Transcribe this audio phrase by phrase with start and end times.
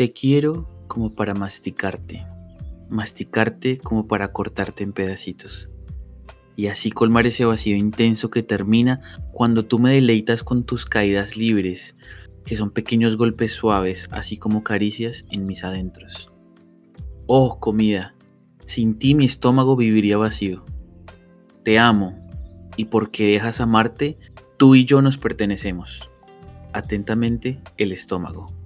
[0.00, 2.26] Te quiero como para masticarte,
[2.88, 5.68] masticarte como para cortarte en pedacitos.
[6.56, 11.36] Y así colmar ese vacío intenso que termina cuando tú me deleitas con tus caídas
[11.36, 11.96] libres,
[12.46, 16.32] que son pequeños golpes suaves, así como caricias en mis adentros.
[17.26, 18.14] Oh, comida,
[18.64, 20.64] sin ti mi estómago viviría vacío.
[21.62, 22.26] Te amo,
[22.74, 24.16] y porque dejas amarte,
[24.56, 26.08] tú y yo nos pertenecemos.
[26.72, 28.59] Atentamente, el estómago.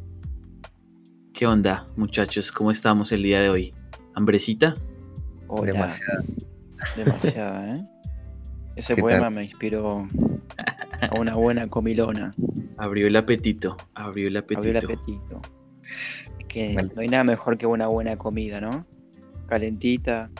[1.45, 2.51] ¿Qué onda, muchachos?
[2.53, 3.75] ¿Cómo estamos el día de hoy?
[4.15, 4.73] ¿Hambrecita?
[5.47, 5.73] Hola.
[5.75, 6.25] Demasiado.
[6.97, 7.84] Demasiada, ¿eh?
[8.77, 9.34] Ese ¿Qué poema tal?
[9.34, 10.09] me inspiró
[11.03, 12.34] a una buena comilona.
[12.79, 14.59] Abrió el apetito, abrió el apetito.
[14.59, 15.43] Abrió el apetito.
[16.39, 18.87] Es que no hay nada mejor que una buena comida, ¿no?
[19.47, 20.31] Calentita,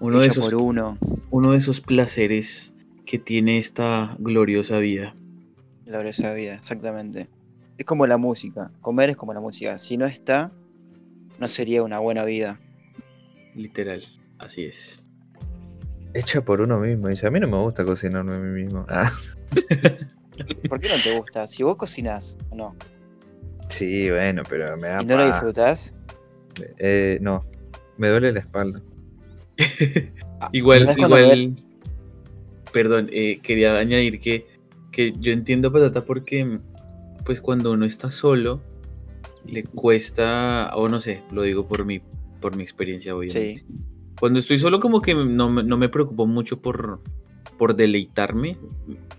[0.00, 0.98] Uno de, esos, por uno.
[1.30, 2.74] uno de esos placeres
[3.06, 5.14] que tiene esta gloriosa vida.
[5.86, 7.28] La esa vida, exactamente.
[7.82, 8.70] Es como la música.
[8.80, 9.76] Comer es como la música.
[9.76, 10.52] Si no está,
[11.40, 12.60] no sería una buena vida.
[13.56, 14.04] Literal,
[14.38, 15.00] así es.
[16.14, 17.08] Hecha por uno mismo.
[17.08, 18.86] Dice, a mí no me gusta cocinarme a mí mismo.
[18.94, 19.10] Ah,
[20.68, 21.48] ¿Por qué no te gusta?
[21.48, 22.76] Si vos cocinás o no,
[23.68, 25.94] sí, bueno, pero me da y no lo disfrutás,
[26.78, 27.44] Eh, no,
[27.98, 28.80] me duele la espalda.
[30.40, 31.56] ah, Igual, ¿sabés cuando igual.
[32.72, 34.46] Perdón, eh, quería añadir que,
[34.90, 36.58] que yo entiendo Patata porque,
[37.24, 38.60] pues, cuando uno está solo,
[39.46, 42.00] le cuesta, o no sé, lo digo por mi,
[42.40, 43.64] por mi experiencia, obviamente.
[43.66, 43.74] Sí.
[44.18, 47.00] Cuando estoy solo, como que no, me- no me preocupo mucho por,
[47.58, 48.56] por deleitarme,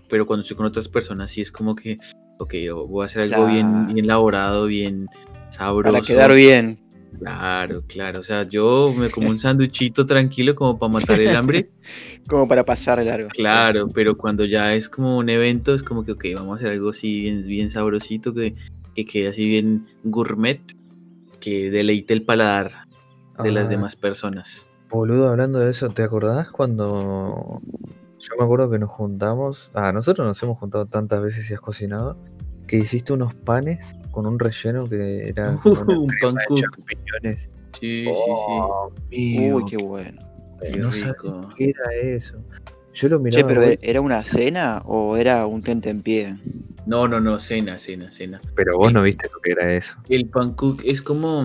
[0.08, 1.98] pero cuando estoy con otras personas, sí es como que,
[2.38, 2.54] ok,
[2.88, 5.08] voy a hacer algo bien, bien elaborado, bien
[5.50, 5.92] sabroso.
[5.92, 6.78] Para quedar bien.
[7.18, 8.20] Claro, claro.
[8.20, 11.66] O sea, yo me como un sanduchito tranquilo como para matar el hambre.
[12.28, 13.28] Como para pasar el largo.
[13.28, 16.70] Claro, pero cuando ya es como un evento, es como que, ok, vamos a hacer
[16.70, 18.54] algo así bien, bien sabrosito, que,
[18.94, 20.62] que quede así bien gourmet,
[21.38, 22.86] que deleite el paladar
[23.42, 24.70] de las Ah, demás personas.
[24.88, 27.60] Boludo, hablando de eso, ¿te acordás cuando
[28.18, 29.70] yo me acuerdo que nos juntamos?
[29.74, 32.16] Ah, nosotros nos hemos juntado tantas veces y has cocinado
[32.66, 36.44] que hiciste unos panes con un relleno que era como una un crema pan de
[36.46, 36.60] cook.
[36.60, 37.50] champiñones.
[37.80, 40.18] Sí, Oh, amigo, Uy, qué bueno.
[40.62, 40.78] sí, sí.
[40.78, 41.48] no qué sabía rico.
[41.56, 42.36] qué era eso.
[42.94, 43.42] Yo lo miraba.
[43.42, 46.36] Che, pero güey, ¿era una cena o era un tente en pie?
[46.86, 48.40] No, no, no, cena, cena, cena.
[48.54, 48.94] pero vos sí.
[48.94, 49.96] no viste lo que era eso.
[50.08, 51.42] El pan cook es como,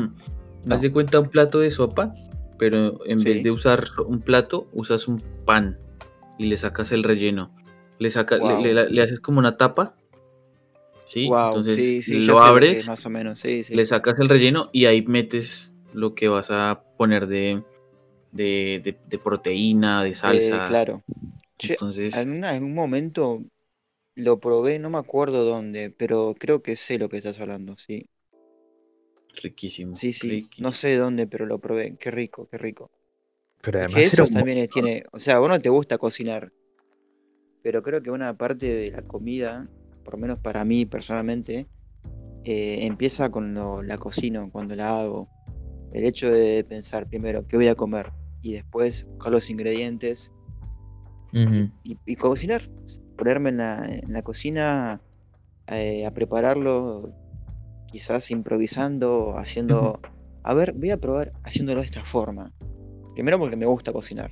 [0.65, 0.75] No.
[0.75, 2.13] haz de cuenta un plato de sopa,
[2.59, 3.33] pero en Sí.
[3.33, 5.79] vez de usar un plato, usas un pan
[6.37, 7.51] y le sacas el relleno.
[7.97, 8.61] Le, saca, le- Wow.
[8.61, 9.95] le, le haces como una tapa,
[11.09, 11.25] ¿sí?
[11.25, 13.77] Wow, Entonces sí, sí, ya lo abres, más o menos, sí, sí.
[13.77, 17.63] le sacas el relleno y ahí metes lo que vas a poner de,
[18.31, 20.61] de, de- de proteína, de Eh, salsa.
[20.61, 21.03] claro.
[21.57, 23.39] Che, Entonces, en, una- en un momento
[24.15, 28.09] lo probé, no me acuerdo dónde, pero creo que sé lo que estás hablando, sí.
[29.43, 29.95] riquísimo.
[29.95, 30.27] Sí, sí.
[30.27, 30.67] riquísimo.
[30.67, 31.95] No sé dónde, pero lo probé.
[31.97, 32.89] Qué rico, qué rico.
[33.61, 35.97] Pero Es además que eso un también tiene, o sea, a vos no te gusta
[35.97, 36.51] cocinar,
[37.61, 39.67] pero creo que una parte de la comida,
[40.09, 41.67] por lo menos para mí personalmente,
[42.43, 45.29] eh, empieza con lo- la cocino, cuando la hago.
[45.93, 48.11] El hecho de pensar primero qué voy a comer
[48.41, 50.31] y después buscar los ingredientes
[52.05, 52.63] y cocinar,
[53.19, 54.99] ponerme en la, en la cocina
[55.67, 57.13] eh, a prepararlo,
[57.85, 59.99] quizás improvisando, haciendo,
[60.41, 62.51] a ver, voy a probar haciéndolo de esta forma.
[63.13, 64.31] Primero porque me gusta cocinar.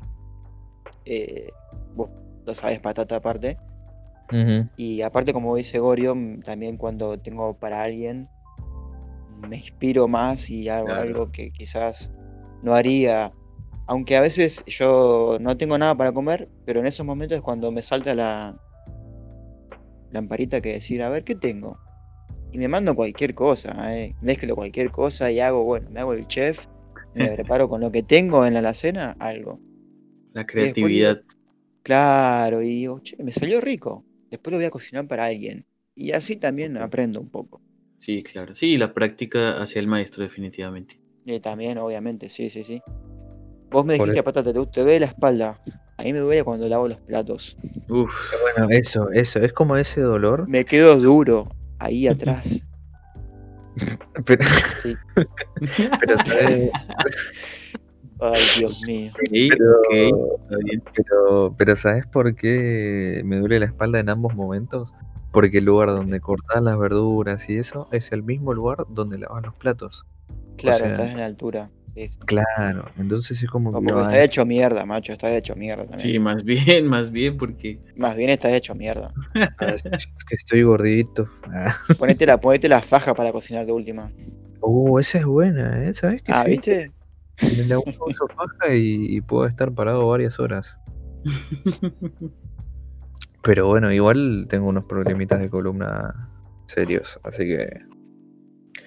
[1.05, 1.51] Eh,
[1.95, 2.09] vos
[2.47, 3.57] lo sabes, patata aparte.
[4.75, 8.29] Y aparte, como dice Gorio, m- también cuando tengo para alguien,
[9.49, 11.01] me inspiro más y hago Claro.
[11.01, 12.11] algo que quizás
[12.63, 13.31] no haría.
[13.88, 17.71] Aunque a veces yo no tengo nada para comer, pero en esos momentos es cuando
[17.71, 18.55] me salta la
[20.11, 21.79] lamparita que decir, a ver, ¿qué tengo?
[22.51, 26.27] Y me mando cualquier cosa, eh, mezclo cualquier cosa y hago, bueno, me hago el
[26.27, 26.65] chef,
[27.13, 29.59] me preparo con lo que tengo en la alacena, algo.
[30.33, 31.21] La creatividad.
[31.83, 34.03] Claro, y digo, che, me salió rico.
[34.29, 35.65] Después lo voy a cocinar para alguien.
[35.95, 37.62] Y así también aprendo un poco.
[38.00, 38.56] Sí, claro.
[38.56, 41.00] Sí, la práctica hacia el maestro, definitivamente.
[41.25, 42.81] Y también, obviamente, sí, sí, sí.
[43.69, 44.24] Vos me dijiste, eso.
[44.24, 45.59] patata, te, te duele la espalda.
[45.97, 47.57] A mí me duele cuando lavo los platos.
[47.89, 48.13] Uf,
[48.56, 50.47] Bueno, eso, eso, es como ese dolor.
[50.47, 52.63] Me quedo duro ahí atrás.
[54.25, 54.44] Pero,
[54.81, 54.95] Sí.
[56.00, 56.15] pero.
[58.19, 59.11] Ay, Dios mío.
[59.49, 59.93] Pero- ok,
[60.41, 60.83] está bien.
[60.95, 64.93] Pero, pero ¿sabes por qué me duele la espalda en ambos momentos?
[65.31, 69.43] Porque el lugar donde cortas las verduras y eso es el mismo lugar donde lavas
[69.43, 70.05] los platos.
[70.57, 71.69] Claro, sea- estás en la altura.
[72.27, 75.87] Claro, entonces es como No, que porque va- está hecho mierda, macho, está hecho mierda
[75.87, 75.99] también.
[76.13, 79.11] Sí, más bien, más bien, porque Más bien está hecho mierda.
[79.61, 81.27] Es es que estoy gordito.
[81.51, 81.75] Ah.
[81.97, 84.11] Ponete la, ponete la faja para cocinar de última.
[84.61, 85.93] Uh, esa es buena, ¿eh?
[85.95, 86.31] ¿Sabes qué?
[86.31, 86.51] Ah, sí?
[86.51, 86.91] ¿viste?
[87.42, 88.28] En la uso
[88.72, 90.78] y, y puedo estar parado varias horas.
[93.44, 96.30] Pero bueno, igual tengo unos problemitas de columna
[96.66, 97.69] serios, así que.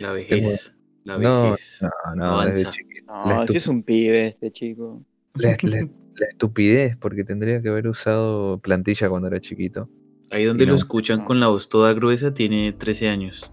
[0.01, 1.83] la vejez, la No, vejez.
[1.83, 2.71] no, no, desde avanza.
[2.71, 3.13] chiquito.
[3.13, 5.03] No, La si es un pibe este chico.
[5.35, 9.89] La, la- la estupidez, porque tendría que haber usado plantilla cuando era chiquito.
[10.31, 10.77] Ahí donde lo no.
[10.77, 13.51] escuchan con la voz toda gruesa tiene 13 años.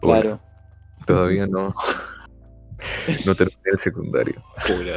[0.00, 0.40] Claro.
[1.06, 1.74] Todavía no.
[3.26, 4.42] No terminé el secundario.
[4.70, 4.94] Hola.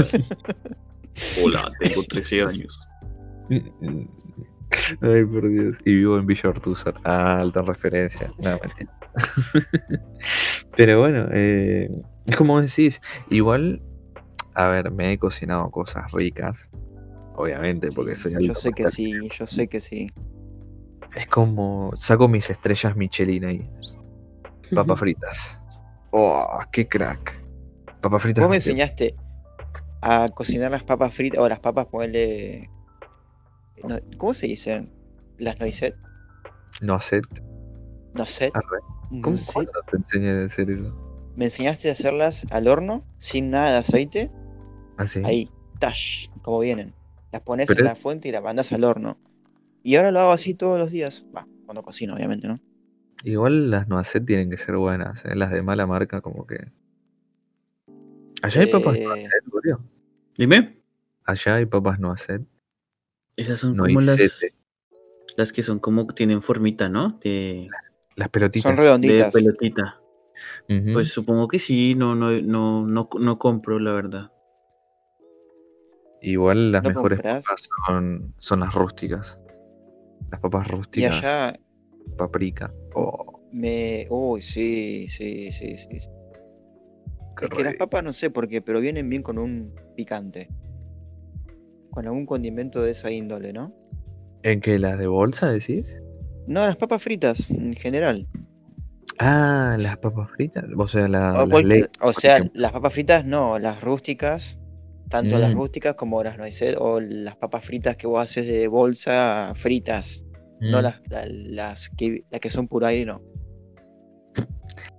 [1.43, 2.87] Hola, tengo 13 años.
[5.01, 5.77] Ay, por Dios.
[5.85, 6.93] Y vivo en Villa Ortúzar.
[7.03, 8.31] Ah, alta referencia.
[8.37, 8.91] No, mentira.
[10.75, 11.89] Pero bueno, eh,
[12.25, 13.81] es como decís, igual,
[14.53, 16.69] a ver, me he cocinado cosas ricas.
[17.35, 20.07] Obviamente, porque Sí, soy Yo sé que sí, yo sé que sí.
[21.15, 23.69] Es como, saco mis estrellas Michelin ahí.
[24.73, 25.63] Papas fritas.
[26.11, 27.46] Oh, qué crack.
[28.09, 28.41] Papas fritas.
[28.43, 29.15] Vos me enseñaste
[30.01, 32.69] a cocinar las papas fritas, o las papas, ponerle.
[33.83, 34.91] no, ¿Cómo se dicen?
[35.37, 35.95] Las noiset.
[36.81, 37.21] No hacer.
[38.13, 38.51] No sé.
[38.53, 38.79] Arre.
[39.21, 39.35] ¿Cómo
[39.89, 41.31] te enseñé a hacer eso?
[41.35, 44.31] Me enseñaste a hacerlas al horno, sin nada de aceite.
[44.97, 45.21] Así.
[45.23, 46.93] Ahí, tash, como vienen.
[47.31, 49.17] Las pones en es- la fuente y las mandas al horno.
[49.83, 51.25] Y ahora lo hago así todos los días.
[51.35, 52.59] Va, cuando cocino, obviamente, ¿no?
[53.23, 55.23] Igual las no hacer tienen que ser buenas.
[55.25, 55.35] ¿eh?
[55.35, 56.71] Las de mala marca, como que.
[58.43, 59.79] Allá hay papas no Eh, hacer, boludo.
[60.37, 60.77] Dime.
[61.25, 62.41] Allá hay papas no hacer.
[63.35, 64.55] Esas son No como las, sete.
[65.35, 67.19] las que son como que tienen formita, ¿no?
[67.23, 67.69] De,
[68.15, 68.63] Las pelotitas.
[68.63, 69.33] son de redonditas.
[69.33, 70.01] pelotita.
[70.69, 70.93] Ujú.
[70.93, 74.31] Pues supongo que sí, no, no, no, no, no compro, la verdad.
[76.21, 77.55] Igual las ¿No mejores papas
[77.85, 79.39] son, son las rústicas.
[80.31, 81.17] Las papas Y rústicas.
[81.17, 81.59] allá
[82.17, 82.73] Paprika.
[82.93, 84.07] Oh, me.
[84.09, 85.99] Uy, sí, sí, sí, sí.
[85.99, 86.16] sí.
[87.41, 90.49] Es que las papas no sé por qué, pero vienen bien con un picante.
[91.91, 93.73] Con algún condimento de esa índole, ¿no?
[94.43, 94.77] ¿En qué?
[94.79, 96.01] ¿Las de bolsa decís?
[96.47, 98.27] No, las papas fritas, en general.
[99.19, 100.63] Ah, las papas fritas.
[100.77, 104.59] O sea, la, O, las o por sea, las papas fritas no, las rústicas.
[105.09, 105.57] Tanto las Mm.
[105.57, 110.25] rústicas como las noiset o las papas fritas que vos haces de bolsa fritas.
[110.59, 110.83] No Mm.
[110.83, 113.21] las, la- las, que, las que son puro aire, no.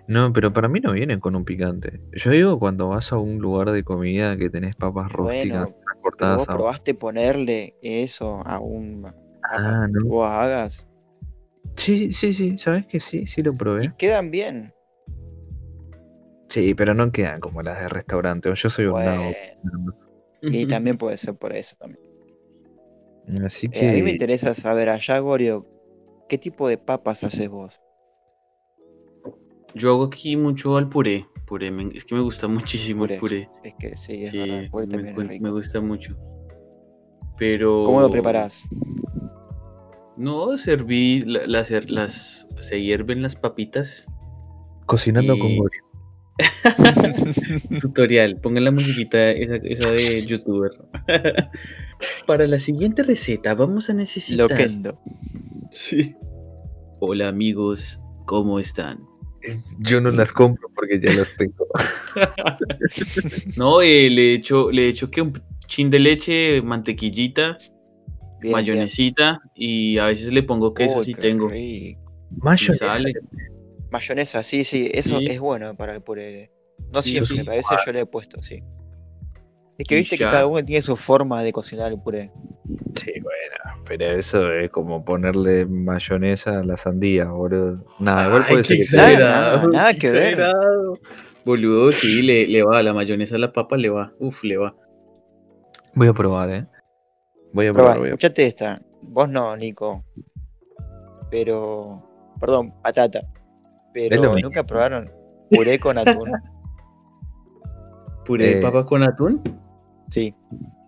[0.08, 2.00] No, pero para mí no vienen con un picante.
[2.12, 6.38] Yo digo cuando vas a un lugar de comida que tenés papas Bueno, rústicas cortadas
[6.38, 6.54] vos a...
[6.54, 9.02] probaste ponerle eso a un
[9.42, 10.00] Ah, que no.
[10.08, 10.86] vos hagas.
[11.76, 13.26] Sí, sí, sí, ¿sabes que sí?
[13.26, 13.94] Sí lo Y probé.
[13.96, 14.72] quedan bien.
[16.48, 18.52] Sí, pero no quedan como las de restaurante.
[18.54, 18.94] Yo soy un.
[18.94, 19.32] Bueno,
[20.42, 22.00] y también puede ser por eso también.
[23.44, 25.66] Así Eh, a mí me que interesa saber allá, Gorio,
[26.28, 27.80] ¿qué tipo de papas haces vos?
[29.74, 31.26] Yo hago aquí mucho al puré.
[31.46, 33.48] puré me- es que me gusta muchísimo el Puré.
[33.64, 35.50] Es que sí, es Sí, verdad, el puré me, rico.
[35.52, 36.16] gusta mucho.
[37.38, 37.84] Pero.
[37.84, 38.68] ¿Cómo lo preparás?
[40.16, 44.06] No, serví la- las, las, se hierven las papitas.
[44.86, 45.82] cocinando con y- Gorio.
[47.80, 50.70] Tutorial, pongan la musiquita esa, esa de youtuber.
[52.26, 54.50] Para la siguiente receta vamos a necesitar.
[54.50, 55.00] Loquendo.
[55.70, 56.14] Sí.
[57.00, 59.00] Hola amigos, ¿cómo están?
[59.78, 61.66] Yo no las compro porque ya las tengo.
[63.56, 67.58] No, eh, le echo, le echo que un chin de leche, mantequillita,
[68.40, 71.48] Bien, mayonesita y a veces le pongo queso si tengo.
[71.48, 72.00] rico.
[72.30, 72.98] Mayonesa.
[73.90, 75.26] Mayonesa, sí, sí, eso Sí.
[75.26, 76.50] es bueno para el puré.
[76.92, 77.48] No Sí, siempre, sí.
[77.48, 78.62] a veces yo le he puesto, sí.
[79.78, 82.32] Es que Y viste que cada uno tiene su forma de cocinar el puré.
[83.00, 87.84] Sí, bueno, pero eso es como ponerle mayonesa a la sandía, boludo.
[88.00, 90.38] Nada, igual puede ser que Nada, nada, que ver.
[91.44, 92.82] Boludo, sí, le, le va.
[92.82, 94.12] La mayonesa a la papa le va.
[94.18, 94.74] Uf, le va.
[95.94, 96.64] Voy a probar, eh.
[97.54, 98.76] Voy a Probá, probar, voy a escuchate esta.
[99.02, 100.04] Vos no, Nico.
[101.30, 102.02] Pero.
[102.40, 103.22] Perdón, patata.
[103.94, 104.38] Pero mismo.
[104.48, 105.10] nunca probaron
[105.50, 106.30] puré con atún.
[108.26, 108.62] ¿Puré de Eh.
[108.62, 109.42] papa con atún?
[110.10, 110.34] Sí,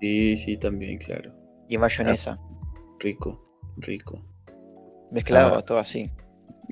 [0.00, 1.32] Sí, sí, también, claro.
[1.68, 2.38] y mayonesa.
[2.98, 3.40] Rico,
[3.76, 4.24] rico.
[5.10, 5.62] Mezclado, Ah.
[5.62, 6.10] todo así.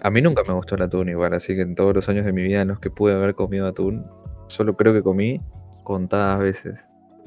[0.03, 2.33] A mí nunca me gustó el atún igual, así que en todos los años de
[2.33, 4.05] mi vida en los que pude haber comido atún,
[4.47, 5.41] solo creo que comí
[5.85, 6.87] contadas veces.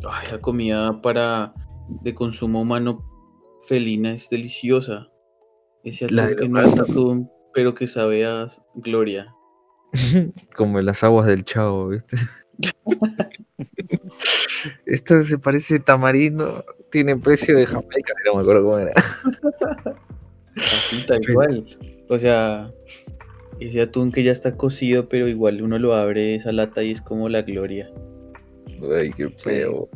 [0.10, 1.54] Ay, la comida para
[2.02, 3.04] de consumo humano
[3.68, 5.08] felina es deliciosa.
[5.84, 9.34] Ese atún de que no es atún, pero que sabe a gloria.
[10.56, 12.16] Como en las aguas del chavo, ¿viste?
[14.86, 18.94] Esto se parece tamarindo, tiene precio de Jamaica, no me acuerdo cómo era.
[20.56, 21.66] Así tal cual.
[22.10, 22.72] O sea,
[23.60, 27.02] ese atún que ya está cocido, pero igual uno lo abre esa lata y es
[27.02, 27.90] como la gloria.
[28.98, 29.90] Ay, qué feo.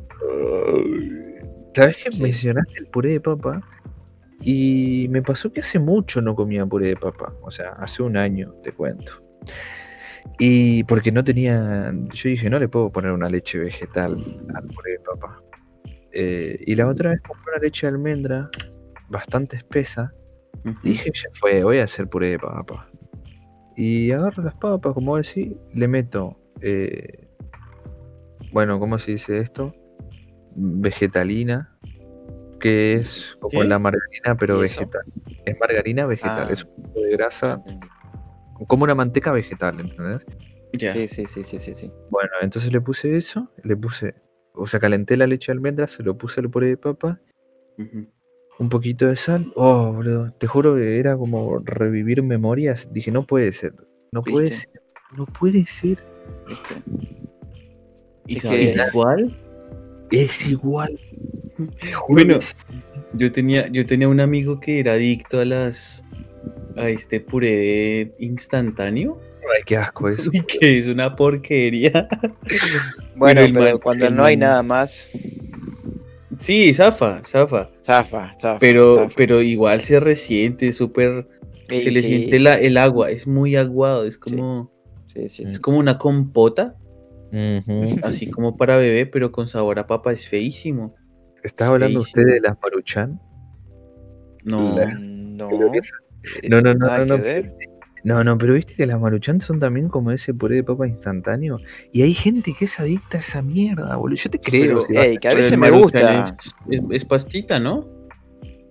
[1.73, 2.21] ¿Sabes que Sí.
[2.23, 3.61] mencionaste el puré de papa?
[4.41, 7.33] Y me pasó que hace mucho no comía puré de papa.
[7.41, 9.11] O sea, hace un año, te cuento.
[10.39, 11.93] Y porque no tenía.
[12.13, 14.17] Yo dije, no le puedo poner una leche vegetal
[14.53, 15.41] al puré de papa.
[16.11, 18.49] Eh, y la otra vez compré una leche de almendra
[19.09, 20.13] bastante espesa.
[20.83, 22.89] Y dije, ya fue, voy a hacer puré de papa.
[23.77, 26.39] Y agarro las papas, como decís, le meto.
[26.61, 27.27] eh,
[28.53, 29.75] bueno, ¿cómo se dice esto?
[30.55, 31.75] Vegetalina,
[32.59, 35.03] que es como la margarina, pero vegetal.
[35.45, 36.53] Es margarina vegetal, Ah.
[36.53, 37.61] es un tipo de grasa,
[38.67, 40.25] como una manteca vegetal, ¿entendés?
[40.73, 41.91] Sí, sí, sí, sí, sí, sí.
[42.09, 44.15] Bueno, entonces le puse eso, le puse,
[44.53, 47.21] o sea, calenté la leche de almendra, se lo puse al puré de papa,
[48.57, 49.51] un poquito de sal.
[49.55, 52.89] Oh, boludo, te juro que era como revivir memorias.
[52.91, 53.73] Dije, no puede ser,
[54.11, 54.69] no puede ser,
[55.15, 55.97] no puede ser.
[56.47, 56.75] ¿Viste?
[58.27, 59.37] ¿Y Es que- igual?
[60.11, 60.97] Es igual.
[61.81, 62.39] te juro Bueno.
[63.13, 66.04] Yo tenía, yo tenía un amigo que era adicto a las
[66.75, 69.19] a este puré instantáneo.
[69.55, 70.29] Ay, qué asco eso.
[70.47, 72.07] Que es una porquería.
[73.15, 75.11] Bueno, pero man- cuando no hay nada más,
[76.37, 77.69] Sí, zafa, zafa.
[77.81, 78.59] zafa, zafa.
[78.59, 79.13] Pero, zafa.
[79.15, 81.27] pero igual se resiente, súper.
[81.69, 84.71] Sí, Se le sí, siente sí, la- el agua, es muy aguado, es como,
[85.07, 85.61] Sí, sí, es sí.
[85.61, 86.75] como una compota,
[88.03, 90.93] así como para bebé, pero con sabor a papa, es feísimo.
[91.43, 92.21] ¿Estás hablando Feísimo.
[92.23, 93.19] usted de las maruchan?
[94.43, 95.47] No, La- No.
[95.49, 95.81] Creo que eh,
[96.49, 97.17] No, no, no, no, no.
[97.17, 97.53] ver.
[98.03, 101.57] No, no, pero viste que las maruchan son también como ese puré de papa instantáneo.
[101.91, 104.17] Y hay gente que es adicta a esa mierda, boludo.
[104.17, 104.85] Yo te creo.
[104.87, 106.25] Pero- Ey, que a veces me gusta.
[106.25, 107.89] Es, es- es pastita, ¿no?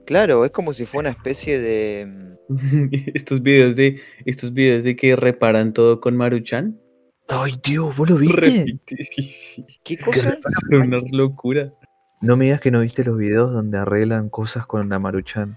[0.06, 2.36] Claro, es como si fuera una especie de.
[3.14, 6.78] estos videos de estos videos de que reparan todo con Maruchan.
[7.26, 8.40] Ay, Dios, ¿vos lo viste?
[8.40, 9.66] Repite, sí, sí.
[9.82, 10.38] ¿Qué cosa?
[10.70, 11.72] Es una locura.
[12.20, 15.56] No me digas que no viste los videos donde arreglan cosas con la maruchan.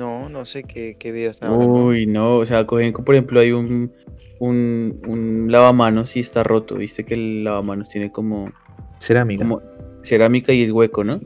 [0.00, 1.74] No, no sé qué, qué video están hablando.
[1.74, 3.92] Uy, no, o sea, cogen, por ejemplo, hay un,
[4.38, 8.50] un, un lavamanos y está roto, viste que el lavamanos tiene como,
[8.98, 9.44] Cerámica.
[9.44, 9.60] como
[10.02, 11.20] cerámica y es hueco, ¿no?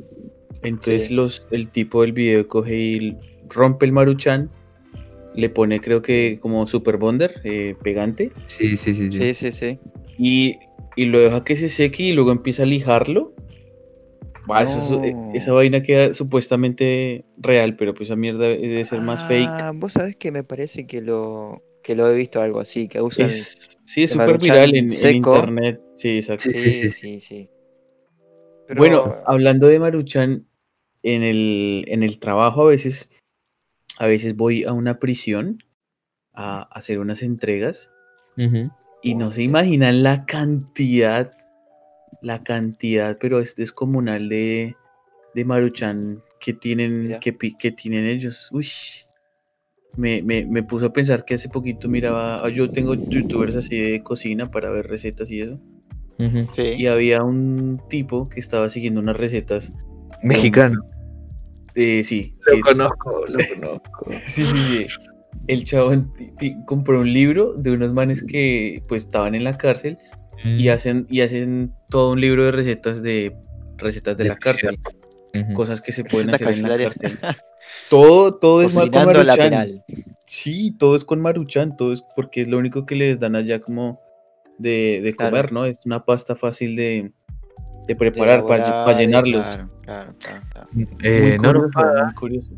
[0.63, 1.15] Entonces Sí.
[1.15, 3.17] los, el tipo del video coge y
[3.49, 4.51] rompe el maruchan,
[5.37, 9.19] le pone creo que como super bonder, eh, pegante, Sí, sí, sí, sí.
[9.19, 9.79] Sí, sí, sí.
[10.19, 10.57] y,
[10.97, 13.34] y lo deja que se seque y luego empieza a lijarlo.
[14.61, 15.31] Eso es- eh, No.
[15.33, 19.51] esa vaina queda supuestamente real, pero pues esa mierda debe ser más fake.
[19.59, 23.01] Ah, vos sabés que me parece que lo, que lo he visto algo así, que
[23.01, 23.31] usan.
[23.31, 25.81] Es, sí, es súper Maruchan viral en, internet.
[25.97, 26.49] Sí, exacto.
[26.51, 27.51] Sí, Sí, sí, sí, sí.
[28.77, 30.47] Bueno, hablando de Maruchan,
[31.03, 33.11] en el, en el trabajo a veces,
[33.99, 35.63] a veces voy a una prisión
[36.33, 37.91] a hacer unas entregas
[39.03, 41.37] y no se imaginan la cantidad,
[42.25, 44.75] la cantidad, pero es descomunal de,
[45.35, 48.49] de Maruchan que tienen, que, pi- que tienen ellos.
[48.53, 48.67] Uy.
[49.97, 53.79] Me, me, me puso a pensar que hace poquito miraba, ah, yo tengo youtubers así
[53.79, 55.61] de cocina para ver recetas y eso.
[56.53, 56.63] Sí.
[56.79, 59.73] Y había un tipo que estaba siguiendo unas recetas.
[60.23, 60.81] Mexicano.
[61.77, 64.07] eh, sí, Lo que- conozco, lo conozco.
[64.27, 64.87] sí, sí, sí.
[65.47, 65.65] El
[66.39, 69.99] ti- compró un libro de unos manes que pues estaban en la cárcel
[70.45, 70.61] Mm.
[70.61, 73.35] y hacen, y hacen todo un libro de recetas de
[73.79, 74.79] recetas de De la cárcel,
[75.55, 77.19] cosas que se pueden hacer en la cárcel.
[77.89, 79.37] Todo, todo es mal con la Maruchan.
[79.39, 79.85] penal.
[80.27, 83.61] Sí, todo es con Maruchan, todo es porque es lo único que les dan allá
[83.61, 84.01] como
[84.59, 85.31] de, de Claro.
[85.31, 85.65] comer, ¿no?
[85.65, 87.11] Es una pasta fácil de,
[87.89, 89.43] de preparar para, elaborar, para llenarlos.
[89.47, 90.69] Claro, claro, claro, claro.
[91.03, 92.53] Eh, Muy no nos paga, muy curioso.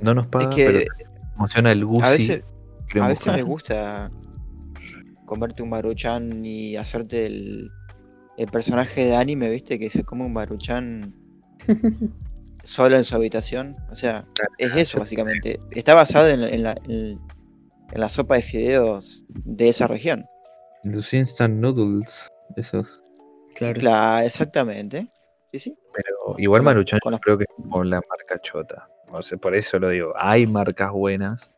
[0.00, 2.06] no nos paga, Es que pero emociona el gusi.
[2.06, 2.42] a veces,
[3.00, 4.10] a veces me gusta
[5.32, 7.70] comerte un maruchan y hacerte el,
[8.36, 9.78] el personaje de anime, ¿viste?
[9.78, 11.14] Que se come un maruchan
[12.62, 13.76] solo en su habitación.
[13.90, 14.26] O sea,
[14.58, 15.58] es eso básicamente.
[15.70, 17.18] Está basado en, en la, en-
[17.92, 20.24] en la sopa de fideos de esa región.
[20.84, 23.00] Los instant noodles, esos.
[23.54, 23.78] Claro.
[23.80, 25.08] Claro, exactamente.
[25.52, 25.74] Sí, sí.
[25.94, 28.88] Pero igual Maruchan con los- creo que es como la marca chota.
[29.10, 30.12] O sea, por eso lo digo.
[30.16, 31.50] Hay marcas buenas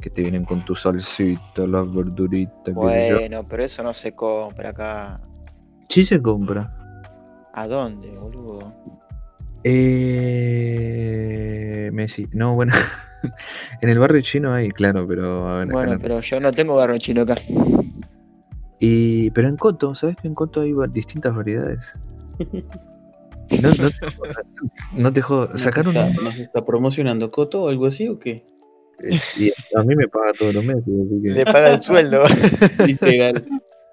[0.00, 2.74] que te vienen con tu salsita, las verduritas.
[2.74, 5.20] Bueno, pero eso no se compra acá.
[5.88, 6.70] Sí se compra.
[7.52, 8.72] ¿A dónde, boludo?
[10.62, 11.90] Eh...
[11.92, 12.28] Messi.
[12.32, 12.72] No, bueno.
[13.82, 15.42] en el barrio chino hay, claro, pero...
[15.42, 17.34] bueno, acá Bueno, no- pero yo no tengo barro chino acá.
[18.78, 21.80] Y, pero en Coto, ¿sabes que en Coto hay distintas variedades?
[23.60, 24.36] No, no, te jodas,
[24.94, 28.18] no te jodas, ¿Nos sacaron está, un- nos está promocionando Coto o algo así o
[28.18, 28.46] qué?
[29.02, 32.22] Eh, y a mí me paga todos los meses, así que Le paga el sueldo.
[32.86, 33.44] Literal,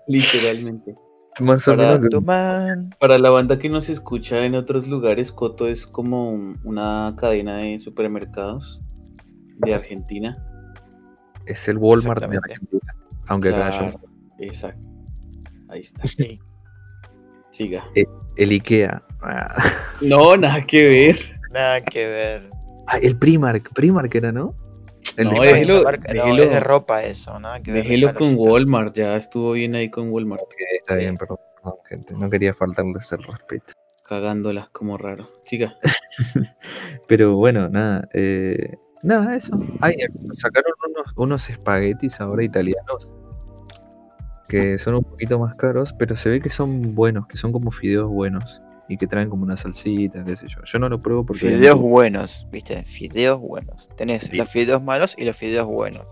[0.07, 0.95] literalmente.
[1.39, 6.31] más o para menos la banda que nos escucha en otros lugares, Coto es como
[6.31, 8.81] un- una cadena de supermercados
[9.57, 10.37] de Argentina.
[11.45, 12.37] es el Walmart de.
[12.37, 12.93] Argentina.
[13.27, 13.99] Aunque acá haya Claro,
[14.39, 14.87] exacto.
[15.69, 16.07] Ahí está.
[16.07, 16.39] Sí.
[17.51, 17.83] Siga.
[18.35, 19.03] el Ikea.
[19.21, 19.55] Ah,
[20.01, 21.39] No, nada que ver.
[21.51, 22.49] Nada que ver.
[22.87, 24.53] Ah, el Primark, Primark era, ¿no?
[25.17, 27.71] El No, déjelo- no, es de ropa eso, nada que.
[27.71, 28.35] Déjelo con.
[28.37, 30.43] Walmart, ya estuvo bien ahí con Walmart,
[30.79, 30.99] está Sí.
[30.99, 32.13] bien, perdón, perdón, gente.
[32.13, 33.73] No quería faltarles el respeto.
[34.07, 35.29] cagándola como raro.
[35.43, 35.75] Siga.
[37.07, 38.07] Pero bueno, nada.
[38.13, 39.59] eh, nada, eso.
[39.81, 39.95] Ay,
[40.33, 43.11] sacaron unos, unos espaguetis ahora italianos.
[44.47, 47.69] Que son un poquito más caros, pero se ve que son buenos, que son como
[47.71, 48.61] fideos buenos.
[48.89, 50.61] Y que traen como una salsita, qué sé yo.
[50.63, 51.47] Yo no lo pruebo porque.
[51.49, 52.83] Fideos buenos, ¿viste?
[52.85, 53.89] Fideos buenos.
[53.97, 54.37] Tenés Sí.
[54.37, 56.07] los fideos malos y los fideos buenos.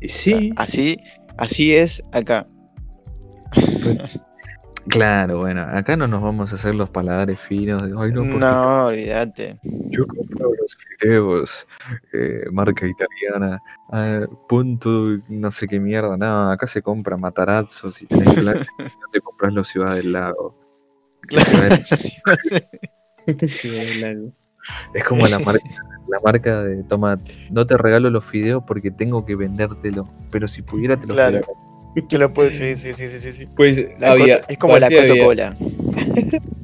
[0.00, 0.98] Y sí, Así,
[1.38, 2.46] así es acá.
[4.88, 5.62] claro, bueno.
[5.62, 7.82] Acá no nos vamos a hacer los paladares finos.
[7.82, 9.58] de, Ay, no, No, olvídate.
[9.62, 11.66] Yo compro los fideos,
[12.12, 13.60] eh, marca italiana,
[14.48, 18.52] punto, no sé qué mierda, no, acá se compra matarazzos y tenés no
[19.12, 20.65] te compras los Ciudad del Lago.
[21.26, 21.76] Claro.
[24.00, 24.32] Lago.
[24.94, 25.64] Es como la marca,
[26.08, 30.62] la marca de, toma, no te regalo los fideos porque tengo que vendértelo, pero si
[30.62, 31.40] pudiera te los Claro.
[32.10, 33.48] Que lo puedes, sí, sí, sí, sí, sí, sí.
[33.56, 34.42] Pues La había.
[34.48, 35.56] Es como la Coca-Cola.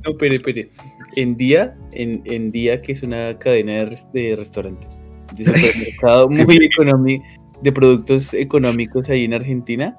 [0.05, 0.69] No, espere, espere.
[1.15, 4.99] En Día, en, en Día, que es una cadena de, de restaurantes,
[5.37, 7.25] de supermercado muy económico,
[7.63, 9.97] de productos económicos ahí en Argentina,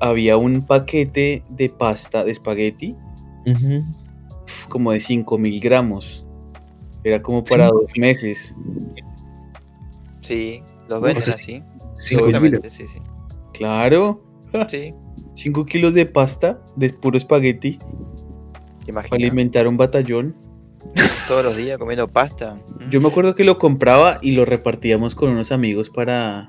[0.00, 2.96] había un paquete de pasta de espagueti
[4.68, 6.26] como de 5000 gramos.
[7.04, 8.54] Era como para dos meses.
[10.20, 11.62] Sí, los venden o sea, así.
[12.08, 12.60] Kilos.
[12.72, 12.98] sí, sí.
[13.54, 14.22] Claro.
[14.68, 14.94] Sí,
[15.34, 17.78] 5 kilos de pasta de puro espagueti
[18.88, 20.34] te para alimentar un batallón.
[21.26, 22.58] Todos los días comiendo pasta.
[22.88, 26.48] Yo me acuerdo que lo compraba y lo repartíamos con unos amigos para.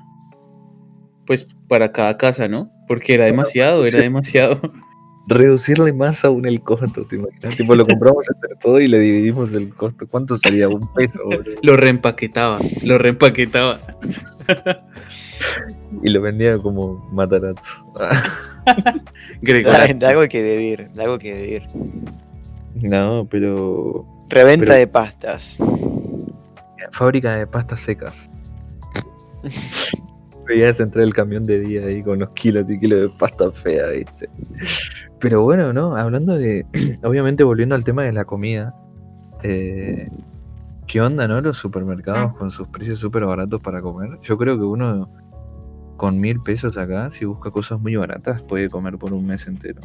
[1.26, 2.72] Pues para cada casa, ¿no?
[2.88, 4.60] Porque era demasiado, era demasiado.
[5.30, 7.56] Reducirle más aún el costo, ¿te imaginas?
[7.56, 10.08] Tipo, lo compramos entre todo y le dividimos el costo.
[10.08, 10.68] ¿Cuánto sería?
[10.68, 11.44] Un peso, boludo.
[11.62, 13.78] Lo reempaquetaba, lo reempaquetaba.
[16.02, 17.72] Y lo vendía como matarazzo.
[19.40, 19.94] Gregorio.
[19.94, 21.62] De algo que vivir, de algo que vivir.
[22.82, 24.06] No, pero.
[24.28, 25.58] Reventa Pero- de pastas.
[26.90, 28.28] Fábrica de pastas secas.
[30.48, 33.86] Veías entrar el camión de día ahí con los kilos y kilos de pasta fea,
[33.90, 34.28] ¿viste?
[35.20, 35.96] Pero bueno, ¿no?
[35.96, 36.66] Hablando de.
[37.02, 38.74] Obviamente, volviendo al tema de la comida.
[39.42, 40.08] eh,
[40.86, 41.40] ¿Qué onda, no?
[41.40, 44.18] Los supermercados con sus precios súper baratos para comer.
[44.22, 45.08] Yo creo que uno
[45.96, 49.80] con mil pesos acá, si busca cosas muy baratas, puede comer por un mes entero.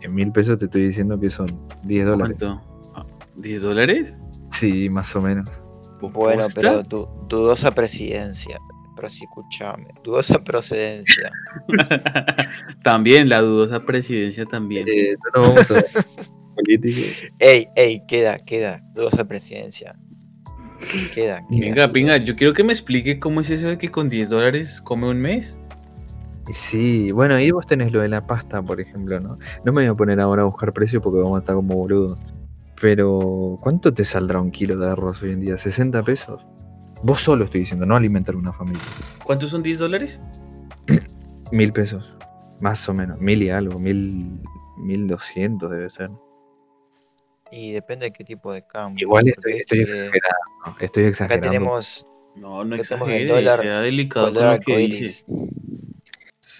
[0.00, 1.46] En mil pesos te estoy diciendo que son
[1.82, 2.36] 10 dólares.
[2.38, 2.62] ¿Cuánto?
[2.94, 3.04] Ah,
[3.36, 4.16] ¿10 dólares?
[4.50, 5.50] Sí, más o menos.
[6.00, 8.58] Bueno, pero du- dudosa presidencia.
[9.04, 9.88] Pero sí, escuchame.
[10.02, 11.30] Dudosa procedencia.
[12.82, 14.88] también, la dudosa presidencia también.
[14.88, 15.82] Eh, no vamos a.
[17.38, 18.80] Ey, ey, queda, queda.
[18.94, 19.94] Dudosa presidencia.
[21.14, 21.60] Queda, queda.
[21.60, 24.80] Venga, venga, yo quiero que me explique cómo es eso de que con 10 dólares
[24.80, 25.58] come un mes.
[26.48, 29.38] Y Sí, bueno, ahí vos tenés lo de la pasta, por ejemplo, ¿no?
[29.66, 32.18] No me voy a poner ahora a buscar precio porque vamos a estar como boludos.
[32.80, 35.56] Pero, ¿cuánto te saldrá un kilo de arroz hoy en día?
[35.56, 36.46] ¿60 pesos?
[37.04, 38.80] Vos solo estoy diciendo, no alimentar una familia.
[39.24, 40.22] ¿Cuántos son 10 dólares?
[41.52, 42.16] Mil pesos,
[42.60, 44.40] más o menos, mil y algo, mil,
[44.78, 46.10] mil doscientos debe ser.
[47.52, 49.06] Y depende de qué tipo de cambio.
[49.06, 53.60] Igual estoy, estoy que exagerando, estoy Acá tenemos No, no Lo hacemos en exagere, dólar-
[53.60, 55.24] sea delicado con color lo que dice.
[55.26, 55.26] arcoíris.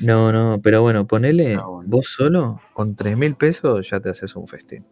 [0.00, 1.88] No, no, pero bueno, ponele Ah, bueno.
[1.88, 4.84] vos solo, con tres mil pesos ya te haces un festín.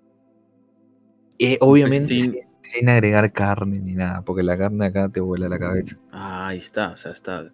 [1.36, 2.40] Y obviamente festín.
[2.72, 5.96] Sin, agregar carne ni nada, porque la carne acá te vuela la cabeza.
[6.10, 7.50] Ah, ahí está, o sea, está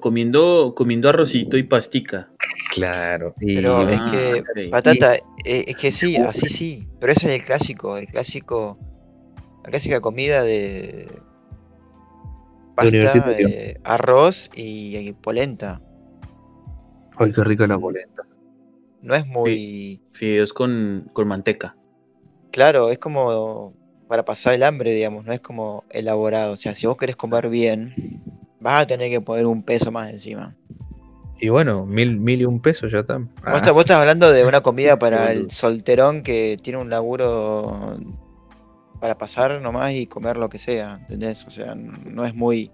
[0.00, 2.30] comiendo, comiendo arrocito y pastica.
[2.74, 3.36] Claro.
[3.40, 6.88] Y Pero es Ah, que, patata, eh, es que sí, así sí.
[7.00, 8.78] Pero ese es el clásico, el clásico,
[9.64, 11.22] la clásica comida de
[12.74, 15.80] pasta, eh, arroz y, y polenta.
[17.16, 18.22] ay, qué rica la polenta.
[19.02, 21.76] No es muy Fideos con, con manteca.
[22.50, 23.74] claro, es como
[24.12, 26.52] para pasar el hambre, digamos, no es como elaborado.
[26.52, 28.20] O sea, si vos querés comer bien,
[28.60, 30.54] vas a tener que poner un peso más encima.
[31.40, 33.16] Y bueno, mil, mil y un pesos ya está.
[33.16, 36.90] Vos, Ah, estás, vos estás hablando de una comida para el solterón que tiene un
[36.90, 37.96] laburo
[39.00, 41.46] para pasar nomás y comer lo que sea, ¿entendés?
[41.46, 42.70] O sea, no es muy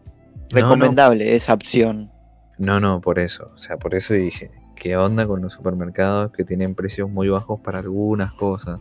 [0.52, 0.60] no.
[0.60, 2.10] recomendable esa opción.
[2.58, 3.52] No, no, por eso.
[3.54, 7.60] O sea, por eso dije, ¿qué onda con los supermercados que tienen precios muy bajos
[7.60, 8.80] para algunas cosas?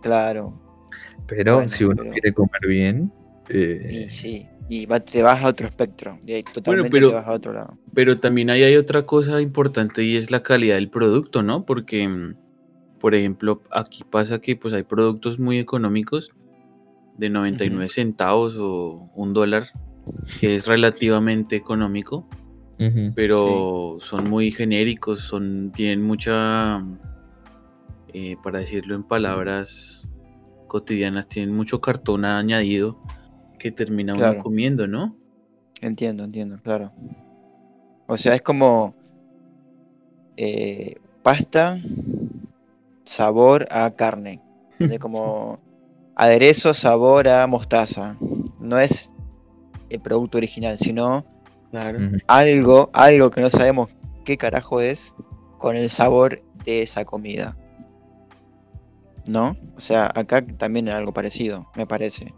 [0.00, 0.54] Claro.
[1.26, 3.12] Pero Bueno, si uno pero- quiere comer bien,
[3.48, 4.46] eh, Y sí.
[4.68, 6.18] Y va- te vas a otro espectro.
[6.26, 7.76] Y ahí totalmente pero- te vas a otro lado.
[7.92, 11.66] Pero también ahí hay otra cosa importante y es la calidad del producto, ¿no?
[11.66, 12.34] Porque, mm,
[12.98, 16.30] por ejemplo, aquí pasa que pues hay productos muy económicos
[17.18, 19.66] de 99 centavos o un dólar,
[20.40, 22.26] que es relativamente económico,
[23.14, 26.82] pero son muy genéricos, son, tienen mucha,
[28.12, 30.11] eh, para decirlo en palabras
[30.72, 32.96] cotidianas, tienen mucho cartón añadido
[33.58, 34.42] que termina uno Claro.
[34.42, 35.14] comiendo, ¿no?
[35.82, 36.92] Entiendo, entiendo, claro.
[38.06, 38.94] O sea, es como
[40.38, 41.78] eh, pasta,
[43.04, 44.40] sabor a carne.
[44.78, 45.60] De como
[46.16, 48.16] aderezo, sabor a mostaza.
[48.58, 49.12] No es
[49.90, 51.26] el producto original, sino
[51.70, 51.98] Claro.
[52.26, 53.88] algo, algo que no sabemos
[54.24, 55.14] qué carajo es
[55.58, 57.56] con el sabor de esa comida.
[59.28, 59.56] ¿No?
[59.76, 62.34] O sea, acá también es algo parecido, me parece.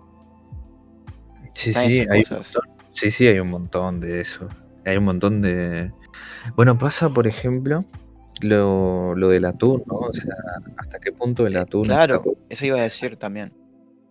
[1.55, 2.55] Sí, Están sí, hay un cosas.
[2.55, 2.77] montón.
[2.95, 4.49] Sí, sí, hay un montón de eso.
[4.85, 5.93] Hay un montón de.
[6.57, 7.85] Bueno, pasa, por ejemplo,
[8.43, 9.97] lo, lo del atún, ¿no?
[9.97, 10.35] O sea,
[10.77, 11.83] hasta qué punto el atún.
[11.85, 13.51] claro, está- eso iba a decir también.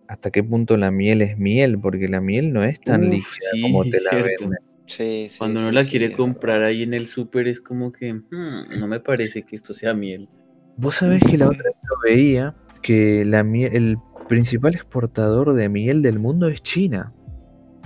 [0.08, 3.50] hasta qué punto la miel es miel, porque la miel no es tan Uf, líquida
[3.52, 4.42] sí, como te la cierto.
[4.44, 4.58] venden.
[4.86, 5.38] Sí, sí.
[5.38, 8.78] Cuando uno sí, la sí, quiere comprar ahí en el súper es como que "Hmm,
[8.78, 10.28] no me parece que esto sea miel.
[10.76, 13.96] Vos sabés que la otra vez lo veía que la el
[14.28, 17.12] principal exportador de miel del mundo es China.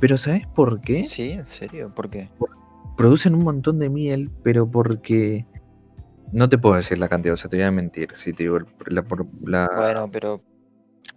[0.01, 1.05] Pero ¿sabés por qué?
[1.05, 2.31] Sí, en serio, ¿por qué?
[2.97, 5.47] Producen un montón de miel, pero porque
[6.33, 8.59] no te puedo decir la cantidad, o sea, te voy a mentir si te digo
[8.87, 10.43] la, por- la- Bueno, pero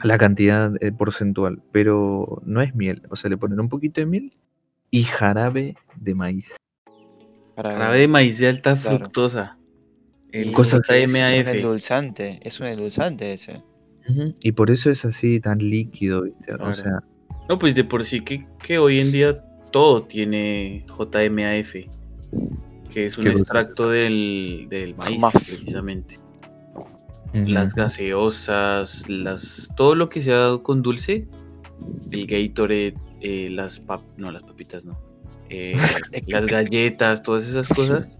[0.04, 4.06] la cantidad eh, porcentual, pero no es miel, o sea, le ponen un poquito de
[4.06, 4.32] miel
[4.92, 6.56] y jarabe de maíz.
[7.56, 8.98] Jarabe de maíz de alta Claro.
[9.00, 9.58] fructosa.
[10.32, 11.56] El y cosas es que es un JMAF.
[11.56, 13.64] endulzante, es un endulzante ese.
[14.44, 16.48] Y por eso es así tan líquido, ¿viste?
[16.54, 16.70] Claro.
[16.70, 17.04] O sea,
[17.48, 21.76] No, pues de por sí que, que hoy en día todo tiene JMAF,
[22.92, 25.34] que es un extracto del, del maíz, Maf.
[25.34, 26.20] precisamente.
[27.34, 31.28] Las gaseosas, las todo lo que sea con dulce,
[32.12, 35.00] el Gatorade, eh, las pap no, las papitas no.
[35.50, 35.74] eh,
[36.28, 38.10] las galletas, todas esas cosas.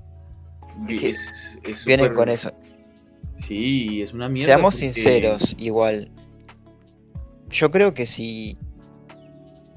[0.90, 2.50] Es es- Vienen con eso.
[3.46, 4.46] Sí, es una mierda.
[4.46, 6.12] Seamos porque- sinceros, igual.
[7.50, 8.58] Yo creo que si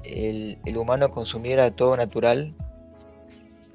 [0.04, 2.54] el, el humano consumiera todo natural,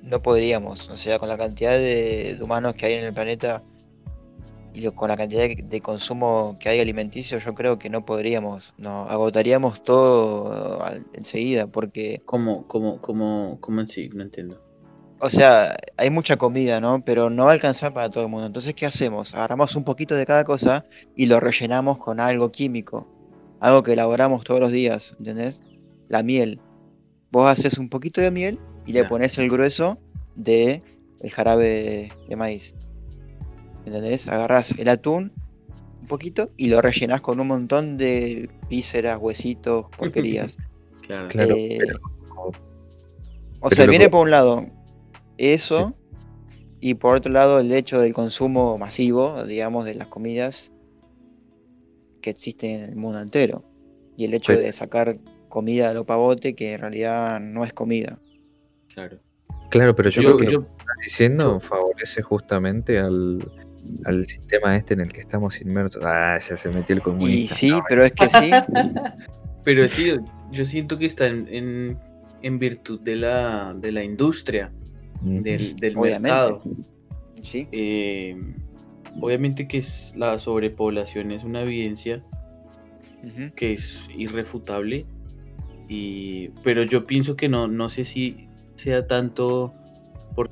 [0.02, 0.89] no podríamos.
[0.89, 3.63] O sea, con la cantidad de, de humanos que hay en el planeta
[4.73, 8.06] y lo- con la cantidad de, de consumo que hay alimenticio, yo creo que no
[8.06, 8.73] podríamos.
[8.78, 14.10] No, agotaríamos todo al- enseguida, porque, ¿Cómo, cómo, cómo, cómo en sí?
[14.13, 14.62] No entiendo.
[15.22, 17.04] O sea, hay mucha comida, ¿no?
[17.04, 18.48] Pero no va a alcanzar para todo el mundo.
[18.48, 19.34] Entonces, ¿qué hacemos?
[19.36, 23.08] Agarramos un poquito de cada cosa y lo rellenamos con algo químico.
[23.60, 25.62] Algo que elaboramos todos los días, ¿entendés?
[26.08, 26.62] La miel.
[27.32, 30.00] Vos haces un poquito de miel y le pones el grueso
[30.36, 30.82] de
[31.20, 32.76] el jarabe de, maíz.
[33.86, 34.30] ¿Entendés?
[34.30, 35.34] Agarrás el atún
[36.02, 40.58] un poquito y lo rellenás con un montón de vísceras, huesitos, porquerías.
[41.02, 41.28] Claro.
[41.28, 42.00] Claro, Eh, pero-
[42.38, 42.52] o
[43.64, 44.66] pero sea, lo viene por un lado
[45.39, 45.95] eso
[46.82, 50.71] y por otro lado el hecho del consumo masivo, digamos, de las comidas
[52.21, 53.63] que existen en el mundo entero.
[54.17, 58.19] Y el hecho de sacar comida a lo pavote que en realidad no es comida.
[58.93, 59.19] claro.
[59.69, 63.38] Claro, pero yo, Yo- creo que yo- lo que estás diciendo favorece justamente al,
[64.04, 66.02] al sistema este en el que estamos inmersos.
[66.04, 67.54] Ah, ya se metió el Y comunista.
[67.56, 68.52] sí, pero es que sí.
[69.63, 70.12] Pero sí,
[70.52, 71.99] yo siento que está en, en,
[72.41, 74.71] en virtud de la, de la industria.
[75.22, 76.22] Del, del Obviamente.
[76.22, 76.62] mercado.
[77.42, 77.68] Sí.
[77.72, 78.36] Eh,
[79.22, 82.24] obviamente que es, la sobrepoblación es una evidencia
[83.56, 85.06] que es irrefutable,
[85.90, 89.74] y, pero yo pienso que no, no sé si sea tanto
[90.36, 90.50] por-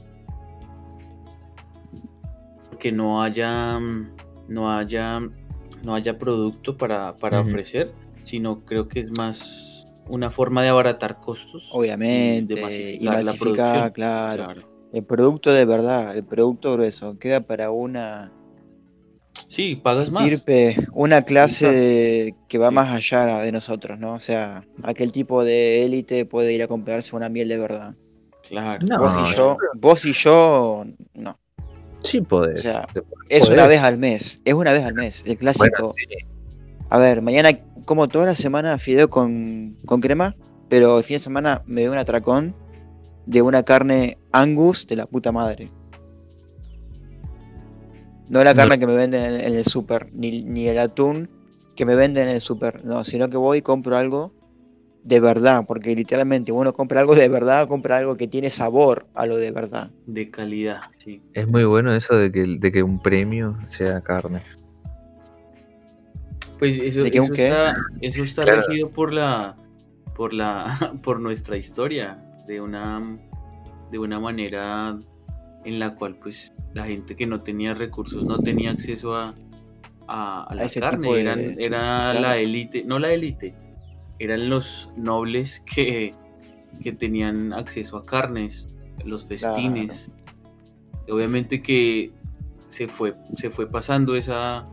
[2.70, 3.80] porque no haya,
[4.50, 5.22] no haya,
[5.84, 9.77] no haya producto para, para ofrecer, sino creo que es más
[10.10, 11.68] una forma de abaratar costos.
[11.72, 12.56] Obviamente.
[12.56, 13.90] de Y masificar la producción.
[13.92, 14.44] claro.
[14.46, 14.62] Claro.
[14.94, 18.32] El producto de verdad, el producto grueso, queda para una
[19.50, 20.24] Sí, pagas más.
[20.24, 22.76] estirpe, una clase que va Sí.
[22.76, 24.14] más allá de nosotros, ¿no?
[24.14, 27.96] O sea, aquel tipo de élite puede ir a comprarse una miel de verdad.
[28.48, 28.84] Claro.
[28.90, 31.38] No, vos y yo yo, vos y yo, no.
[32.04, 32.60] Sí podés.
[32.60, 32.88] O sea,
[33.30, 35.94] Es una vez al mes, es una vez al mes, el clásico.
[35.94, 36.26] Bueno, sí.
[36.90, 37.50] A ver, mañana
[37.88, 40.36] como toda la semana fideo con, con crema,
[40.70, 42.54] pero el fin de semana me doy un atracón
[43.26, 45.72] de una carne angus de la puta madre.
[48.30, 48.58] No la No.
[48.58, 51.30] carne que me venden en, en el súper, ni, ni el atún
[51.76, 54.34] que me venden en el súper, no, sino que voy y compro algo
[55.04, 59.26] de verdad, porque literalmente uno compra algo de verdad, compra algo que tiene sabor a
[59.26, 59.90] lo de verdad.
[60.06, 61.22] De calidad, sí.
[61.34, 64.42] Es muy bueno eso de que, de que un premio sea carne.
[66.60, 67.48] Pues eso, ¿De qué, un eso qué?
[67.48, 68.62] está, eso está Claro.
[68.68, 69.56] regido por la,
[70.16, 73.18] por la, por nuestra historia, de una,
[73.92, 74.98] de una manera
[75.66, 79.36] en la cual pues la gente que no tenía recursos no tenía acceso a,
[80.08, 82.22] a, a la carne, de- eran, era claro.
[82.22, 83.54] la élite, no la élite,
[84.20, 86.14] eran los nobles que,
[86.82, 88.70] que tenían acceso a carnes,
[89.04, 90.10] los festines.
[91.10, 92.12] Obviamente que
[92.68, 94.68] se fue, se fue pasando esa,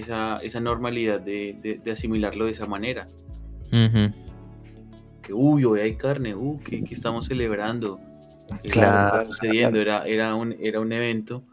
[0.00, 3.06] esa, esa normalidad de, de- de asimilarlo de esa manera.
[5.22, 8.00] Que, uy, hoy hay carne, uh, ¿qué, qué estamos celebrando?
[8.62, 9.80] ¿Qué Claro, está sucediendo?
[9.80, 11.44] Era, era, un, era un evento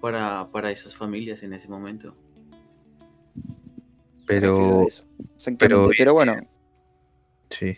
[0.00, 2.14] para, para esas familias en ese momento.
[4.26, 4.86] Pero
[5.58, 6.36] pero- pero bueno,
[7.50, 7.76] sí.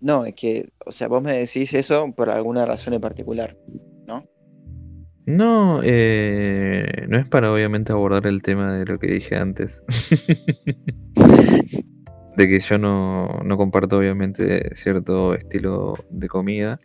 [0.00, 3.56] No, es que, o sea, vos me decís eso por alguna razón en particular.
[5.28, 9.82] No, eh, no es para obviamente abordar el tema de lo que dije antes.
[12.36, 16.78] de que yo no, no comparto obviamente cierto estilo de comida.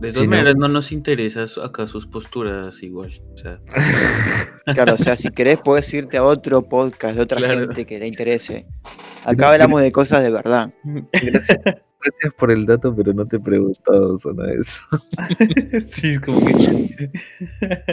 [0.00, 3.22] De todas maneras, no nos interesa acá sus posturas igual.
[3.34, 3.60] O sea,
[4.74, 7.60] Claro, o sea, si querés puedes irte a otro podcast de otra Claro.
[7.60, 8.66] gente que le interese.
[9.24, 10.72] Acá hablamos de cosas de verdad.
[11.12, 11.58] Gracias,
[12.02, 14.82] gracias por el dato, pero no te he preguntado sobre eso.
[15.88, 17.10] sí, es como que.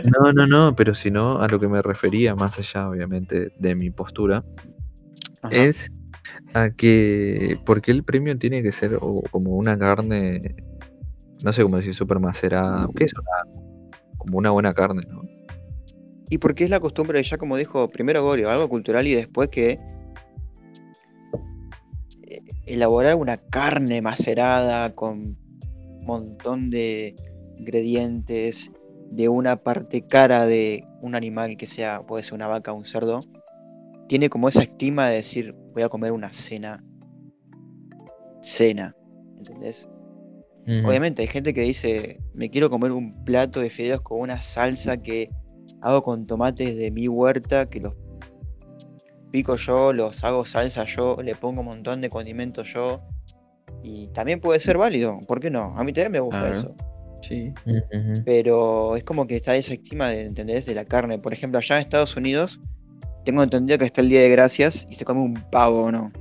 [0.03, 3.75] No, no, no, pero si no, a lo que me refería, más allá obviamente de
[3.75, 4.43] mi postura,
[5.41, 5.55] Ajá.
[5.55, 5.89] es
[6.53, 10.55] a que, ¿por qué el premio tiene que ser o- como una carne,
[11.41, 12.87] no sé cómo decir, súper macerada?
[12.95, 13.61] ¿Qué es una,
[14.17, 15.21] como una buena carne, no?
[16.29, 19.79] Y porque es la costumbre, ya como dijo primero Gorio, algo cultural y después que
[22.67, 25.37] elaborar una carne macerada con
[25.99, 27.15] un montón de
[27.57, 28.71] ingredientes
[29.11, 32.85] de una parte cara de un animal que sea, puede ser una vaca o un
[32.85, 33.23] cerdo,
[34.07, 36.83] tiene como esa estima de decir, voy a comer una cena.
[38.41, 38.95] Cena,
[39.37, 39.89] ¿entendés?
[40.85, 44.97] Obviamente hay gente que dice, me quiero comer un plato de fideos con una salsa
[44.97, 45.29] que
[45.81, 47.93] hago con tomates de mi huerta, que los
[49.37, 53.03] pico yo, los hago salsa yo, le pongo un montón de condimentos yo.
[53.83, 55.77] Y también puede ser válido, ¿por qué no?
[55.77, 56.75] A mí también me gusta eso.
[57.21, 57.53] Sí.
[58.25, 60.65] Pero es como que está esa estima de, ¿entendés?
[60.65, 61.19] De la carne.
[61.19, 62.59] Por ejemplo, allá en Estados Unidos,
[63.25, 66.11] tengo entendido que está el Día de Gracias y se come un pavo, ¿no?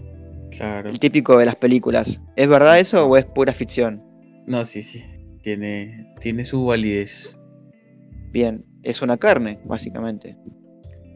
[0.50, 0.90] Claro.
[0.90, 2.20] El típico de las películas.
[2.36, 4.04] ¿Es verdad eso o es pura ficción?
[4.46, 5.02] No, sí, sí.
[5.42, 7.38] Tiene, tiene su validez.
[8.30, 10.36] Bien, es una carne, básicamente.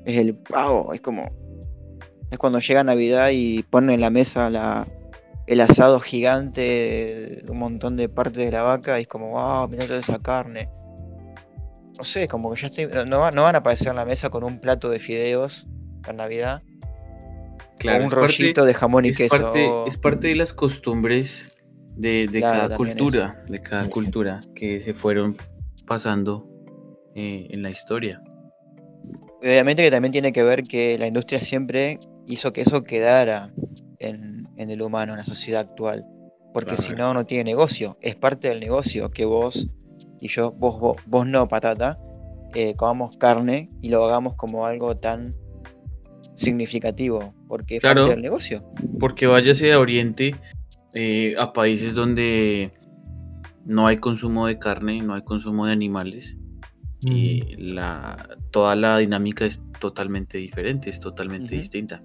[0.07, 1.50] Es el pavo, es como.
[2.31, 4.87] Es cuando llega Navidad y ponen en la mesa la,
[5.47, 9.87] el asado gigante un montón de partes de la vaca y es como, wow, mirá
[9.87, 10.69] toda esa carne.
[11.97, 12.87] No sé, como que ya estoy.
[13.09, 15.67] No, va- no van a aparecer en la mesa con un plato de fideos
[16.09, 16.63] en Navidad.
[17.79, 19.43] Claro, o un parte- rollito de jamón y es queso.
[19.43, 21.55] Parte, es parte de las costumbres
[21.97, 25.37] de, de Claro, cada cultura, de cada cultura que se fueron
[25.87, 26.47] pasando
[27.15, 28.23] eh, en la historia.
[29.43, 33.53] Obviamente que también tiene que ver que la industria siempre hizo que eso quedara
[33.99, 36.07] en, en el humano, en la sociedad actual.
[36.53, 37.97] Porque si no, no tiene negocio.
[38.01, 39.69] Es parte del negocio que vos
[40.21, 41.99] y yo, vos, vos, vos no, patata,
[42.55, 45.35] eh, comamos carne y lo hagamos como algo tan
[46.35, 47.35] significativo.
[47.49, 48.03] Porque es Claro.
[48.03, 48.65] parte del negocio.
[48.99, 50.33] Porque váyase a Oriente,
[50.95, 52.73] eh, a países donde
[53.65, 56.37] no hay consumo de carne, no hay consumo de animales,
[57.01, 58.17] y la,
[58.51, 62.01] toda la dinámica es totalmente diferente, es totalmente distinta.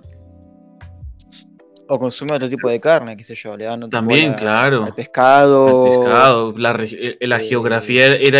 [1.87, 3.55] O consume otro tipo de carne, qué sé yo.
[3.55, 4.83] Le dan otra También, claro.
[4.85, 5.83] Al pescado.
[5.85, 8.39] El pescado, la, eh, la eh, geografía era,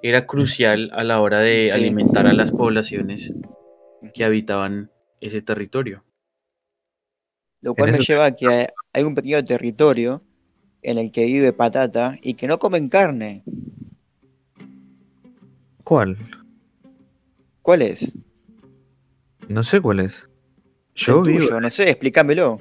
[0.00, 1.74] era crucial a la hora de Sí.
[1.74, 3.32] alimentar a las poblaciones
[4.14, 6.04] que habitaban ese territorio.
[7.60, 10.22] Lo cual me lleva a que hay- hay un pequeño territorio
[10.82, 13.42] en el que vive patata y que no comen carne.
[15.82, 16.16] ¿Cuál?
[17.62, 18.12] ¿Cuál es?
[19.48, 20.28] No sé cuál es.
[20.94, 21.46] Yo el vivo.
[21.46, 22.58] tuyo, no sé, explícamelo.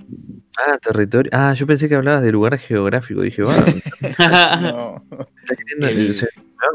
[0.58, 1.30] Ah, territorio.
[1.34, 3.22] Ah, yo pensé que hablabas de lugar geográfico.
[3.22, 3.54] Dije, va,
[4.62, 4.96] No.
[5.80, 6.16] El-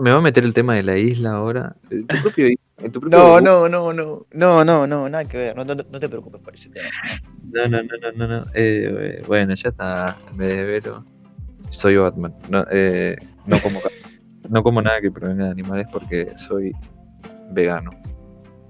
[0.01, 1.77] me va a meter el tema de la isla ahora.
[1.90, 2.48] Eh, Tu propio,
[2.92, 6.01] tu propio No, no, no, no, no, no, no, nada que ver, no, no- no
[6.01, 6.88] te preocupes por ese tema.
[7.53, 8.44] No, no, no, no, no, no.
[8.55, 10.16] Eh, bueno, ya está.
[10.35, 11.05] Me desvelo.
[11.70, 12.35] Soy Batman.
[12.48, 13.81] No, eh, no como
[14.48, 16.72] no como nada que provenga de animales porque soy
[17.53, 17.90] vegano.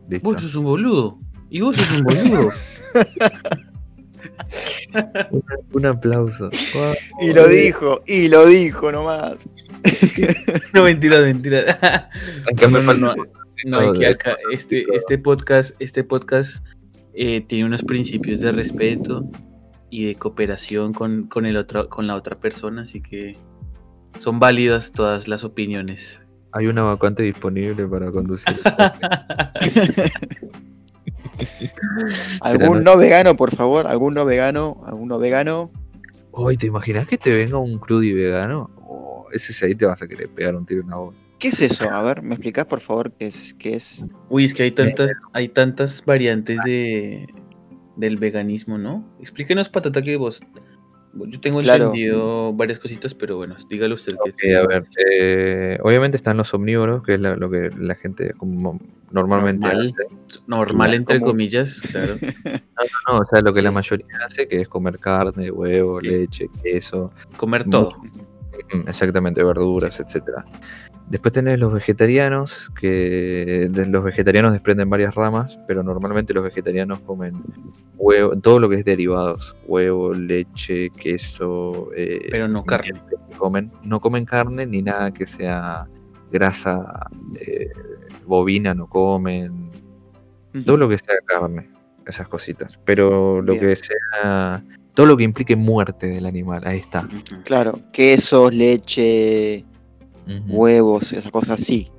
[0.09, 0.28] Listo.
[0.31, 1.18] Vos sos un boludo.
[1.52, 2.48] Y vos sos un boludo.
[5.72, 6.48] Un aplauso.
[7.20, 9.46] Y lo dijo, y lo dijo nomás.
[10.74, 11.72] no, mentira, mentira.
[12.50, 13.14] Acá me No, no,
[13.66, 16.64] No, hay que acá, este, este podcast, este podcast
[17.12, 19.30] eh, tiene unos principios de respeto
[19.90, 23.36] y de cooperación con, con, el otro, con la otra persona, así que
[24.18, 26.22] son válidas todas las opiniones.
[26.52, 28.58] Hay una vacante disponible para conducir.
[32.40, 33.87] ¿Algún no vegano, por favor?
[33.87, 34.83] ¿Algún no vegano?
[34.85, 35.70] ¿Algún no vegano?
[36.31, 38.70] Hoy, ¿te imaginas que te venga un crudi vegano?
[38.87, 41.16] Oh, ese sí ahí te vas a querer pegar un tiro en la boca.
[41.38, 41.90] ¿Qué es eso?
[41.90, 43.55] A ver, ¿me explicás, por favor, qué es?
[43.55, 44.07] Qué es?
[44.28, 47.26] Uy, es que hay tantas, hay tantas variantes de,
[47.96, 49.05] del veganismo, ¿no?
[49.20, 50.40] Explíquenos, Patata, que vos...
[51.14, 51.85] Yo tengo Claro.
[51.87, 54.14] entendido varias cositas, pero bueno, dígalo usted.
[54.38, 54.85] que- Ok, a ver.
[55.11, 59.94] eh, obviamente están los omnívoros, que es la- lo que la gente como normalmente Normal.
[59.98, 60.40] hace.
[60.46, 62.14] Normal, entre Como- comillas, claro.
[63.09, 67.12] No, o sea, lo que la mayoría hace, que es comer carne, huevo, leche, queso,
[67.37, 67.90] Comer todo.
[68.87, 70.44] exactamente, verduras, etcétera.
[71.12, 77.01] Después tenés los vegetarianos, que de los vegetarianos desprenden varias ramas, pero normalmente los vegetarianos
[77.01, 77.35] comen
[77.98, 83.03] huevo, todo lo que es derivados, huevo, leche, queso, eh, Pero no carne.
[83.37, 85.87] comen, no comen carne ni nada que sea
[86.31, 87.68] grasa eh,
[88.25, 89.70] bovina, no comen,
[90.64, 91.68] todo lo que sea carne,
[92.07, 92.79] esas cositas.
[92.87, 93.66] Pero lo Bien.
[93.66, 97.07] que sea, todo lo que implique muerte del animal, ahí está.
[97.44, 99.66] Claro, quesos, leche,
[100.48, 101.90] Huevos, esas cosas así.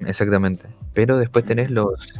[0.00, 0.68] Exactamente.
[0.94, 2.12] Pero después tenés los.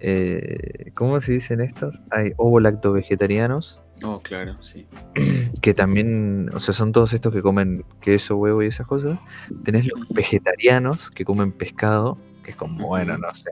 [0.00, 2.02] eh, ¿Cómo se dicen estos?
[2.10, 4.86] Hay ovo-lacto vegetarianos, Oh, claro, sí.
[5.62, 9.18] que también, o sea, son todos estos que comen queso, huevo y esas cosas.
[9.64, 13.50] Tenés los vegetarianos que comen pescado, que es como, bueno, no sé.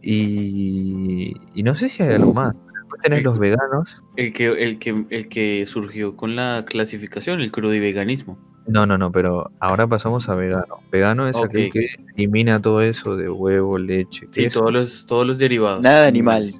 [0.00, 2.54] Y, y no sé si hay algo más.
[2.54, 4.02] Después tenés los veganos.
[4.16, 8.38] El que, el que, el que surgió con la clasificación, el crudiveganismo.
[8.66, 10.76] No, no, no, pero ahora pasamos a vegano.
[10.90, 14.60] Vegano es aquel que elimina todo eso de huevo, leche, Sí, queso.
[14.60, 15.80] todos los, todos los derivados.
[15.80, 16.52] Nada de animal.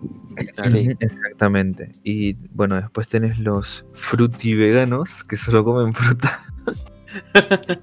[0.54, 0.70] Claro.
[0.70, 0.90] Sí.
[1.00, 1.92] Exactamente.
[2.02, 6.40] Y bueno, después tenés los frutiveganos que solo comen fruta.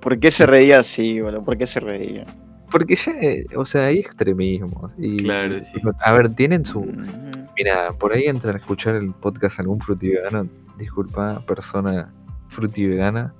[0.00, 1.42] ¿Por qué se reía así, boludo?
[1.42, 2.26] ¿Por qué se reía?
[2.70, 4.94] Porque ya, eh, o sea, hay extremismos.
[4.98, 5.80] Y, Claro, sí.
[6.00, 6.84] A ver, tienen su.
[7.56, 10.48] Mira, por ahí entran a escuchar el podcast algún frutivegano.
[10.76, 12.12] Disculpa, persona
[12.56, 13.34] frutivegana.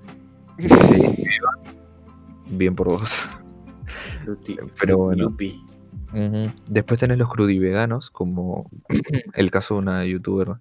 [0.59, 0.69] Sí,
[2.51, 3.29] bien por vos.
[4.25, 5.35] Fruti- Pero bueno.
[6.69, 8.71] Después tenés los crudiveganos, como
[9.35, 10.55] el caso de una youtuber.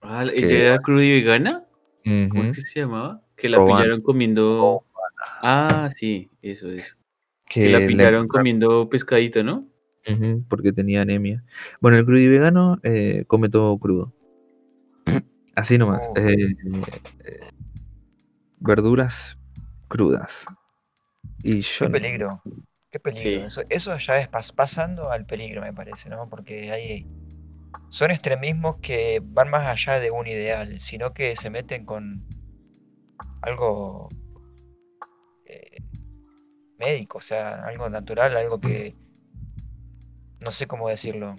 [0.00, 1.64] Ah, Que- ¿Ella era crudivegana?
[2.04, 2.42] ¿Cómo Ujú.
[2.50, 3.22] es que se llamaba?
[3.36, 4.84] Que la pillaron comiendo.
[5.42, 6.96] Ah, sí, eso, eso.
[7.48, 9.66] Que Que la le- pillaron comiendo pescadito, ¿no?
[10.48, 11.44] Porque tenía anemia.
[11.80, 14.12] Bueno, el crudivegano eh, come todo crudo.
[15.54, 16.02] Así nomás.
[16.08, 16.14] Oh.
[16.18, 16.34] eh,
[17.24, 17.40] eh,
[18.60, 19.36] verduras
[19.88, 20.46] crudas.
[21.42, 22.42] Y yo Qué no- peligro.
[22.90, 23.22] Qué peligro.
[23.22, 23.46] Sí.
[23.46, 26.28] Eso, eso ya es pas- pasando al peligro, me parece, ¿no?
[26.28, 27.06] Porque hay.
[27.88, 32.26] Son extremismos que van más allá de un ideal, sino que se meten con
[33.42, 34.08] algo
[35.46, 35.82] eh,
[36.78, 38.94] médico, o sea, algo natural, algo que.
[40.44, 41.36] No sé cómo decirlo.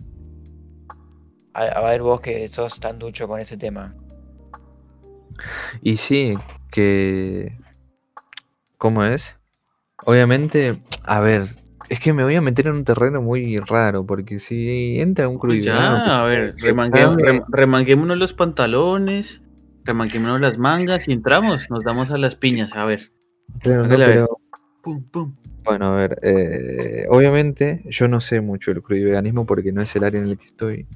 [1.53, 3.95] A, a ver, vos que sos tan ducho con ese tema.
[5.81, 6.37] Y sí,
[6.71, 7.57] que...
[8.77, 9.35] ¿Cómo es?
[10.05, 11.43] Obviamente, a ver,
[11.89, 15.35] es que me voy a meter en un terreno muy raro, porque si entra un
[15.37, 15.97] Pues crudivegano...
[15.97, 19.43] ya, a ver, rem- remanguémonos los pantalones,
[19.85, 23.11] remanguémonos las mangas y entramos, nos damos a las piñas, a ver.
[23.61, 24.15] Claro, no, hágale a ver.
[24.17, 24.37] pero
[24.81, 25.35] Pum, pum.
[25.63, 30.03] Bueno, a ver, eh, obviamente yo no sé mucho del crudiveganismo porque no es el
[30.03, 30.87] área en el que estoy.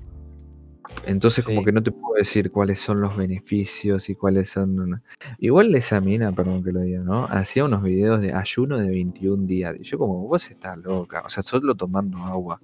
[1.05, 5.01] Entonces como que no te puedo decir cuáles son los beneficios y cuáles son...
[5.39, 7.25] Igual esa mina, perdón que lo diga, ¿no?
[7.25, 9.75] Hacía unos videos de ayuno de 21 días.
[9.79, 11.23] Y yo como, vos estás loca.
[11.25, 12.59] O sea, solo tomando agua.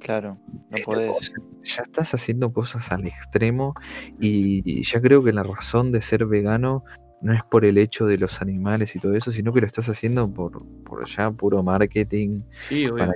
[0.00, 0.36] Claro,
[0.68, 1.32] no podés.
[1.62, 3.74] ya estás haciendo cosas al extremo
[4.18, 6.82] y, ya creo que la razón de ser vegano
[7.20, 9.88] no es por el hecho de los animales y todo eso, sino que lo estás
[9.88, 13.06] haciendo por, por ya puro marketing, Sí, obvio.
[13.06, 13.12] Para-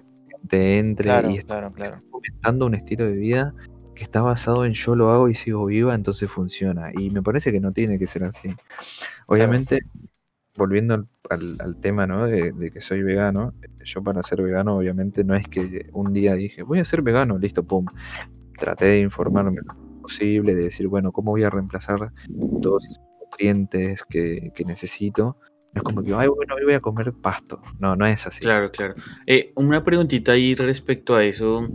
[0.49, 2.03] te entre Claro, y estás claro, claro.
[2.09, 3.53] fomentando un estilo de vida
[3.97, 6.93] que está basado en yo lo hago y sigo viva, entonces funciona.
[6.97, 8.51] Y me parece que no tiene que ser así.
[9.27, 9.81] Obviamente,
[10.57, 12.27] volviendo al, tema ¿no?
[12.27, 16.63] de, que soy vegano, yo para ser vegano obviamente no es que un día dije,
[16.63, 17.87] voy a ser vegano, listo, pum.
[18.59, 22.13] Traté de informarme lo posible, de decir, bueno, ¿cómo voy a reemplazar
[22.63, 25.37] todos esos nutrientes que, que necesito?
[25.75, 27.61] No es como que, ay, bueno, hoy voy a comer pasto.
[27.79, 28.41] No, no es así.
[28.41, 28.95] Claro, claro.
[29.27, 31.69] Eh, una preguntita ahí respecto a eso.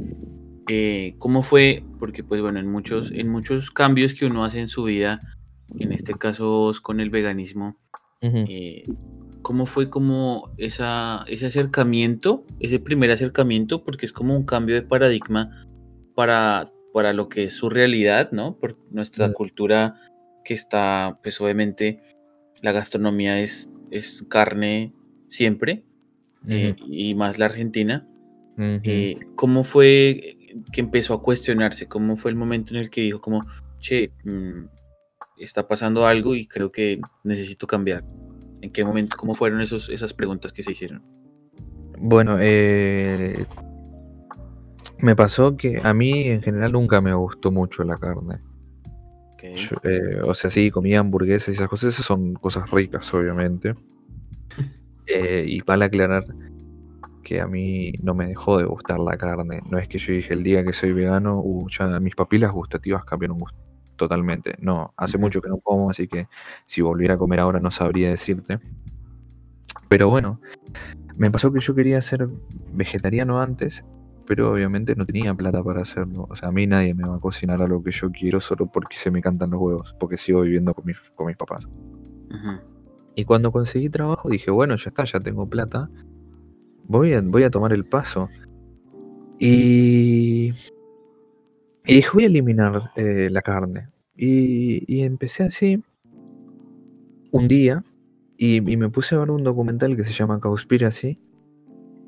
[0.68, 1.84] Eh, ¿Cómo fue?
[2.00, 5.22] Porque, pues bueno, en muchos, en muchos cambios que uno hace en su vida,
[5.78, 7.78] en este caso con el veganismo,
[8.22, 8.86] eh,
[9.42, 13.84] ¿cómo fue como esa, ese acercamiento, ese primer acercamiento?
[13.84, 15.66] Porque es como un cambio de paradigma
[16.16, 18.58] para, para lo que es su realidad, ¿no?
[18.58, 19.96] Por nuestra cultura
[20.44, 22.02] que está, pues obviamente,
[22.62, 24.94] la gastronomía es es carne
[25.28, 25.84] siempre,
[26.48, 28.08] eh, y más la Argentina.
[28.58, 30.38] Eh, ¿Cómo fue
[30.72, 31.88] que empezó a cuestionarse?
[31.88, 33.46] ¿Cómo fue el momento en el que dijo como,
[33.80, 34.66] che, mm,
[35.38, 38.04] está pasando algo y creo que necesito cambiar?
[38.62, 41.04] ¿En qué momento, cómo fueron esos, esas preguntas que se hicieron?
[41.98, 43.46] Bueno, eh,
[45.00, 48.40] me pasó que a mí en general nunca me gustó mucho la carne.
[49.44, 53.74] Eh, o sea, sí, comía hamburguesas y esas cosas, esas son cosas ricas, obviamente.
[55.08, 56.24] Eh, y para aclarar
[57.22, 59.60] que a mí no me dejó de gustar la carne.
[59.70, 63.06] No es que yo dije el día que soy vegano, uh, ya mis papilas gustativas
[63.06, 63.40] cambiaron
[63.96, 64.56] totalmente.
[64.60, 66.28] No, hace mucho que no como, así que
[66.66, 68.60] si volviera a comer ahora no sabría decirte.
[69.88, 70.42] Pero bueno,
[71.16, 72.28] me pasó que yo quería ser
[72.74, 73.86] vegetariano antes
[74.32, 76.26] pero obviamente no tenía plata para hacerlo.
[76.30, 78.66] O sea, a mí nadie me va a cocinar a lo que yo quiero solo
[78.68, 81.68] porque se me cantan los huevos, porque sigo viviendo con mis, con mis papás.
[83.14, 85.90] Y cuando conseguí trabajo dije, bueno, ya está, ya tengo plata,
[86.88, 88.30] voy a, voy a tomar el paso.
[89.40, 90.54] Y,
[91.86, 93.90] y dije, voy a eliminar eh, la carne.
[94.16, 95.84] Y, y, empecé así
[97.32, 97.84] un día
[98.38, 101.20] y, y, me puse a ver un documental que se llama Cowspiracy.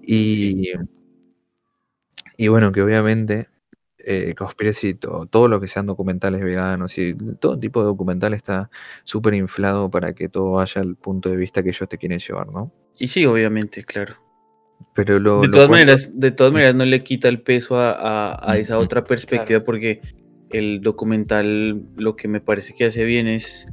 [0.04, 0.74] Y
[2.38, 3.48] y bueno, que obviamente
[4.00, 8.70] eh, Conspiracy, todo, todo, lo que sean documentales veganos y todo tipo de documental está
[9.04, 12.48] súper inflado para que todo vaya al punto de vista que ellos te quieren llevar,
[12.50, 12.72] ¿no?
[12.98, 14.16] Y sí, obviamente, claro.
[14.94, 18.58] Pero lo, de, todas maneras, de todas maneras, no le quita el peso a, a,
[18.58, 20.02] esa otra perspectiva porque
[20.52, 23.66] el documental lo que me parece que hace bien es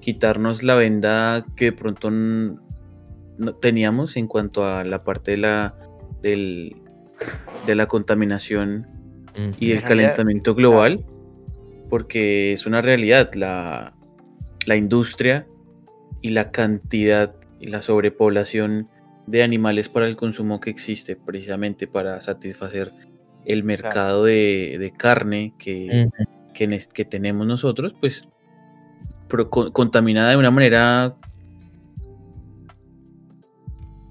[0.00, 5.74] quitarnos la venda que de pronto no teníamos en cuanto a la parte de la
[6.20, 6.76] del
[7.66, 8.86] de la contaminación
[9.58, 11.04] y el calentamiento global,
[11.88, 13.94] porque es una realidad, la,
[14.66, 15.46] la industria
[16.20, 18.88] y la cantidad y la sobrepoblación
[19.26, 22.92] de animales para el consumo que existe precisamente para satisfacer
[23.44, 26.08] el mercado de, carne que,
[26.54, 28.28] que, tenemos nosotros, pues
[29.50, 31.16] contaminada de una manera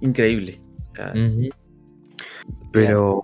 [0.01, 0.62] increíble.
[2.72, 3.24] Pero.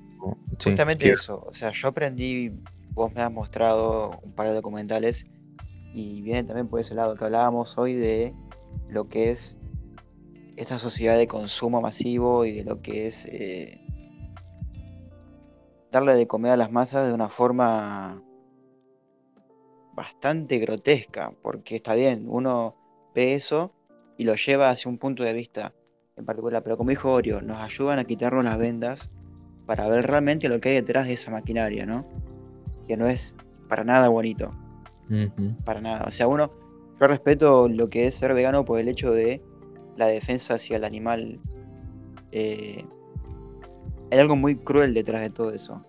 [0.64, 1.44] justamente eso.
[1.46, 2.52] O sea, yo aprendí.
[2.92, 5.28] Vos me has mostrado un par de documentales.
[5.94, 8.34] Y viene también por ese lado que hablábamos hoy de
[8.90, 9.57] lo que es
[10.58, 13.80] esta sociedad de consumo masivo y de lo que es eh,
[15.92, 18.22] darle de comer a las masas de una forma
[19.94, 22.76] bastante grotesca, porque está bien, uno
[23.16, 23.72] ve eso
[24.18, 25.74] y lo lleva hacia un punto de vista
[26.16, 29.12] en particular, pero como dijo Orio, nos ayudan a quitarnos las vendas
[29.68, 32.08] para ver realmente lo que hay detrás de esa maquinaria, ¿no?
[32.88, 33.36] Que no es
[33.70, 34.52] para nada bonito.
[35.64, 36.06] Para nada.
[36.08, 36.52] O sea, uno,
[37.00, 39.44] yo respeto lo que es ser vegano por el hecho de
[39.98, 41.40] la defensa hacia el animal.
[42.32, 42.86] Eh,
[44.12, 45.82] hay algo muy cruel detrás de todo eso.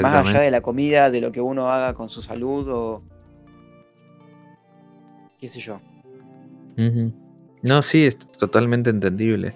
[0.00, 3.02] Más allá de la comida, de lo que uno haga con su salud o.
[5.38, 5.80] qué sé yo.
[7.62, 9.54] No, sí, es totalmente entendible.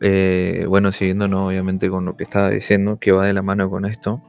[0.00, 3.84] Eh, bueno, siguiendo obviamente con lo que estaba diciendo, que va de la mano con
[3.84, 4.22] esto.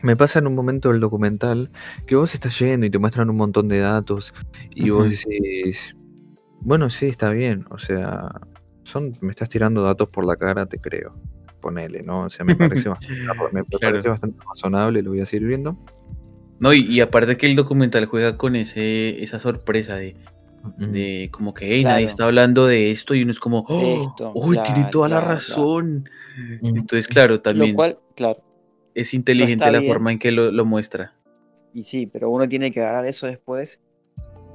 [0.00, 1.70] Me pasa en un momento del documental
[2.06, 4.34] que vos estás yendo y te muestran un montón de datos
[4.74, 5.94] y vos decís,
[6.62, 8.40] bueno, sí, está bien, o sea,
[8.82, 11.14] son, me estás tirando datos por la cara, te creo,
[11.60, 12.20] ponele, ¿no?
[12.20, 13.76] O sea, me parece, bastante,
[14.46, 15.76] razonable, lo voy a seguir viendo.
[16.58, 20.16] No, y, y, aparte que el documental juega con ese, esa sorpresa de,
[20.78, 24.14] de como que nadie está hablando de esto y uno es como, ¡oh!
[24.34, 26.08] ¡Uy, tiene toda la razón!
[26.62, 27.76] Entonces, claro, también
[28.14, 28.42] claro,
[28.94, 31.14] es inteligente la forma en que lo, muestra.
[31.74, 33.80] Y sí, pero uno tiene que agarrar eso después.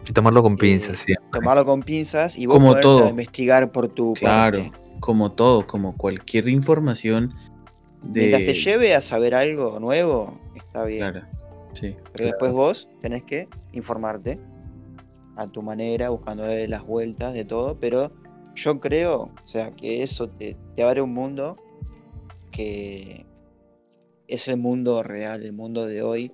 [0.09, 1.13] Y tomarlo con pinzas, sí.
[1.31, 2.77] Tomarlo con pinzas y vos como
[3.09, 4.59] investigar por tu Claro,
[4.99, 7.33] como todo, como cualquier información
[8.03, 10.99] Mientras te lleve a saber algo nuevo, está bien.
[10.99, 11.27] Claro,
[11.73, 11.95] sí.
[12.13, 14.39] Pero después vos tenés que informarte
[15.35, 17.79] a tu manera, buscándole las vueltas de todo.
[17.79, 18.11] Pero
[18.55, 21.55] yo creo, o sea, que eso te, te abre un mundo
[22.51, 23.25] que
[24.27, 26.33] es el mundo real, el mundo de hoy,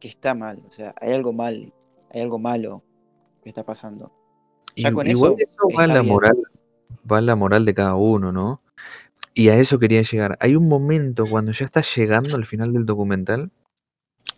[0.00, 0.62] que está mal.
[0.66, 1.72] O sea, hay algo mal,
[2.10, 2.82] hay algo malo
[3.44, 4.10] que está pasando.
[4.74, 6.12] Ya Y- con igual eso va la bien.
[6.12, 6.36] moral,
[7.10, 8.60] va la moral de cada uno, ¿no?
[9.34, 10.36] Y a eso quería llegar.
[10.40, 13.50] Hay un momento cuando ya estás llegando al final del documental,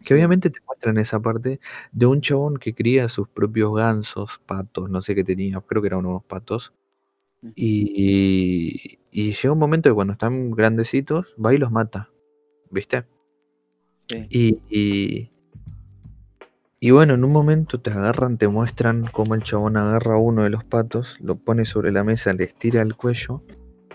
[0.05, 1.61] que obviamente te muestran esa parte
[1.93, 5.89] de un chabón que cría sus propios gansos, patos, no sé qué tenía, creo que
[5.89, 6.73] eran unos patos.
[7.55, 12.11] Y, y llega un momento que cuando están grandecitos, va y los mata,
[12.71, 13.05] ¿viste?
[14.09, 14.27] Sí.
[14.31, 15.31] Y, y,
[16.87, 20.45] y bueno, en un momento te agarran, te muestran cómo el chabón agarra a uno
[20.45, 23.43] de los patos, lo pone sobre la mesa, le estira el cuello,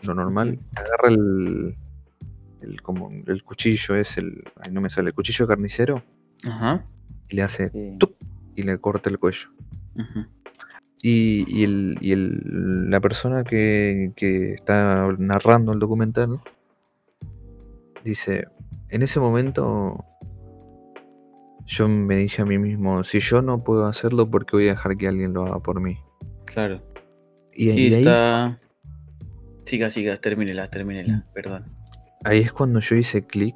[0.03, 1.77] lo normal, agarra el,
[2.61, 6.03] el, como el cuchillo, es el, ay, no me sale, el cuchillo carnicero,
[6.45, 6.85] Ajá.
[7.29, 7.95] y le hace sí.
[7.97, 8.13] tup,
[8.57, 9.47] y le corta el cuello.
[11.01, 16.41] Y, y el, y el- la persona que, que está narrando el documental
[18.03, 18.47] dice,
[18.89, 20.03] en ese momento
[21.74, 24.72] yo me dije a mí mismo, si yo no puedo hacerlo, ¿por qué voy a
[24.72, 25.97] dejar que alguien lo haga por mí?
[26.45, 26.82] Claro.
[27.53, 28.59] Y, Sí, y ahí, está.
[29.65, 31.34] Siga, siga, termínela, termínela, Mm.
[31.34, 31.65] perdón.
[32.26, 33.55] ahí es cuando yo hice clic,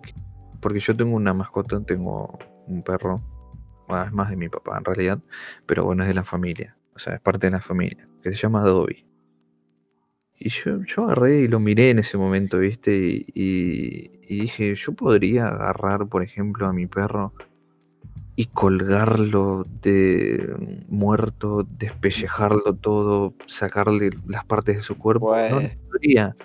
[0.62, 3.22] porque yo tengo una mascota, tengo un perro,
[3.88, 5.20] bueno, es más de mi papá en realidad,
[5.66, 8.36] pero bueno, es de la familia, o sea, es parte de la familia, que se
[8.38, 9.06] llama Dobby.
[10.38, 12.96] Y yo, yo agarré y lo miré en ese momento, ¿viste?
[12.98, 17.34] Y, y- y dije, yo podría agarrar, por ejemplo, a mi perro
[18.36, 25.36] y colgarlo de muerto, despellejarlo todo, sacarle las partes de su cuerpo.
[25.36, 26.36] No, no podría.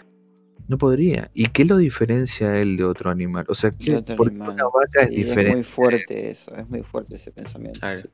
[0.69, 1.31] No podría.
[1.35, 3.45] ¿Y qué lo diferencia a él de otro animal?
[3.49, 4.51] O sea, de ¿qué, otro por qué animal.
[4.55, 5.57] una vaca es Sí, es diferente?
[5.57, 7.81] muy fuerte eso, es muy fuerte ese pensamiento.
[7.81, 8.09] Claro.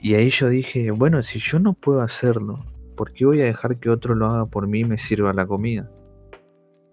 [0.00, 2.64] Y ahí yo dije, bueno, si yo no puedo hacerlo,
[2.96, 5.46] ¿por qué voy a dejar que otro lo haga por mí y me sirva la
[5.46, 5.90] comida?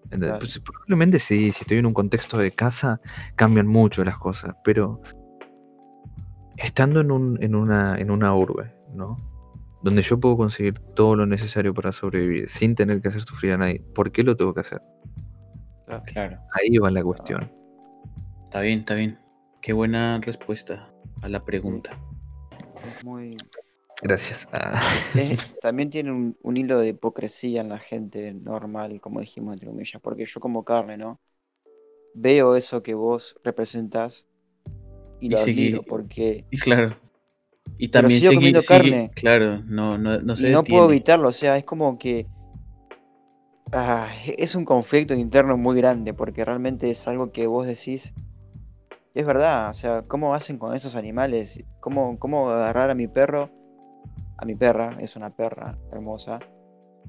[0.04, 0.28] ¿Entendés?
[0.28, 0.38] Claro.
[0.40, 3.00] Pues, probablemente sí, si estoy en un contexto de casa,
[3.36, 5.00] cambian mucho las cosas, pero
[6.56, 9.16] estando en, un, en, una, en una urbe, ¿no?
[9.82, 13.58] Donde yo puedo conseguir todo lo necesario para sobrevivir sin tener que hacer sufrir a
[13.58, 14.80] nadie, ¿por qué lo tengo que hacer?
[16.06, 16.38] Claro.
[16.52, 17.52] Ahí va la cuestión.
[18.44, 19.18] Está bien, está bien.
[19.62, 20.92] Qué buena respuesta
[21.22, 21.90] a la pregunta.
[23.04, 23.36] Muy,
[24.02, 24.46] Gracias.
[24.52, 24.80] Ah.
[25.14, 29.68] Eh, también tiene un, un hilo de hipocresía en la gente normal, como dijimos entre
[29.68, 31.20] comillas, porque yo como carne, ¿no?
[32.14, 34.26] Veo eso que vos representás
[35.20, 36.96] y Y lo seguí- admiro, porque Y claro.
[37.78, 39.10] Y Pero también sigo seguir- comiendo sigue- carne.
[39.14, 42.26] Claro, no, no, no se y no puedo evitarlo, o sea, es como que
[43.72, 44.08] ah,
[44.38, 48.14] es un conflicto interno muy grande, porque realmente es algo que vos decís,
[49.14, 51.64] es verdad, o sea, ¿cómo hacen con esos animales?
[51.80, 53.50] ¿Cómo, cómo agarrar a mi perro?
[54.38, 56.38] A mi perra, es una perra hermosa.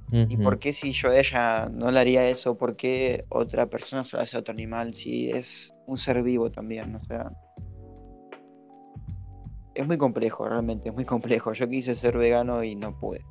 [0.10, 2.58] ¿Y por qué si yo a ella no le haría eso?
[2.58, 6.50] ¿Por qué otra persona se lo hace a otro animal si es un ser vivo
[6.50, 6.96] también?
[6.96, 7.30] O sea,
[9.78, 11.54] es muy complejo, realmente, es muy complejo.
[11.54, 13.24] Yo quise ser vegano y no pude.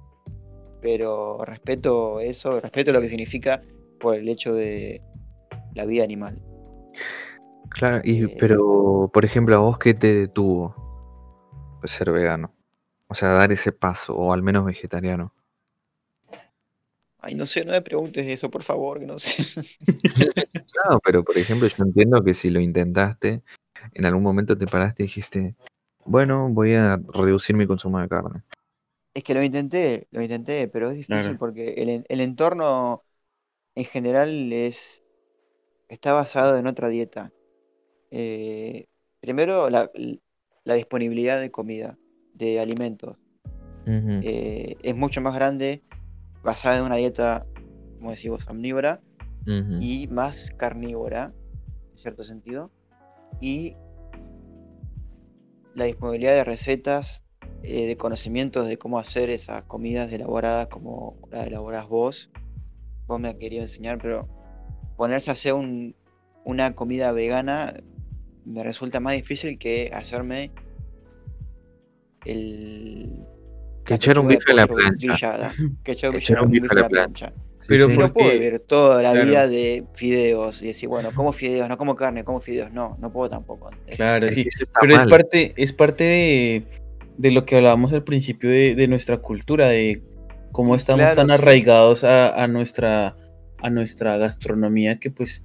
[0.81, 3.63] Pero respeto eso, respeto lo que significa
[3.99, 5.03] por el hecho de
[5.75, 6.41] la vida animal.
[7.71, 12.55] Claro, y, Eh, pero por ejemplo, a vos qué te detuvo de ser vegano?
[13.09, 15.33] O sea, dar ese paso, o al menos vegetariano.
[17.19, 19.43] Ay, no sé, no me preguntes eso, por favor, que no sé.
[20.89, 23.43] No, pero por ejemplo, yo entiendo que si lo intentaste,
[23.95, 25.57] en algún momento te paraste y dijiste,
[26.07, 28.43] bueno, voy a reducir mi consumo de carne.
[29.15, 31.39] Es que lo intenté, lo intenté, pero es difícil Claro.
[31.39, 33.03] porque el, el entorno
[33.75, 35.03] en general es
[35.89, 37.33] está basado en otra dieta.
[38.11, 38.87] Eh,
[39.21, 39.91] primero, la,
[40.65, 41.99] la disponibilidad de comida,
[42.35, 43.17] de alimentos.
[43.89, 45.83] Eh, es mucho más grande,
[46.43, 47.47] basada en una dieta,
[47.99, 49.01] como decís vos, omnívora
[49.81, 51.33] y más carnívora,
[51.93, 52.73] en cierto sentido.
[53.41, 53.77] Y
[55.77, 57.23] la disponibilidad de recetas,
[57.63, 62.31] eh, de conocimientos de cómo hacer esas comidas elaboradas como la elaborás vos.
[63.07, 64.29] Vos me has querido enseñar, pero
[64.97, 65.95] ponerse a hacer un-
[66.45, 67.75] una comida vegana
[68.45, 70.51] me resulta más difícil que hacerme
[72.25, 73.25] el...
[73.85, 75.53] Que echar un bife a la plancha.
[75.85, 76.11] que echar,
[76.43, 77.33] un bife a la plancha.
[77.69, 77.93] Pero sí.
[77.93, 79.27] Y ¿por no puedo vivir toda la Claro.
[79.27, 82.73] vida de fideos y decir, bueno, como fideos, no como carne, como fideos.
[82.73, 83.71] No, no puedo tampoco.
[83.87, 84.49] Es- Claro, Es sí.
[84.81, 85.09] Pero es mal.
[85.09, 86.65] parte, es parte de,
[87.17, 90.03] de lo que hablábamos al principio de, de nuestra cultura, de
[90.53, 91.35] cómo estamos Claro, tan sí.
[91.35, 93.17] arraigados a, a nuestra,
[93.63, 95.43] a nuestra gastronomía que pues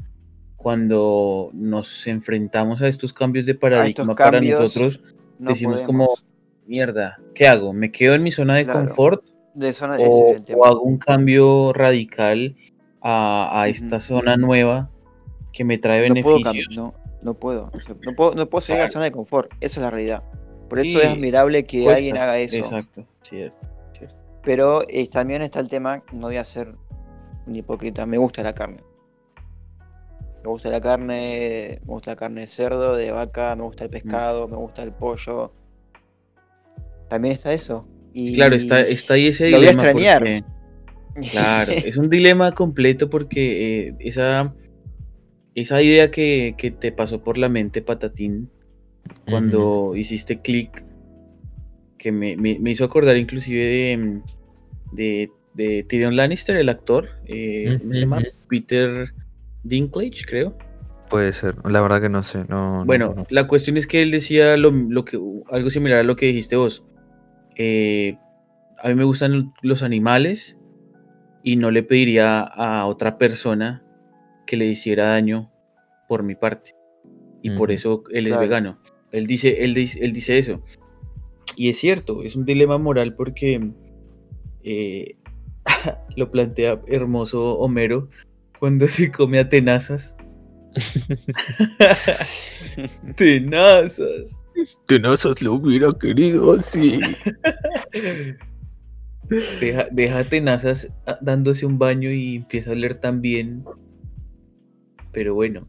[0.57, 5.01] cuando nos enfrentamos a estos cambios de paradigma estos para cambios, nosotros,
[5.39, 6.25] No decimos como, podemos.
[6.67, 7.73] mierda, ¿qué hago?
[7.73, 8.81] ¿Me quedo en mi zona de Claro.
[8.81, 10.59] confort De zona, ese o, es el tema.
[10.59, 12.55] o hago un cambio radical
[13.01, 14.89] a, a esta zona nueva
[15.51, 16.75] que me trae no puedo, beneficios?
[16.75, 17.71] no, no puedo.
[18.05, 19.51] no puedo, no puedo salir de la zona de confort.
[19.59, 20.23] Esa es la realidad.
[20.69, 21.97] Por eso Sí, es admirable que Cuesta.
[21.97, 22.55] alguien haga eso.
[22.57, 23.69] Exacto, cierto.
[24.43, 26.73] Pero eh, también está el tema, no voy a ser
[27.45, 28.83] un hipócrita, me gusta la carne.
[30.43, 33.91] Me gusta la carne, me gusta la carne de cerdo, de vaca, me gusta el
[33.91, 35.51] pescado, me gusta el pollo.
[37.07, 37.85] También está eso.
[38.13, 39.83] Y Claro, está, está ahí ese lo voy a dilema.
[39.89, 40.19] extrañar.
[40.19, 40.43] porque-
[41.31, 44.53] Claro, es un dilema completo porque eh, esa,
[45.55, 48.49] esa idea que, que te pasó por la mente, Patatín,
[49.29, 50.83] cuando hiciste clic,
[51.97, 54.21] que me, me- me hizo acordar inclusive de,
[54.93, 58.23] de, de Tyrion Lannister, el actor, eh, ¿cómo se llama?
[58.47, 59.13] Peter
[59.63, 60.57] Dinklage, creo.
[61.09, 62.45] Puede ser, la verdad que no sé.
[62.47, 65.19] No, no Bueno, la cuestión es que él decía lo, lo que,
[65.51, 66.83] algo similar a lo que dijiste vos.
[67.63, 68.17] Eh,
[68.79, 70.57] a mí me gustan los animales
[71.43, 73.83] y no le pediría a otra persona
[74.47, 75.51] que le hiciera daño
[76.07, 76.73] por mi parte.
[77.43, 78.79] Y por eso él es vegano.
[79.11, 80.63] Él dice, él, dice- él dice eso.
[81.55, 83.71] Y es cierto, es un dilema moral porque
[84.63, 85.15] eh,
[86.15, 88.09] lo plantea hermoso Homero
[88.59, 90.17] cuando se come a tenazas.
[93.15, 94.40] tenazas.
[94.87, 96.99] Tenazas lo hubiera querido así.
[99.61, 103.63] Deja, deja a tenazas ah, dándose un baño y empieza a oler tan bien.
[105.13, 105.67] Pero bueno,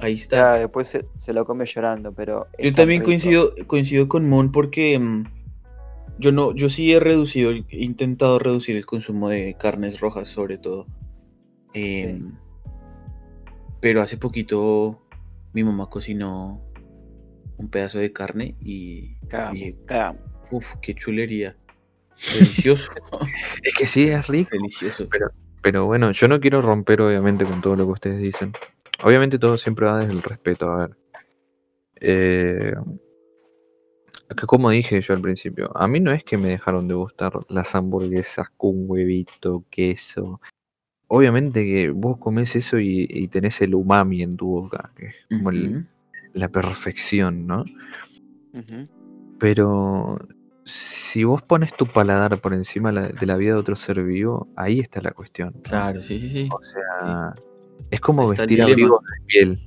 [0.00, 0.36] ahí está.
[0.36, 2.46] Ya, después se, se lo come llorando, pero.
[2.58, 3.08] Yo también rico.
[3.08, 5.24] coincido, coincido con Moon porque mm,
[6.18, 10.58] yo no, yo sí he reducido, he intentado reducir el consumo de carnes rojas sobre
[10.58, 10.86] todo.
[11.72, 12.34] Em,
[13.80, 15.00] Pero hace poquito
[15.54, 16.60] mi mamá cocinó
[17.60, 21.54] un pedazo de carne y Cagamos, uff, qué chulería.
[22.34, 22.90] Delicioso,
[23.62, 24.50] Es que sí, es rico.
[24.52, 25.06] delicioso.
[25.62, 28.52] Pero bueno, yo no quiero romper obviamente con todo lo que ustedes dicen.
[29.02, 30.96] Obviamente todo siempre va desde el respeto, a ver.
[32.00, 32.74] Eh,
[34.34, 37.32] que como dije yo al principio, a mí no es que me dejaron de gustar
[37.50, 40.40] las hamburguesas con huevito, queso.
[41.08, 45.14] Obviamente que vos comés eso y, y tenés el umami en tu boca, que es
[45.28, 45.86] como el-.
[46.34, 47.64] La perfección, ¿no?
[49.38, 50.18] Pero
[50.64, 54.48] si vos pones tu paladar por encima la- de la vida de otro ser vivo,
[54.56, 55.52] ahí está la cuestión.
[55.56, 55.62] ¿no?
[55.62, 56.48] Claro, sí, sí, sí.
[56.52, 57.34] O sea,
[57.90, 59.66] es como está vestir abrigos de piel.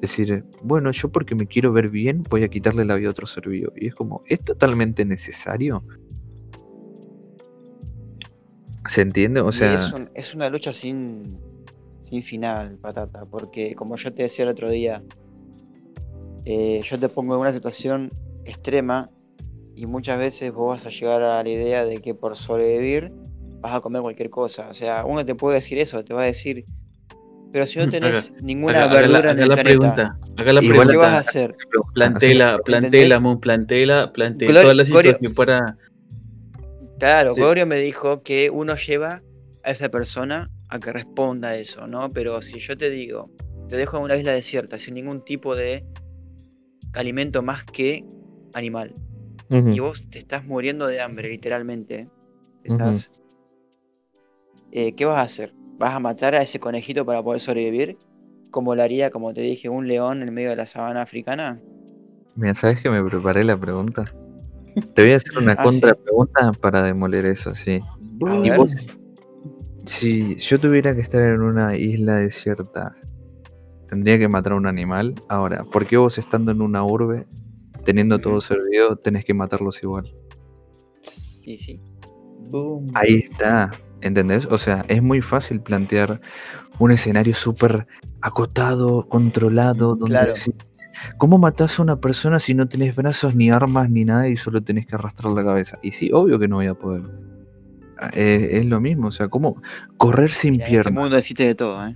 [0.00, 3.26] Decir, bueno, yo porque me quiero ver bien, voy a quitarle la vida a otro
[3.26, 3.72] ser vivo.
[3.76, 5.82] Y es como, ¿es totalmente necesario?
[8.86, 9.40] ¿Se entiende?
[9.40, 11.38] O sea, es, un- es una lucha sin,
[12.00, 15.02] sin final, patata, porque como yo te decía el otro día,
[16.44, 18.10] eh, yo te pongo en una situación
[18.44, 19.10] extrema
[19.76, 23.12] y muchas veces vos vas a llegar a la idea de que por sobrevivir
[23.60, 24.68] vas a comer cualquier cosa.
[24.70, 26.64] O sea, uno te puede decir eso, te va a decir,
[27.52, 30.18] pero si no tenés ninguna verdura en haga el la planeta, pregunta.
[30.36, 30.98] Haga la Igual ¿qué pregunta.
[30.98, 31.56] vas a hacer?
[31.94, 33.20] Plantela, plantela.
[33.20, 35.76] Moon, plantela, plantela toda la situación para.
[36.98, 37.40] Claro, Sí.
[37.40, 39.22] Gorio me dijo que uno lleva
[39.64, 42.08] a esa persona a que responda a eso, ¿no?
[42.10, 43.30] Pero si yo te digo,
[43.68, 45.84] te dejo en una isla desierta sin ningún tipo de
[46.94, 48.04] alimento más que
[48.52, 48.94] animal,
[49.50, 52.08] y vos te estás muriendo de hambre, literalmente,
[52.62, 52.82] te Ujú.
[52.82, 53.12] estás-
[54.72, 55.54] eh, ¿qué vas a hacer?
[55.78, 57.98] ¿Vas a matar a ese conejito para poder sobrevivir?
[58.50, 61.60] Como lo haría, como te dije, un león en medio de la sabana africana.
[62.36, 64.12] Mira, ¿sabes que me preparé la pregunta?
[64.94, 65.80] Te voy a hacer una Ah, sí.
[65.80, 67.80] contrapregunta para demoler eso, sí.
[68.20, 68.68] Y vos,
[69.86, 72.96] si yo tuviera que estar en una isla desierta,
[73.94, 75.14] tendría que matar a un animal.
[75.28, 77.26] Ahora, ¿por qué vos estando en una urbe,
[77.84, 80.12] teniendo todo servido, tenés que matarlos igual?
[81.02, 81.78] Sí, sí.
[82.50, 82.86] Boom.
[82.94, 83.70] Ahí está,
[84.00, 84.46] ¿entendés?
[84.46, 86.20] O sea, es muy fácil plantear
[86.80, 87.86] un escenario súper
[88.20, 90.34] acotado, controlado, donde Claro.
[90.34, 90.54] decís,
[91.18, 94.60] ¿cómo matás a una persona si no tenés brazos, ni armas, ni nada y solo
[94.60, 95.78] tenés que arrastrar la cabeza?
[95.82, 97.02] Y sí, obvio que no voy a poder.
[97.96, 99.62] Ah, eh, es lo mismo, o sea, ¿cómo
[99.98, 101.02] correr sin Mira, en este piernas?
[101.04, 101.94] mundo existe de todo, ¿eh?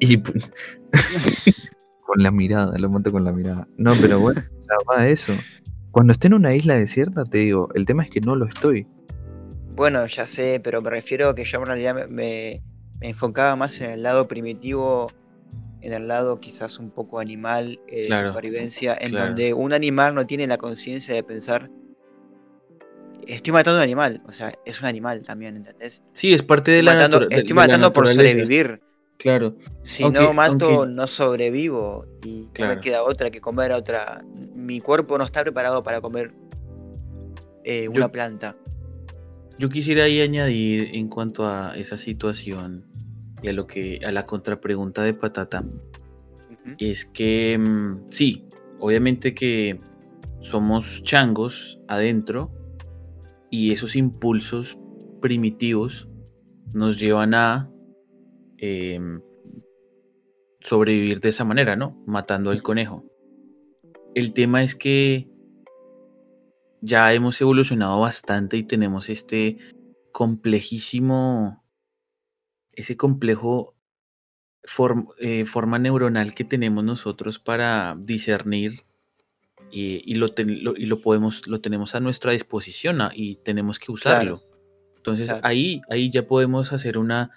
[0.00, 0.16] Y
[2.06, 3.68] con la mirada, lo mato con la mirada.
[3.76, 4.42] No, pero bueno,
[4.90, 5.32] va a eso.
[5.90, 8.86] Cuando esté en una isla desierta, te digo, el tema es que no lo estoy.
[9.76, 12.62] Bueno, ya sé, pero me refiero a que yo en realidad me, me-
[13.00, 15.10] me enfocaba más en el lado primitivo,
[15.80, 19.26] en el lado quizás un poco animal eh, de supervivencia, en claro.
[19.28, 21.70] donde un animal no tiene la conciencia de pensar,
[23.26, 26.02] estoy matando a un animal, o sea, es un animal también, ¿entendés?
[26.12, 28.30] Sí, es parte de la matando, natura- de- estoy de la matando por naturaleza.
[28.32, 28.80] sobrevivir,
[29.20, 29.54] Claro.
[29.82, 32.76] Si Aunque- no mato, aunque- no sobrevivo y Claro.
[32.76, 34.24] me queda otra que comer a otra.
[34.54, 36.32] Mi cuerpo no está preparado para comer
[37.64, 38.56] eh, una Yo- planta.
[39.58, 42.86] Yo quisiera ahí añadir en cuanto a esa situación
[43.42, 45.62] y a lo que a la contrapregunta de Patata
[46.78, 48.46] es que mm, sí,
[48.78, 49.78] obviamente que
[50.38, 52.50] somos changos adentro
[53.50, 54.78] y esos impulsos
[55.20, 56.08] primitivos
[56.72, 57.68] nos llevan a
[58.60, 59.20] em,
[60.60, 62.02] sobrevivir de esa manera, ¿no?
[62.06, 63.04] Matando al conejo.
[64.14, 65.28] El tema es que
[66.82, 69.58] ya hemos evolucionado bastante y tenemos este
[70.12, 71.62] complejísimo,
[72.72, 73.74] ese complejo
[74.64, 78.82] form- eh, forma neuronal que tenemos nosotros para discernir
[79.70, 83.78] y, y lo, ten- lo- y lo podemos, lo tenemos a nuestra disposición y tenemos
[83.78, 84.42] que usarlo.
[84.96, 85.46] Entonces claro.
[85.46, 87.30] ahí, ahí ya podemos hacer una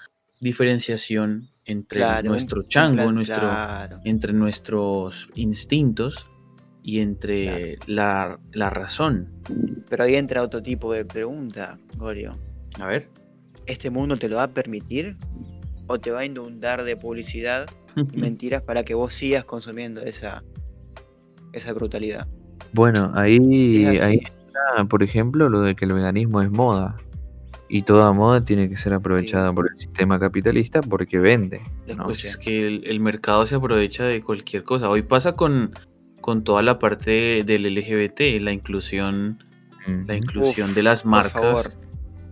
[0.43, 3.99] diferenciación entre Claro, nuestro chango, plan- nuestro, claro.
[4.03, 6.27] entre nuestros instintos
[6.83, 9.31] y entre la, la razón.
[9.89, 12.33] Pero ahí entra otro tipo de pregunta, Gorio.
[12.79, 13.09] A ver.
[13.65, 15.15] ¿Este mundo te lo va a permitir?
[15.87, 17.67] ¿O te va a inundar de publicidad
[18.11, 20.43] y mentiras para que vos sigas consumiendo esa,
[21.53, 22.27] esa brutalidad?
[22.73, 26.97] Bueno, ahí, ahí está, por ejemplo, lo de que el veganismo es moda.
[27.69, 31.61] Y toda moda tiene que ser aprovechada por el sistema capitalista porque vende.
[31.97, 32.03] ¿no?
[32.03, 34.89] Pues es que el, el mercado se aprovecha de cualquier cosa.
[34.89, 35.71] Hoy pasa con,
[36.21, 39.39] con toda la parte del LGBT, la inclusión,
[39.87, 40.13] la Ujú.
[40.13, 41.31] inclusión Uf, de las por marcas.
[41.33, 41.65] favor,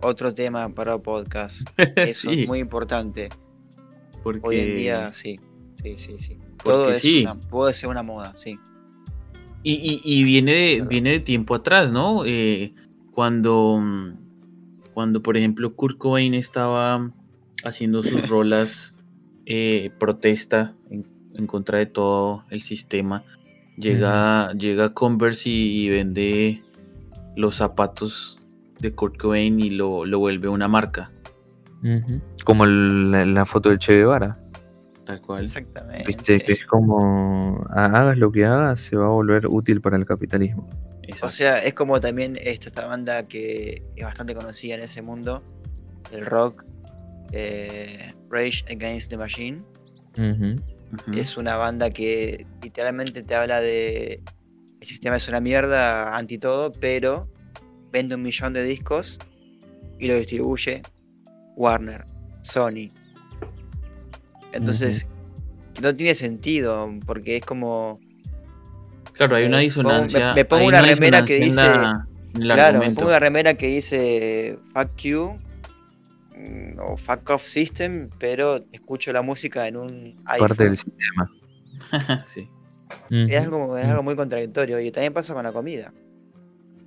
[0.02, 1.62] otro tema para podcast.
[1.96, 3.28] Eso Sí, es muy importante.
[4.22, 5.40] porque, Hoy en día, sí.
[5.82, 6.38] Sí, sí, sí.
[6.62, 7.22] Todo es sí.
[7.22, 8.56] una, puede ser una moda, sí.
[9.64, 10.88] Y, y- y viene, de, Claro.
[10.88, 12.22] viene de tiempo atrás, ¿no?
[12.26, 12.72] Eh,
[13.12, 14.21] cuando, mm,
[14.94, 17.10] cuando, por ejemplo, Kurt Cobain estaba
[17.64, 18.94] haciendo sus rolas
[19.46, 23.24] eh, protesta en, en contra de todo el sistema,
[23.76, 26.62] llega, llega Converse y, y vende
[27.36, 28.38] los zapatos
[28.80, 31.10] de Kurt Cobain y lo, lo vuelve una marca.
[32.44, 34.38] Como el- la, la foto del Che Guevara.
[35.04, 35.40] tal cual.
[35.42, 36.04] Exactamente.
[36.06, 39.96] Viste, que es como ha- hagas lo que hagas, se va a volver útil para
[39.96, 40.68] el capitalismo.
[41.12, 41.26] Exacto.
[41.26, 45.42] O sea, es como también esta, esta banda que es bastante conocida en ese mundo,
[46.10, 46.64] el rock,
[47.32, 49.62] eh, Rage Against the Machine.
[51.14, 54.22] Es una banda que literalmente te habla de
[54.82, 57.28] el sistema es una mierda anti todo, pero
[57.92, 59.18] vende un millón de discos
[60.00, 60.82] y lo distribuye
[61.54, 62.04] Warner,
[62.42, 62.88] Sony.
[64.52, 65.06] Entonces,
[65.80, 68.00] no tiene sentido, porque es como
[69.28, 70.34] Claro, hay una me pongo- me- disonancia.
[70.34, 74.96] me pongo una remera que la- el Claro, me pongo una remera que dice Fuck
[75.02, 75.38] you
[76.36, 80.48] mm, o Fuck off system, pero escucho la música en un iPhone.
[80.48, 81.30] Parte del sistema.
[82.26, 82.48] sí.
[83.10, 85.92] Es algo, es algo muy contradictorio y también pasa con la comida.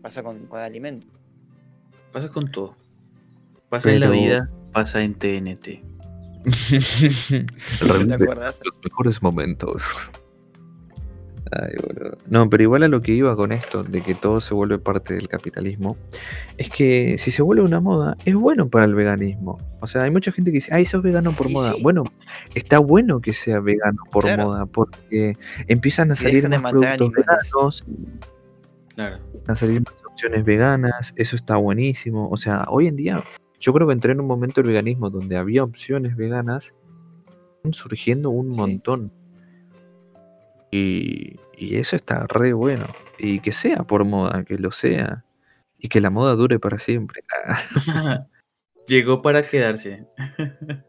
[0.01, 1.07] Pasa con, con el alimento.
[2.11, 2.75] Pasa con todo.
[3.69, 5.67] Pasa en la vida, pasa en TNT.
[5.67, 5.85] El
[7.79, 8.59] ¿Te remix de acuerdas?
[8.63, 9.83] los mejores momentos.
[11.51, 12.17] Ay, boludo.
[12.27, 15.13] No, pero igual a lo que iba con esto, de que todo se vuelve parte
[15.13, 15.95] del capitalismo,
[16.57, 19.57] es que si se vuelve una moda, es bueno para el veganismo.
[19.79, 21.73] O sea, hay mucha gente que dice, ay, sos vegano por Y moda.
[21.73, 21.83] sí.
[21.83, 22.03] Bueno,
[22.55, 24.45] está bueno que sea vegano por Claro.
[24.45, 25.33] moda, porque
[25.67, 27.85] empiezan a Si salir más productos veganos,
[28.95, 29.19] Claro.
[29.47, 32.29] a salir más opciones veganas, eso está buenísimo.
[32.29, 33.23] O sea, hoy en día,
[33.59, 36.73] yo creo que entré en un momento del veganismo donde había opciones veganas,
[37.71, 38.59] surgiendo un Sí.
[38.59, 39.11] montón.
[40.75, 42.87] Y, y eso está re bueno.
[43.17, 45.23] Y que sea por moda, que lo sea.
[45.77, 47.21] Y que la moda dure para siempre.
[48.87, 50.07] Llegó para quedarse.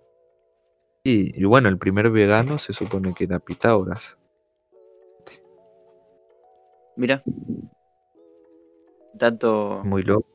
[1.09, 4.19] Y, y bueno, el primer vegano se supone que era Pitágoras.
[6.97, 7.23] Mira.
[9.17, 10.27] Tanto Muy loco.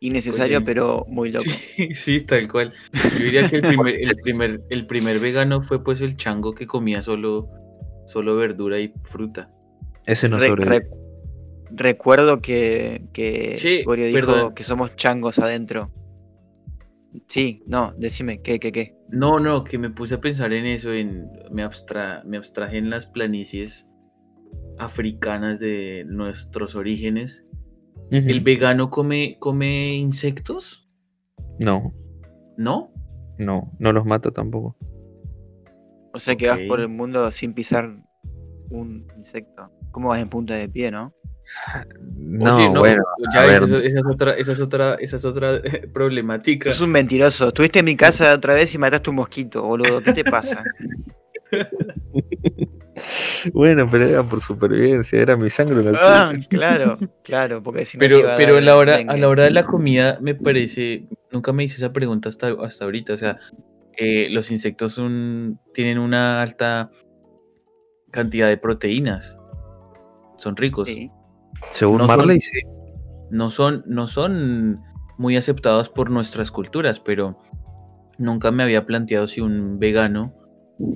[0.00, 0.64] innecesario, Oye.
[0.64, 1.44] pero muy loco.
[1.44, 2.72] Sí, sí, tal cual.
[2.94, 6.66] Yo diría que el primer, el primer, el primer vegano fue pues el chango que
[6.66, 7.46] comía solo,
[8.10, 9.50] solo verdura y fruta.
[10.06, 10.90] Ese no Re- re-
[11.70, 14.54] recuerdo que, que Sí, Gorio dijo perdón.
[14.54, 15.90] que somos changos adentro.
[17.28, 18.96] Sí, no, decime, ¿qué, qué, qué?
[19.08, 22.90] No, no, que me puse a pensar en eso, en, me, abstra, me abstraje en
[22.90, 23.86] las planicies
[24.78, 27.44] africanas de nuestros orígenes.
[28.10, 30.88] ¿El vegano come, come insectos?
[31.60, 31.92] No,
[32.56, 32.92] ¿No?
[33.38, 34.76] no, no los mata tampoco.
[36.12, 37.90] O sea que vas por el mundo sin pisar
[38.70, 39.70] un insecto.
[39.90, 41.14] ¿Cómo vas en punta de pie, no?
[42.16, 43.02] No, Oye, no, bueno,
[43.34, 46.70] ya esa, esa es otra, esa es otra, esa es otra eh, problemática.
[46.70, 47.48] Sos un mentiroso.
[47.48, 50.00] Estuviste en mi casa otra vez y mataste un mosquito, boludo.
[50.00, 50.62] ¿Qué te pasa?
[53.52, 58.20] bueno, pero era por supervivencia, era mi sangre la Ah, claro, claro, porque si Pero,
[58.36, 61.76] pero a la hora, a la hora de la comida me parece, nunca me hice
[61.76, 63.14] esa pregunta hasta, hasta ahorita.
[63.14, 63.40] O sea,
[63.96, 66.90] eh, los insectos son, tienen una alta
[68.10, 69.38] cantidad de proteínas.
[70.38, 70.88] Son ricos.
[70.88, 71.10] Sí.
[71.72, 72.60] Según no son- Marley, sí.
[73.30, 74.80] No son, no son
[75.18, 77.38] muy aceptados por nuestras culturas, pero
[78.18, 80.34] nunca me había planteado si un vegano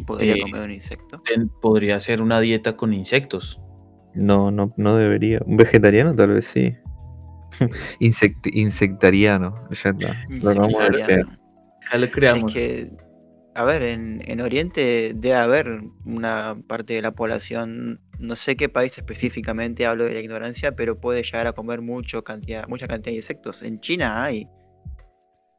[0.07, 1.22] Podría Eh, comer un insecto.
[1.61, 3.61] podría hacer una dieta con insectos.
[4.14, 5.40] No, no, no debería.
[5.45, 6.74] Un vegetariano tal vez sí.
[8.01, 10.14] Insect- insectariano, ya está.
[10.42, 11.38] Lo acabamos de crear.
[11.93, 12.53] Ya lo Es creamos.
[12.53, 12.91] que,
[13.55, 18.68] a ver, en, en Oriente debe haber una parte de la población, no sé qué
[18.68, 23.12] país específicamente, hablo de la ignorancia, pero puede llegar a comer mucho cantidad, mucha cantidad
[23.12, 23.62] de insectos.
[23.62, 24.49] En China hay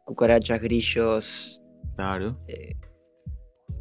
[0.05, 1.61] cucarachas, grillos,
[1.95, 2.37] Claro.
[2.47, 2.75] eh,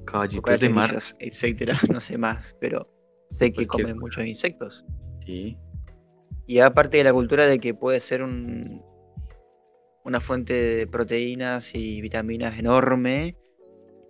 [0.06, 0.86] Caballitos de mar.
[0.88, 2.88] grillos, etcétera, no sé más, pero
[3.30, 4.84] sé que comen muchos insectos.
[5.24, 5.56] Sí.
[6.46, 8.82] Y aparte de la cultura de que puede ser un,
[10.04, 13.36] una fuente de proteínas y vitaminas enorme.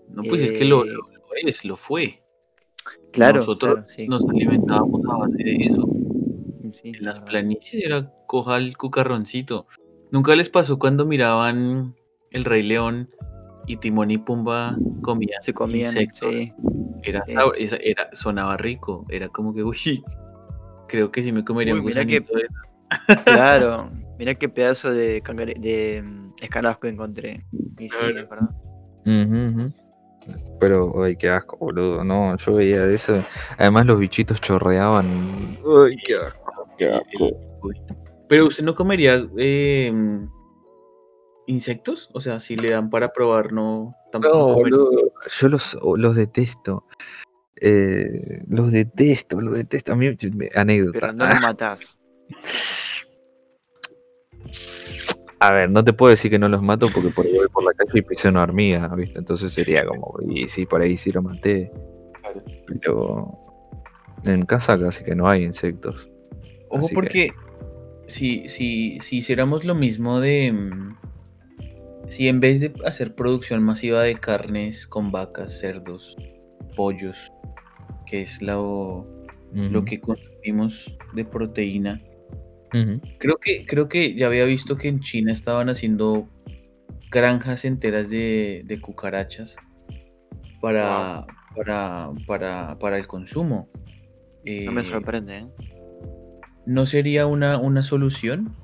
[0.09, 2.23] No, pues es que lo, Eh, lo- lo es, lo fue.
[3.13, 4.07] Claro, Nosotros claro, sí.
[4.09, 5.89] nos alimentábamos a base de eso.
[6.73, 7.25] sí, En las la verdad.
[7.27, 9.67] planicies era coja el cucarroncito.
[10.11, 11.95] ¿Nunca les pasó cuando miraban
[12.31, 13.11] El Rey León
[13.67, 16.31] y Timón y Pumba comían Se comían, insectos?
[16.31, 16.53] sí.
[17.03, 19.07] Era, sabor- era, sonaba rico.
[19.09, 20.03] Era como que, uy,
[20.89, 22.49] creo que sí me comería Uy, un que- de-
[23.25, 25.23] Claro, mirá qué pedazo de,
[25.59, 27.45] de mm, escarabajo encontré.
[27.79, 28.49] Y sí, Claro.
[30.59, 32.03] Pero, ay, qué asco, boludo.
[32.05, 33.23] No, yo veía eso.
[33.59, 35.59] Además, los bichitos chorreaban.
[35.87, 37.31] Ay, qué asco, qué asco.
[37.63, 37.81] Uy.
[38.29, 39.93] Pero usted no comería eh,
[41.47, 42.09] insectos?
[42.15, 45.13] O sea, si le dan para probar, no tampoco No, boludo.
[45.39, 46.87] Yo los, los detesto.
[47.61, 49.93] Eh, los detesto, los detesto.
[49.93, 50.99] A mí, me- anécdota.
[51.01, 52.01] Pero no lo matás.
[55.41, 57.65] A ver, no te puedo decir que no los mato porque por ahí voy por
[57.65, 59.19] la calle y pisé una hormiga, ¿viste?
[59.19, 61.71] Entonces sería como, y sí, por ahí sí lo maté.
[62.67, 63.39] Pero
[64.25, 66.09] en casa casi que no hay insectos.
[66.71, 67.31] Ojo, Así que- porque
[68.07, 70.53] si, si, si hiciéramos lo mismo de.
[70.53, 70.97] mm,
[72.09, 76.17] Si en vez de hacer producción masiva de carnes con vacas, cerdos,
[76.77, 77.33] pollos,
[78.07, 79.07] que es lo,
[79.53, 82.03] lo que consumimos de proteína,
[83.19, 86.29] creo que, creo que ya había visto que en China estaban haciendo
[87.11, 89.57] granjas enteras de, de cucarachas
[90.61, 93.69] para, para, para, para el consumo.
[94.65, 95.47] No me Eh, sorprende, ¿eh?
[96.67, 98.55] ¿No sería una, una solución?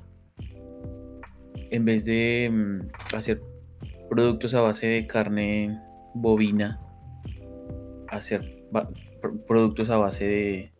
[1.69, 3.41] En vez de mm, hacer
[4.09, 5.79] productos a base de carne
[6.13, 6.79] bovina,
[8.09, 8.65] hacer
[9.47, 10.73] productos a base de,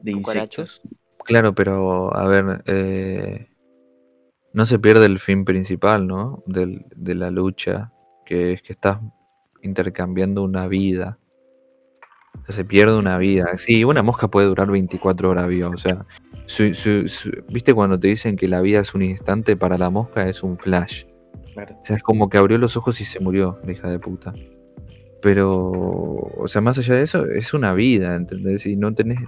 [0.00, 0.80] de insectos.
[1.24, 3.48] Claro, pero a ver, eh,
[4.52, 6.42] no se pierde el fin principal, ¿no?
[6.46, 7.92] Del- de la lucha,
[8.26, 8.98] que es que estás
[9.62, 11.18] intercambiando una vida.
[12.40, 13.46] O sea, se pierde una vida.
[13.58, 15.68] Sí, una mosca puede durar 24 horas viva.
[15.68, 16.04] O sea,
[16.46, 19.56] su- su- su- ¿viste cuando te dicen que la vida es un instante?
[19.56, 21.04] Para la mosca es un flash.
[21.54, 21.76] Claro.
[21.80, 24.32] O sea, es como que abrió los ojos y se murió, la hija de puta.
[25.20, 28.66] Pero, o sea, más allá de eso, es una vida, ¿entendés?
[28.66, 29.20] Y no tenés.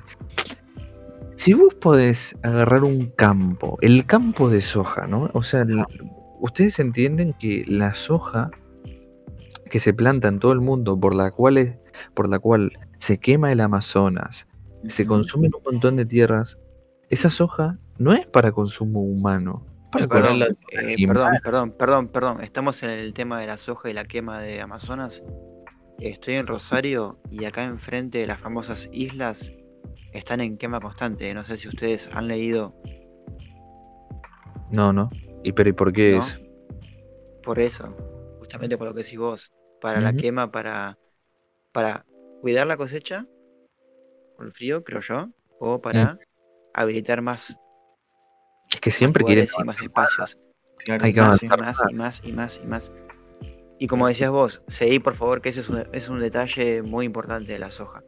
[1.36, 5.30] Si vos podés agarrar un campo, el campo de soja, ¿no?
[5.34, 5.84] O sea, el-
[6.40, 8.50] ustedes entienden que la soja
[9.70, 11.76] que se planta en todo el mundo, por la cual, es-
[12.14, 14.46] por la cual se quema el Amazonas,
[14.86, 16.58] se consumen un montón de tierras,
[17.08, 19.66] esa soja no es para consumo humano.
[19.98, 22.40] es para consumo Perdón, eh, perdón, perdón, perdón, perdón.
[22.42, 25.22] Estamos en el tema de la soja y la quema de Amazonas.
[26.00, 29.52] Estoy en Rosario y acá enfrente de las famosas islas
[30.18, 31.32] están en quema constante.
[31.34, 32.74] No sé si ustedes han leído
[34.70, 35.10] No, no.
[35.42, 36.20] ¿Y pero y por qué ¿no?
[36.20, 36.38] es?
[37.42, 37.94] por eso,
[38.38, 39.52] justamente por lo que decís vos.
[39.80, 40.98] Para la quema, para,
[41.72, 42.06] para
[42.40, 43.26] cuidar la cosecha
[44.36, 46.18] por el frío, creo yo, o para
[46.72, 47.58] habilitar más,
[48.72, 50.38] Es que siempre y más espacios.
[50.78, 51.04] Claro.
[51.04, 51.82] Hay que más y más.
[51.88, 52.92] y más y más y más.
[53.78, 57.06] Y como decías vos, seguí por favor que ese es un, es un detalle muy
[57.06, 58.02] importante de la soja.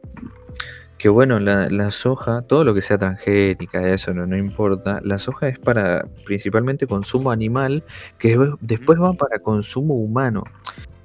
[0.97, 4.99] Que bueno, la, la soja, todo lo que sea transgénica, eso no, no importa.
[5.03, 7.83] La soja es para principalmente consumo animal,
[8.17, 10.43] que después- va para consumo humano.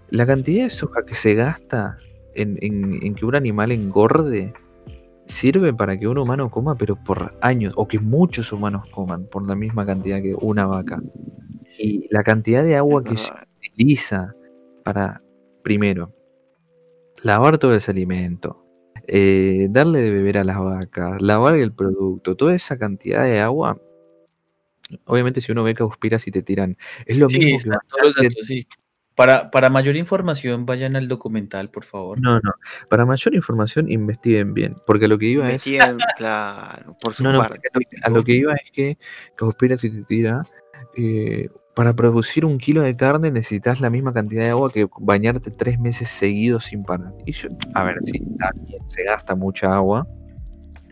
[0.09, 1.99] La cantidad de soja que se gasta
[2.35, 4.55] en, en- en que un animal engorde,
[5.27, 9.47] sirve para que un humano coma, pero por años, o que muchos humanos coman por
[9.47, 11.03] la misma cantidad que una vaca.
[11.79, 13.31] Y la cantidad de agua que se
[13.73, 14.35] utiliza
[14.85, 15.23] para,
[15.63, 16.13] primero,
[17.23, 18.62] lavar todo ese alimento,
[19.07, 23.81] eh, darle de beber a las vacas, lavar el producto, toda esa cantidad de agua.
[25.07, 26.77] Obviamente, si uno ve que auspiras y te tiran,
[27.07, 28.67] es lo Sí, mismo que están todos los bañarte- datos, sí.
[29.15, 32.19] Para, para mayor información, vayan al documental, por favor.
[32.19, 32.55] No, no.
[32.89, 34.77] Para mayor información, investiguen bien.
[34.87, 35.63] Porque lo que iba es.
[36.17, 37.61] Claro, por su No, no, parte.
[37.75, 38.97] a lo, a lo que iba es que
[39.39, 40.47] auspiras y te tira.
[40.97, 45.51] eh, para producir un kilo de carne necesitas la misma cantidad de agua que bañarte
[45.51, 47.15] tres meses seguidos sin parar.
[47.25, 48.23] Y yo, a ver, sí,
[48.67, 50.07] bien, se gasta mucha agua,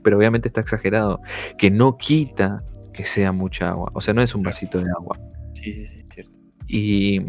[0.03, 1.21] pero obviamente está exagerado.
[1.59, 2.65] Que no quita
[2.95, 3.91] que sea mucha agua.
[3.95, 5.19] O sea, no es un vasito de agua.
[5.55, 6.39] Sí, sí, sí, cierto.
[6.67, 7.21] Y,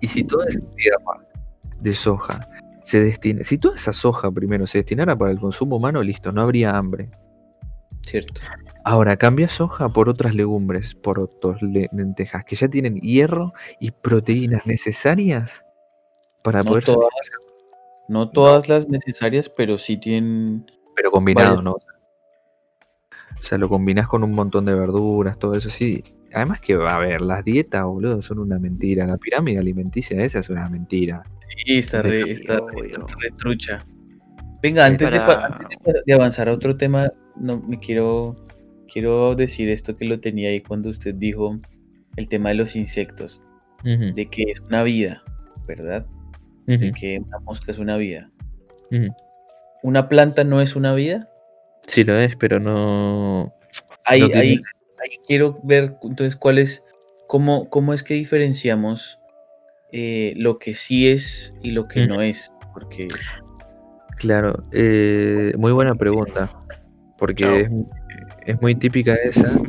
[0.00, 1.26] y si toda esa tierra
[1.80, 2.48] de soja
[2.82, 6.40] se destina, si toda esa soja primero se destinara para el consumo humano, listo, no
[6.40, 7.10] habría hambre.
[8.06, 8.40] Cierto.
[8.90, 13.92] Ahora, cambia soja por otras legumbres, por otras le- lentejas, que ya tienen hierro y
[13.92, 15.64] proteínas necesarias
[16.42, 17.08] para No poder todas,
[18.08, 20.68] no todas las necesarias, pero sí tienen.
[20.96, 21.62] pero combinado.
[21.62, 21.74] ¿no?
[21.74, 26.02] O sea, lo combinás con un montón de verduras, todo eso sí.
[26.34, 29.06] Además que, a ver, las dietas, boludo, son una mentira.
[29.06, 31.22] La pirámide alimenticia esa es una mentira.
[31.64, 33.86] Sí, está re, está re- trucha.
[34.60, 38.34] Venga, antes, de, antes de avanzar a otro tema, no me quiero,
[38.92, 41.58] quiero decir esto que lo tenía ahí cuando usted dijo
[42.16, 43.40] el tema de los insectos,
[44.14, 45.22] de que es una vida,
[45.66, 46.04] ¿verdad?
[46.66, 48.30] De que una mosca es una vida.
[49.82, 51.28] ¿Una planta no es una vida?
[51.86, 53.52] Sí lo es, pero no...
[54.04, 54.62] Ahí, No tiene- ahí,
[55.02, 56.84] ahí quiero ver entonces cuál es,
[57.26, 59.18] cómo, cómo es que diferenciamos
[59.92, 62.52] eh, lo que sí es y lo que no es.
[62.74, 63.08] Porque
[64.16, 66.50] Claro, eh, muy buena pregunta,
[67.18, 67.70] porque es,
[68.46, 69.50] es muy típica esa.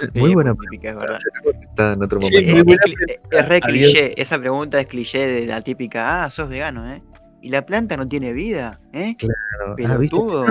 [0.00, 1.18] Sí, muy buena típica, es verdad.
[1.42, 2.38] pregunta, está en otro momento.
[2.38, 3.92] Es, re Adiós.
[3.92, 7.02] cliché, esa pregunta es cliché de la típica, ah, sos vegano, ¿eh?
[7.42, 8.80] ¿Y la planta no tiene vida?
[8.94, 9.14] ¿Eh?
[9.18, 9.72] Claro.
[9.72, 9.74] Ah.
[9.76, 10.46] Pelotudo.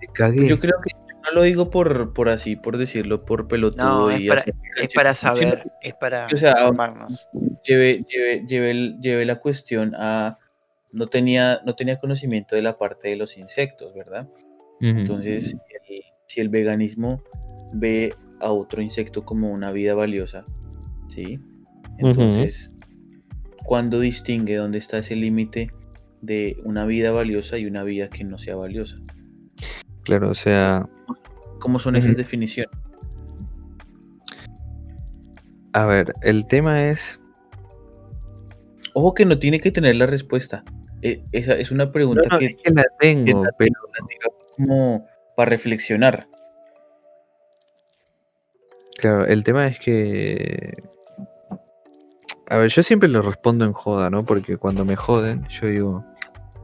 [0.00, 0.48] Te cagué.
[0.48, 0.90] yo creo que
[1.24, 4.50] no lo digo por, por así, por decirlo, por pelotudo No, es y para, así,
[4.76, 7.28] es para sino saber, es para o sea, informarnos.
[7.66, 8.04] llevé,
[8.46, 10.38] llevé, llevé la cuestión a
[10.94, 14.28] no tenía, no tenía conocimiento de la parte de los insectos, ¿verdad?
[14.80, 15.56] Entonces,
[15.88, 16.04] el,
[16.34, 17.22] si el veganismo
[17.72, 20.44] ve a otro insecto como una vida valiosa,
[21.08, 21.38] ¿sí?
[21.98, 22.72] Entonces,
[23.64, 25.70] ¿cuándo distingue dónde está ese límite
[26.22, 28.96] de una vida valiosa y una vida que no sea valiosa?
[30.02, 30.88] Claro, o sea,
[31.60, 32.76] ¿Cómo son esas definiciones?
[35.72, 37.20] a ver, el tema es.
[38.92, 40.64] Ojo que no tiene que tener la respuesta.
[41.02, 43.72] Eh, esa es una pregunta No, no, que, es que la que tengo, la pero
[43.92, 45.06] la como
[45.36, 46.26] para reflexionar.
[48.98, 50.82] claro, el tema es que.
[52.48, 54.24] A ver, yo siempre lo respondo en joda, ¿no?
[54.24, 56.04] Porque cuando me joden, yo digo.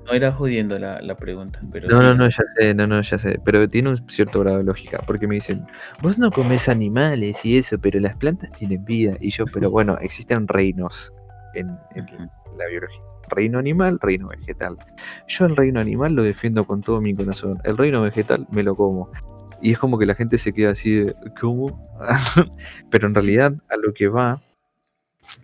[0.06, 2.02] No era jodiendo la, la pregunta, pero No, sí.
[2.04, 3.40] no, no, ya sé, no, no, ya sé.
[3.44, 5.02] Pero tiene un cierto grado de lógica.
[5.06, 5.64] Porque me dicen,
[6.02, 9.16] vos no comes animales y eso, pero las plantas tienen vida.
[9.20, 11.12] Y yo, pero bueno, existen reinos
[11.54, 11.68] en,
[12.58, 13.09] la biología.
[13.30, 14.76] Reino animal, reino vegetal.
[15.28, 17.60] Yo el reino animal lo defiendo con todo mi corazón.
[17.64, 19.10] El reino vegetal me lo como.
[19.62, 21.88] Y es como que la gente se queda así de, ¿cómo?
[22.90, 24.40] pero en realidad a lo que va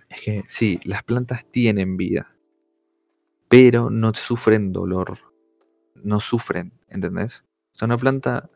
[0.09, 2.34] es que sí, las plantas tienen vida.
[3.49, 5.18] Pero no sufren dolor.
[5.95, 7.45] No sufren, ¿entendés?
[7.74, 8.51] O sea, una planta...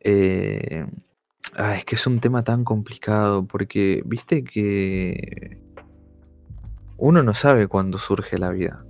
[0.00, 0.86] eh,
[1.54, 5.60] ah, es que es un tema tan complicado porque, viste que
[7.02, 8.84] uno no sabe cuándo surge la vida.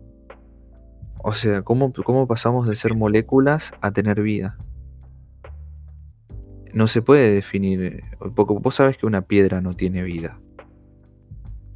[1.24, 4.58] O sea, ¿cómo, cómo pasamos de ser moléculas a tener vida?
[6.74, 8.02] No se puede definir, eh,
[8.36, 10.38] porque vos sabes que una piedra no tiene vida.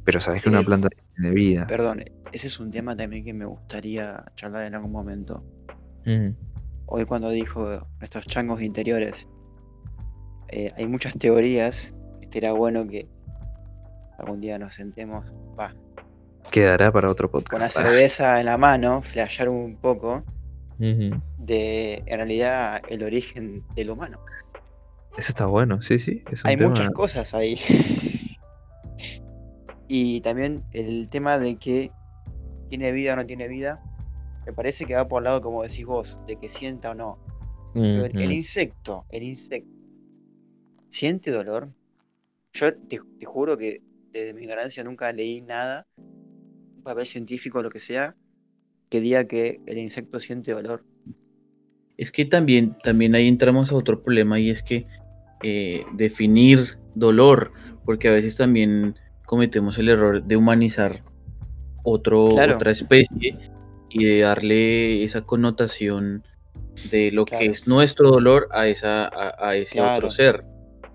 [0.03, 1.65] Pero sabes que una Eh, planta tiene vida.
[1.65, 5.43] Perdón, ese es un tema también que me gustaría charlar en algún momento.
[6.05, 6.29] Mm,
[6.85, 7.67] Hoy cuando dijo
[7.99, 9.27] nuestros changos interiores,
[10.49, 11.95] eh, hay muchas teorías.
[12.21, 13.09] Estaría bueno que
[14.19, 15.73] algún día nos sentemos, va,
[16.51, 17.77] Quedará para otro con la podcast.
[17.77, 20.23] cerveza en la mano, flashear un poco
[20.79, 24.19] de, en realidad, el origen del humano.
[25.17, 26.23] Eso está bueno, sí, sí.
[26.31, 27.59] Es un Hay tema- muchas cosas ahí.
[29.87, 31.91] y también el tema de que
[32.69, 33.81] tiene vida o no tiene vida,
[34.45, 37.19] me parece que va por el lado, como decís vos, de que sienta o no.
[37.73, 39.69] Pero el, insecto, el insecto,
[40.89, 41.69] ¿siente dolor?
[42.53, 43.81] Yo te, te juro que
[44.11, 45.85] desde mi ignorancia nunca leí nada,
[46.87, 48.15] papel científico o lo que sea,
[48.89, 50.83] que diga que el insecto siente dolor.
[51.97, 54.87] es que también, también ahí entramos a otro problema y es que
[55.43, 57.51] eh, definir dolor,
[57.85, 61.03] porque a veces también cometemos el error de humanizar
[61.83, 63.37] otro, otra especie
[63.89, 66.23] y de darle esa connotación
[66.91, 70.45] de lo que es nuestro dolor a, esa, a, ese otro ser.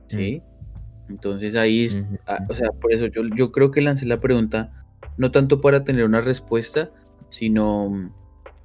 [0.07, 0.41] ¿sí?
[0.41, 1.13] Mm.
[1.13, 2.03] Entonces ahí, es,
[2.49, 4.82] o sea, por eso yo, yo creo que lancé la pregunta,
[5.17, 6.91] no tanto para tener una respuesta,
[7.29, 8.13] sino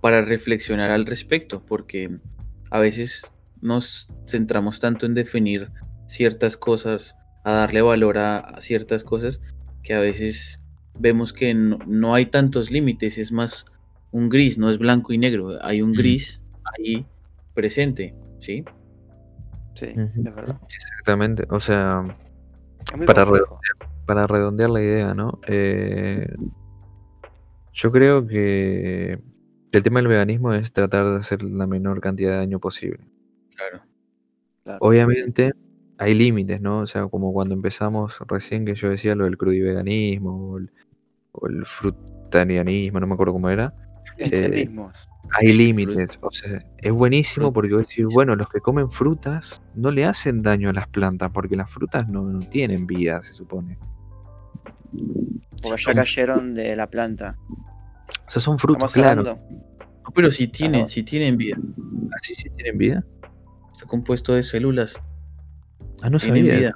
[0.02, 2.10] para reflexionar al respecto, porque
[2.70, 5.72] a veces nos centramos tanto en definir
[6.08, 9.42] ciertas cosas, a darle valor a, ciertas cosas,
[9.84, 10.64] que a veces
[11.00, 13.66] vemos que no, hay tantos límites, es más
[14.12, 16.42] un gris, no es blanco y negro, hay un gris
[16.78, 17.06] ahí
[17.54, 18.64] presente, ¿sí?
[19.76, 20.60] Sí, es verdad.
[20.74, 22.04] Exactamente, o sea,
[23.06, 25.40] para redondear, para redondear, la idea, ¿no?
[25.48, 26.28] Eh,
[27.74, 29.20] yo creo que
[29.72, 33.08] el tema del veganismo es tratar de hacer la menor cantidad de daño posible.
[33.56, 33.84] Claro.
[34.80, 35.54] Obviamente
[35.98, 36.80] hay límites, ¿no?
[36.80, 40.72] O sea, como cuando empezamos recién que yo decía lo del crudiveganismo o el,
[41.32, 43.74] o el frutarianismo, no me acuerdo cómo era.
[44.18, 44.70] Eh,
[45.32, 49.92] hay límites, o sea, es buenísimo porque vos decís, bueno, los que comen frutas no
[49.92, 53.78] le hacen daño a las plantas porque las frutas no, tienen vida, se supone.
[55.62, 57.38] Porque ya cayeron de la planta.
[58.28, 59.40] O sea, son frutos, claro.
[60.14, 61.58] pero si tienen, si tienen vida.
[62.12, 63.06] ¿Ah, sí, sí tienen vida?
[63.72, 65.00] Está compuesto de células.
[66.02, 66.56] Ah, no sabía.
[66.56, 66.76] Vida.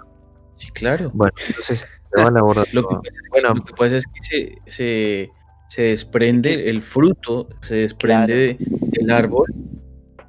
[0.57, 1.12] Sí, claro.
[1.14, 2.68] Bueno, entonces se van a abordar.
[2.74, 3.53] lo, que pasa, bueno.
[3.55, 5.30] lo que pasa es que se,
[5.68, 9.53] se, desprende el fruto, se desprende del árbol,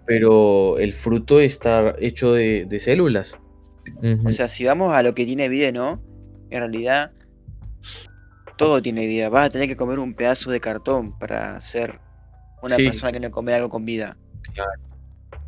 [0.06, 3.38] pero el fruto está hecho de, células.
[4.24, 6.02] O sea, si vamos a lo que tiene vida, ¿no?
[6.50, 7.12] En realidad,
[8.56, 9.28] todo tiene vida.
[9.28, 12.00] Vas a tener que comer un pedazo de cartón para ser
[12.62, 14.16] una persona que no come algo con vida.
[14.54, 14.70] Claro.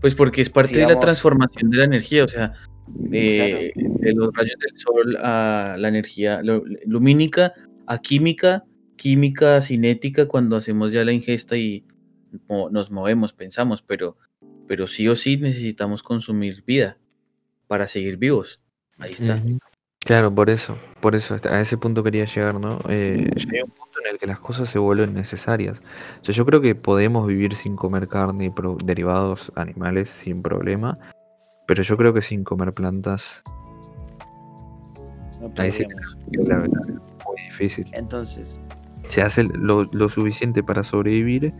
[0.01, 2.53] Pues porque es parte de la transformación de la energía, o sea,
[2.89, 3.73] de,
[4.15, 6.43] los rayos del sol a la energía
[6.85, 7.55] lumínica,
[7.87, 8.65] a química,
[8.97, 11.87] química cinética cuando hacemos ya la ingesta y
[12.49, 14.17] nos movemos, pensamos, pero,
[14.67, 16.99] pero sí o sí necesitamos consumir vida
[17.67, 18.61] para seguir vivos.
[18.99, 19.43] Ahí está.
[20.05, 22.79] Claro, por eso, por eso, a ese punto quería llegar, ¿no?
[22.89, 25.81] Eh, hay un punto en el que las cosas se vuelven necesarias.
[26.21, 30.99] O sea, yo creo que podemos vivir sin comer carne y derivados animales sin problema,
[31.67, 33.43] pero yo creo que sin comer plantas...
[35.41, 35.85] No ahí sí,
[36.33, 37.91] la verdad, es muy difícil.
[37.93, 38.61] Entonces...
[39.09, 41.53] Se hace lo, lo suficiente para sobrevivir,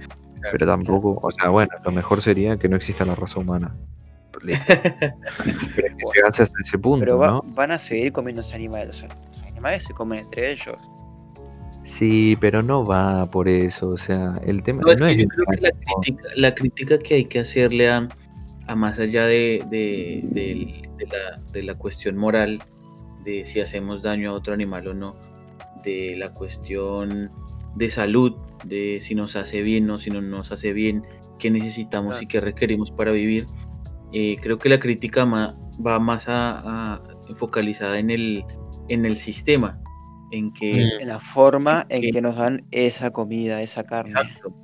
[0.51, 3.75] pero tampoco, o sea, bueno, lo mejor sería que no exista la raza humana.
[4.43, 7.05] Pero hasta ese punto.
[7.05, 9.07] Pero van a seguir comiendo los animales.
[9.27, 10.77] Los animales se comen entre ellos.
[11.85, 13.91] Sí, pero no va por eso.
[13.91, 15.47] O sea, el tema no, es, yo creo
[16.03, 18.09] que la crítica, que hay que hacerle a,
[18.75, 19.63] más allá de,
[21.55, 22.63] la, cuestión moral
[23.25, 25.17] de si hacemos daño a otro animal o no,
[25.85, 27.31] de la cuestión
[27.77, 31.07] de salud, de si nos hace bien o si no nos hace bien,
[31.39, 33.45] qué necesitamos y qué requerimos para vivir
[34.17, 37.03] eh, creo que la crítica va más a,
[37.35, 38.45] focalizada en el,
[38.89, 39.83] en el sistema,
[40.31, 40.83] en que...
[41.01, 44.13] En la forma en que, nos dan esa comida, esa carne.
[44.13, 44.55] Exacto,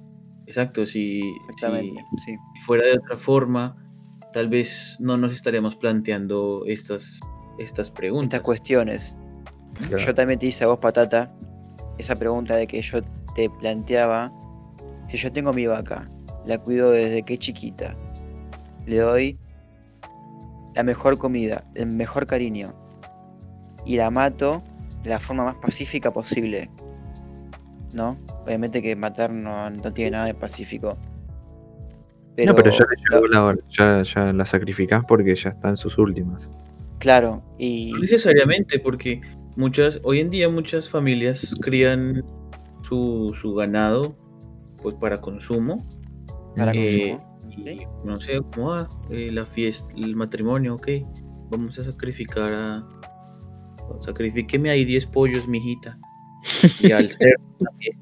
[0.47, 1.21] exacto si,
[2.65, 3.77] fuera de otra forma,
[4.33, 7.19] tal vez no nos estaríamos planteando estas,
[7.59, 8.29] estas preguntas.
[8.29, 9.17] Estas cuestiones.
[9.91, 11.35] Yo también te hice a vos, Patata,
[11.99, 13.01] esa pregunta de que yo
[13.35, 14.33] te planteaba,
[15.09, 16.09] si yo tengo mi vaca,
[16.47, 17.97] la cuido desde que chiquita,
[18.87, 19.39] le doy
[20.75, 22.75] la mejor comida, el mejor cariño
[23.85, 24.63] y la mato
[25.03, 26.71] de la forma más pacífica posible.
[27.93, 28.17] ¿No?
[28.45, 30.97] Obviamente que matar no, tiene nada de pacífico.
[32.47, 32.85] no, pero ya
[33.31, 36.49] la, ya, ya la sacrificás porque ya está en sus últimas.
[36.99, 37.91] Claro, y.
[37.93, 39.21] No necesariamente, porque
[39.57, 42.25] muchas, hoy en día muchas familias crían
[42.83, 44.15] su, su ganado
[44.83, 45.85] pues para consumo.
[46.57, 47.30] Para eh, consumo
[48.05, 50.89] no sé cómo va eh, la fiesta, el matrimonio, ok.
[51.51, 52.89] Vamos a sacrificar a.
[54.01, 55.99] Sacrifíqueme ahí 10 pollos, mijita.
[56.81, 57.99] Y al cerdo también.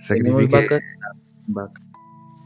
[0.00, 0.80] Sacrifique...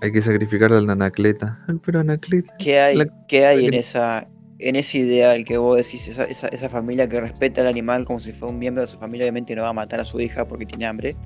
[0.03, 1.65] Hay que sacrificar al anacleta.
[1.85, 2.53] Pero anacleta.
[2.59, 2.99] ¿Qué hay,
[3.29, 4.29] ¿qué hay en esa
[4.59, 8.21] en ese ideal que vos decís, esa, esa, esa, familia que respeta al animal como
[8.21, 10.47] si fuera un miembro de su familia, obviamente no va a matar a su hija
[10.47, 11.17] porque tiene hambre,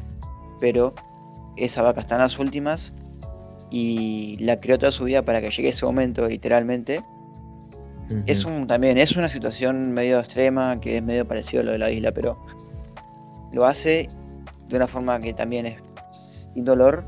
[0.60, 0.94] pero
[1.56, 2.94] esa vaca está en las últimas
[3.76, 7.05] y la creó toda su vida para que llegue ese momento, literalmente.
[8.26, 11.78] Es un también, es una situación medio extrema, que es medio parecido a lo de
[11.78, 12.38] la isla, pero
[13.52, 14.09] lo hace
[14.68, 15.82] de una forma que también es
[16.12, 17.05] sin dolor.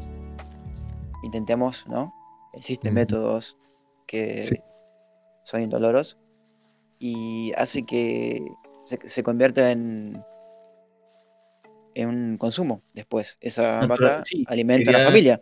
[1.22, 2.12] Intentemos, ¿no?
[2.55, 3.56] Existen métodos
[4.06, 4.56] que Sí.
[5.44, 6.18] son indoloros
[6.98, 8.44] y hace que
[8.84, 10.20] se, se convierta en,
[11.94, 13.38] en un consumo después.
[13.40, 15.40] Esa vaca sí, alimenta a la familia.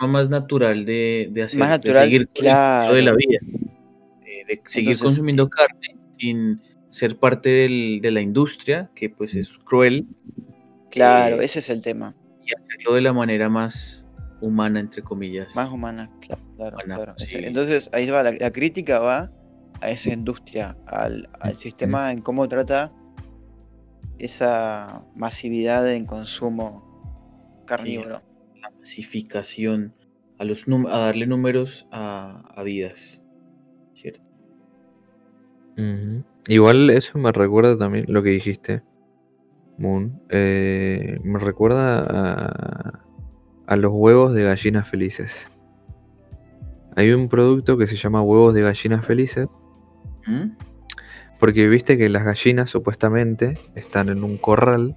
[0.00, 3.38] Forma más natural de, de hacer, Más de seguir con el ciclo de la vida,
[4.24, 6.60] eh, de seguir Entonces, consumiendo carne sin
[6.90, 10.06] ser parte del- de la industria, que pues es cruel,
[10.90, 12.14] claro, eh, ese es el tema.
[12.44, 14.06] y hacerlo de la manera más
[14.40, 15.54] humana, entre comillas.
[15.54, 17.14] Más humana, claro, claro, Humana, claro.
[17.18, 17.44] Ese- sí.
[17.44, 19.30] Entonces ahí va, la, la crítica va
[19.80, 22.92] a esa industria, al, al sistema en cómo trata
[24.18, 28.22] esa masividad en consumo carnívoro.
[28.94, 29.92] Masificación,
[30.38, 33.24] a, los num- a darle números a, a vidas.
[33.94, 34.20] ¿cierto?
[36.48, 38.82] Igual eso me recuerda también lo que dijiste,
[39.78, 40.20] Moon.
[40.28, 43.04] eh, me recuerda a,
[43.66, 45.48] a los huevos de gallinas felices.
[46.96, 49.46] Hay un producto que se llama huevos de gallinas felices,
[50.26, 50.50] ¿Mm?
[51.38, 54.96] porque viste que las gallinas supuestamente están en un corral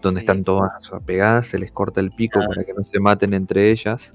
[0.00, 0.24] donde Sí.
[0.24, 2.46] están todas apegadas, se les corta el pico Ah.
[2.48, 4.12] para que no se maten entre ellas.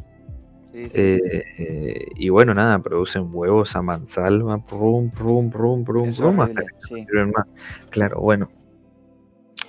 [0.74, 6.06] Sí, sí, eh, eh, y bueno, nada, producen huevos a mansalva, prum, prum, prum, prum,
[6.06, 6.96] Es prum, hasta horrible, sí.
[6.96, 7.46] sirven más.
[7.92, 8.50] Claro, bueno.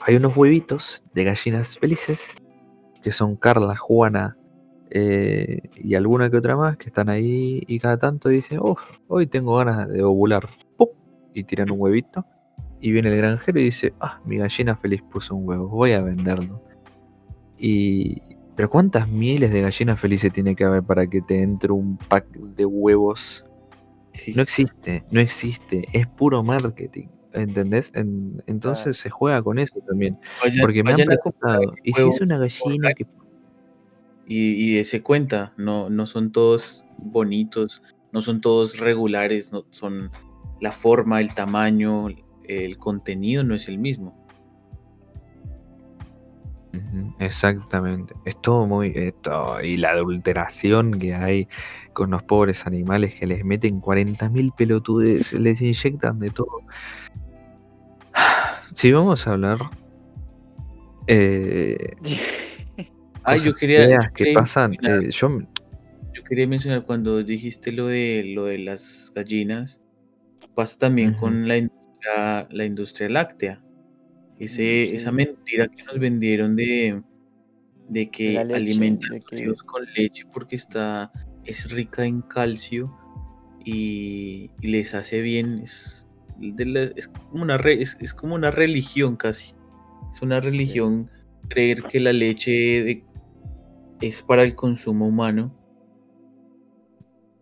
[0.05, 2.34] Hay unos huevitos de gallinas felices
[3.02, 4.36] que son Carla, Juana
[4.90, 9.26] eh, y alguna que otra más que están ahí y cada tanto dicen, uff, hoy
[9.26, 10.48] tengo ganas de ovular.
[10.76, 10.88] ¡Pum!
[11.34, 12.24] Y tiran un huevito.
[12.87, 16.03] Y viene el granjero y dice, ah, mi gallina feliz puso un huevo, voy a
[16.03, 16.63] venderlo.
[17.59, 18.23] Y...
[18.55, 22.29] Pero ¿cuántas miles de gallinas felices tiene que haber para que te entre un pack
[22.31, 23.45] de huevos
[24.13, 24.33] Sí.
[24.35, 27.91] no existe, no existe, es puro marketing, ¿entendés?
[27.93, 32.21] En- entonces se juega con eso también, Vayan- porque me han preguntado, ¿y si es
[32.21, 33.05] una gallina que...
[34.29, 37.83] y, y dese cuenta, no, no son todos bonitos,
[38.13, 40.09] no son todos regulares, no, son
[40.61, 42.09] la forma, el tamaño,
[42.48, 44.24] el contenido no es el mismo.
[47.18, 48.93] Exactamente, es todo muy...
[48.94, 51.48] Esto, y la adulteración que hay
[51.94, 56.60] con los pobres animales que les meten 40.000 pelotudes, les inyectan de todo.
[58.74, 59.59] Si vamos a hablar...
[61.06, 61.94] Eh,
[63.27, 65.40] Ah, yo quería, yo que quería pasan, eh, yo
[66.12, 69.81] yo quería mencionar cuando dijiste lo de lo de las gallinas,
[70.55, 71.86] pasa también con la industria,
[72.51, 73.62] la industria láctea.
[74.39, 77.03] Ese, Mm, sí, esa mentira que nos vendieron de,
[77.89, 81.11] de que la leche, alimentan de que- con leche porque está,
[81.45, 82.95] es rica en calcio
[83.65, 85.61] y, y les hace bien.
[85.61, 86.07] Es,
[86.39, 89.55] de las- es como una re- es, es como una religión casi.
[90.12, 91.11] Es una religión
[91.49, 93.05] creer que la leche de-
[94.01, 95.55] es para el consumo humano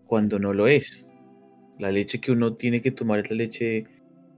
[0.07, 1.11] cuando no lo es.
[1.79, 3.87] La leche que uno tiene que tomar es la leche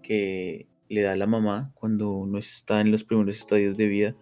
[0.06, 4.14] que le da la mamá cuando uno está en los primeros estadios de vida,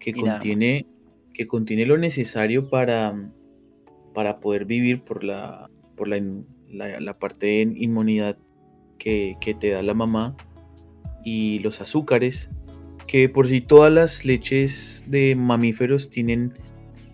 [0.00, 0.86] que Y contiene,
[1.32, 3.14] que contiene lo necesario para,
[4.12, 6.20] para poder vivir por la, por la-
[7.00, 8.36] la parte de inmunidad
[8.98, 10.36] que, que te da la mamá
[11.24, 12.50] y los azúcares,
[13.06, 16.54] que por sí todas las leches de mamíferos tienen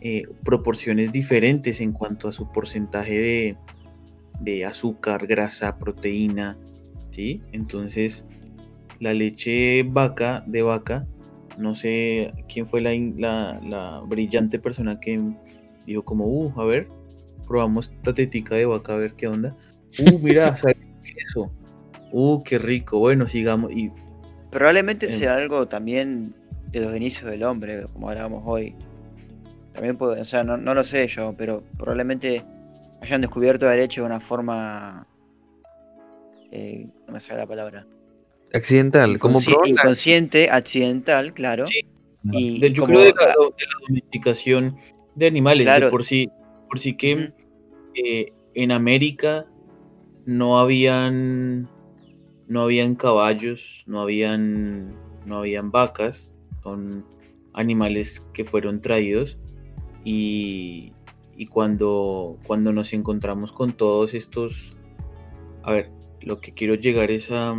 [0.00, 3.56] eh, proporciones diferentes en cuanto a su porcentaje de,
[4.40, 6.56] de azúcar, grasa, proteína,
[7.16, 7.40] ¿sí?
[7.52, 8.24] Entonces,
[9.00, 11.06] la leche vaca de vaca,
[11.58, 15.20] no sé quién fue la, la, la brillante persona que
[15.86, 16.88] dijo como, uh, a ver,
[17.46, 19.56] probamos esta tetica de vaca a ver qué onda.
[19.98, 21.50] Uh, mira, ¿sabes qué es eso?
[22.12, 23.72] Uh, qué rico, bueno, sigamos.
[23.72, 23.90] Y
[24.50, 25.12] Probablemente Em.
[25.12, 26.34] sea algo también
[26.70, 28.74] de los inicios del hombre, como hablábamos hoy.
[29.72, 32.42] También puede, o sea, no, no lo sé yo, pero probablemente
[33.00, 35.06] hayan descubierto la leche de una forma.
[36.50, 37.86] Eh, no me sale la palabra.
[38.52, 41.66] accidental, como inconsciente, accidental, claro.
[41.66, 41.80] Sí,
[42.32, 44.76] Y, yo como- creo de la, de la domesticación
[45.14, 46.28] de animales, de por sí,
[46.68, 47.32] por sí que
[47.94, 49.46] eh, en América
[50.24, 51.68] no habían
[52.48, 54.94] no habían caballos, no habían
[55.24, 56.30] no habían vacas,
[56.62, 57.04] son
[57.52, 59.38] animales que fueron traídos
[60.04, 60.92] y,
[61.36, 64.72] y cuando cuando nos encontramos con todos estos
[65.62, 65.90] a ver,
[66.26, 67.54] lo que quiero llegar es a,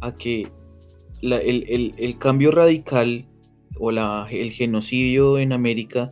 [0.00, 0.46] a que
[1.20, 3.26] la- el, el- el cambio radical
[3.78, 6.10] o la, el genocidio en América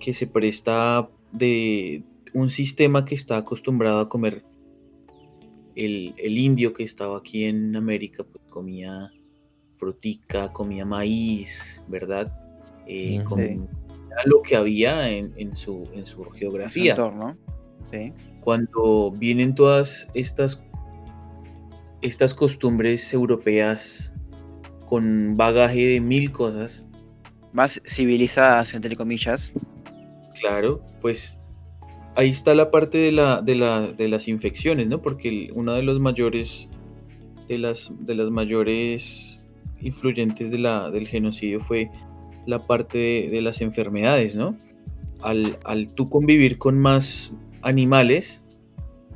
[0.00, 2.02] que se presta de
[2.32, 4.44] un sistema que está acostumbrado a comer
[5.76, 9.10] el, el indio que estaba aquí en América, pues comía
[9.78, 12.32] frutica, comía maíz, ¿verdad?
[12.86, 13.58] Eh, Sí.
[14.26, 16.92] lo que había en, en su, en su en su geografía.
[16.92, 17.36] entorno.
[17.90, 18.12] Sí.
[18.40, 20.62] Cuando vienen todas estas,
[22.02, 24.12] estas costumbres europeas
[24.86, 26.86] con bagaje de mil cosas,
[27.52, 29.52] Más civilizadas, entre comillas.
[30.40, 31.38] claro, pues
[32.16, 35.00] ahí está la parte de, la, de, la, de las infecciones, ¿no?
[35.02, 36.68] Porque una de los mayores,
[37.48, 39.42] de las, de las mayores
[39.80, 41.90] influyentes de la, del genocidio fue
[42.46, 44.56] la parte de, de las enfermedades, ¿no?
[45.22, 47.32] Al, al tú convivir con más
[47.62, 48.44] animales,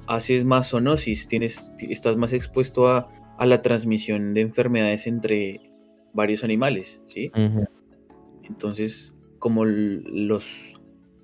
[0.06, 3.08] haces más zoonosis, tienes, estás más expuesto a,
[3.38, 5.70] a la transmisión de enfermedades entre
[6.12, 7.30] varios animales, ¿sí?
[8.42, 10.74] Entonces, como los,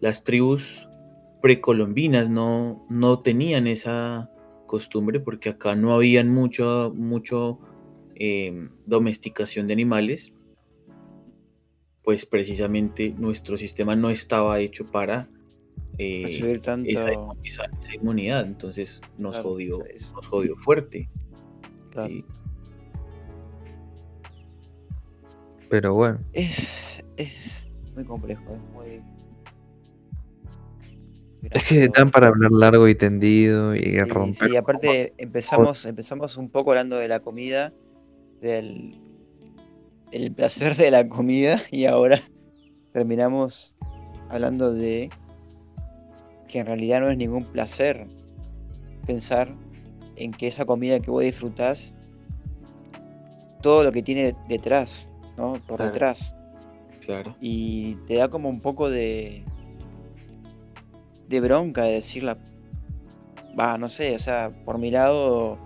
[0.01, 0.89] las tribus
[1.41, 4.31] precolombinas no, no tenían esa
[4.67, 7.59] costumbre, porque acá no habían mucho, mucho
[8.15, 10.33] eh, domesticación de animales,
[12.03, 15.29] pues precisamente nuestro sistema no estaba hecho para
[16.03, 16.89] eh, Recibir tanto.
[16.89, 17.11] esa,
[17.45, 21.09] esa- esa inmunidad, entonces nos Claro, jodió, esa- nos jodió fuerte.
[25.69, 29.03] Pero bueno, Es, es muy complejo, es muy.
[31.43, 34.51] es que dan para hablar largo y tendido y Sí, romper.
[34.51, 37.73] sí, aparte empezamos, empezamos un poco hablando de la comida,
[38.41, 38.99] del
[40.13, 42.21] el placer de la comida, y ahora
[42.93, 43.77] terminamos
[44.29, 45.09] hablando de
[46.51, 48.07] que en realidad no es ningún placer
[49.07, 49.55] pensar
[50.17, 51.95] en que esa comida que vos disfrutás,
[53.63, 55.53] todo lo que tiene detrás, ¿no?
[55.55, 55.85] Por Claro.
[55.85, 56.35] detrás.
[57.05, 57.37] Claro.
[57.41, 59.45] Y te da como un poco de.
[61.29, 62.37] de bronca de decirla.
[63.59, 65.59] Va, no sé, o sea, por mi lado.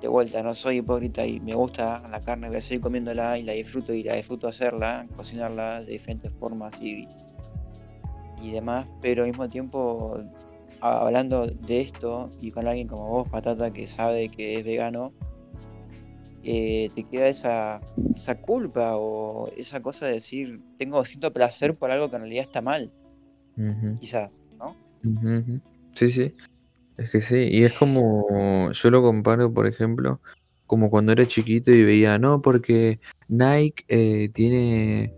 [0.00, 3.44] De vuelta, no soy hipócrita y me gusta la carne, voy a seguir comiéndola y
[3.44, 7.06] la disfruto y la disfruto hacerla, cocinarla de diferentes formas y,
[8.42, 10.18] y demás, pero al mismo tiempo,
[10.80, 15.12] hablando de esto y con alguien como vos, Patata, que sabe que es vegano,
[16.44, 17.80] eh, te queda esa,
[18.16, 22.44] esa culpa o esa cosa de decir, tengo siento placer por algo que en realidad
[22.44, 22.90] está mal,
[24.00, 24.74] quizás, ¿no?
[25.94, 26.34] Sí, sí.
[26.96, 27.36] Es que sí.
[27.36, 30.20] Y es como, yo lo comparo, por ejemplo,
[30.66, 35.14] como cuando era chiquito y veía, no, porque Nike eh, tiene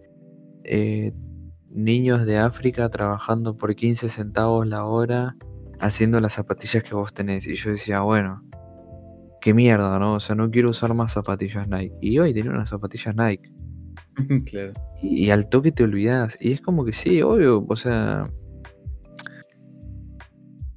[0.65, 1.13] eh,
[1.75, 5.37] niños de África trabajando por 15 centavos la hora
[5.81, 7.47] haciendo las zapatillas que vos tenés.
[7.47, 8.43] Y yo decía, bueno,
[9.41, 10.15] qué mierda, ¿no?
[10.15, 11.95] O sea, no quiero usar más zapatillas Nike.
[12.01, 13.53] Y hoy tenía unas zapatillas Nike.
[14.51, 14.73] claro.
[15.03, 16.39] Y, y al toque te olvidás.
[16.41, 18.25] Y es como que sí, obvio, o sea.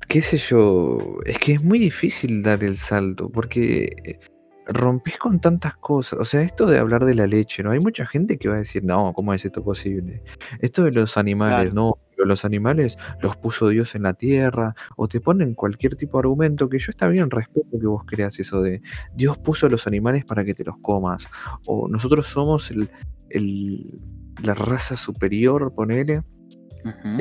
[0.09, 0.97] Qué sé yo.
[1.25, 3.29] Es que es muy difícil dar el salto.
[3.29, 4.19] Porque eh,
[4.67, 6.19] rompes con tantas cosas.
[6.19, 7.71] O sea, esto de hablar de la leche, ¿no?
[7.71, 10.23] Hay mucha gente que va a decir, no, ¿cómo es esto posible?
[10.59, 11.73] Esto de los animales, Claro.
[11.73, 11.97] no.
[12.25, 16.67] Los animales los puso Dios en la tierra, o te ponen cualquier tipo de argumento
[16.67, 18.81] que yo está bien, respeto que vos creas eso de
[19.13, 21.27] Dios puso a los animales para que te los comas,
[21.67, 22.89] o nosotros somos el,
[23.29, 24.01] el-
[24.41, 26.23] la raza superior, ponele,
[26.83, 27.17] Ujú.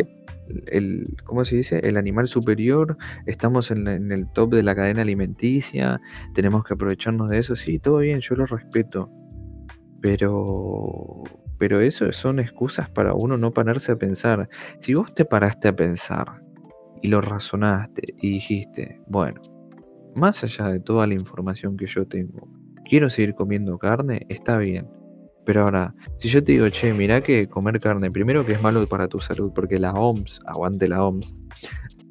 [0.67, 1.81] El, ¿cómo se dice?
[1.83, 2.97] El animal superior,
[3.27, 6.01] estamos en, el top de la cadena alimenticia,
[6.35, 9.11] tenemos que aprovecharnos de eso, sí, todo bien, yo lo respeto,
[10.01, 11.23] pero,
[11.59, 14.49] pero eso son excusas para uno no pararse a pensar.
[14.81, 16.43] Si vos te paraste a pensar
[17.03, 19.41] y lo razonaste y dijiste, bueno,
[20.15, 22.49] más allá de toda la información que yo tengo,
[22.89, 24.89] quiero seguir comiendo carne, está bien.
[25.47, 28.87] Pero ahora, si yo te digo, che, mirá que comer carne, primero que es malo
[28.89, 31.35] para tu salud, porque la OMS, aguante la OMS,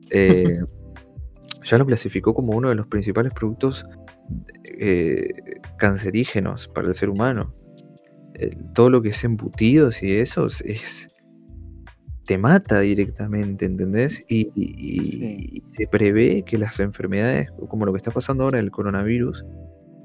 [0.09, 0.57] eh,
[1.63, 3.85] ya lo clasificó como uno de los principales productos
[4.63, 5.27] eh,
[5.77, 7.53] cancerígenos para el ser humano.
[8.73, 11.07] Todo lo que es embutidos y eso es, es-
[12.25, 14.19] te mata directamente, ¿entendés?
[14.27, 15.37] Y, y- y- Sí.
[15.51, 19.45] y se prevé que las enfermedades, como lo que está pasando ahora el coronavirus,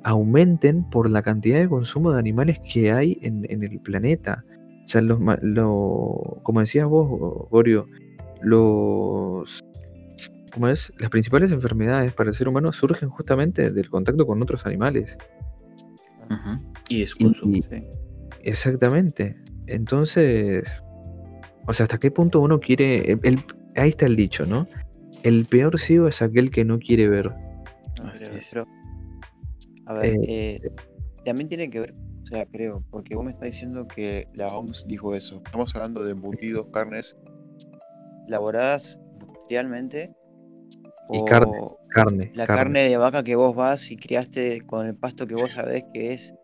[0.05, 4.45] aumenten por la cantidad de consumo de animales que hay en, en el planeta.
[4.85, 7.87] O sea, los, ma- lo- como decías vos, Gorio,
[8.43, 9.65] los
[10.53, 10.93] ¿cómo es?
[10.99, 15.17] Las principales enfermedades para el ser humano surgen justamente del contacto con otros animales.
[16.25, 16.73] Ujú.
[16.89, 17.57] Y es consumo.
[17.57, 17.85] Y- Sí.
[18.43, 19.37] Exactamente.
[19.67, 20.65] Entonces,
[21.67, 23.13] o sea, ¿hasta qué punto uno quiere...
[23.13, 23.39] el- el-
[23.77, 24.67] ahí está el dicho, ¿no?
[25.23, 27.31] El peor ciego es aquel que no quiere ver.
[28.03, 28.49] Así es.
[28.53, 28.67] pero,
[29.91, 30.61] a ver, eh,
[31.25, 34.87] también tiene que ver, o sea, creo, porque vos me estás diciendo que la OMS
[34.87, 35.43] dijo eso.
[35.45, 37.19] Estamos hablando de embutidos, carnes
[38.29, 40.15] elaboradas industrialmente.
[41.13, 42.31] Y carne, o Carne.
[42.37, 42.63] La carne.
[42.63, 46.13] carne de vaca que vos vas y criaste con el pasto que vos sabés que
[46.13, 46.35] es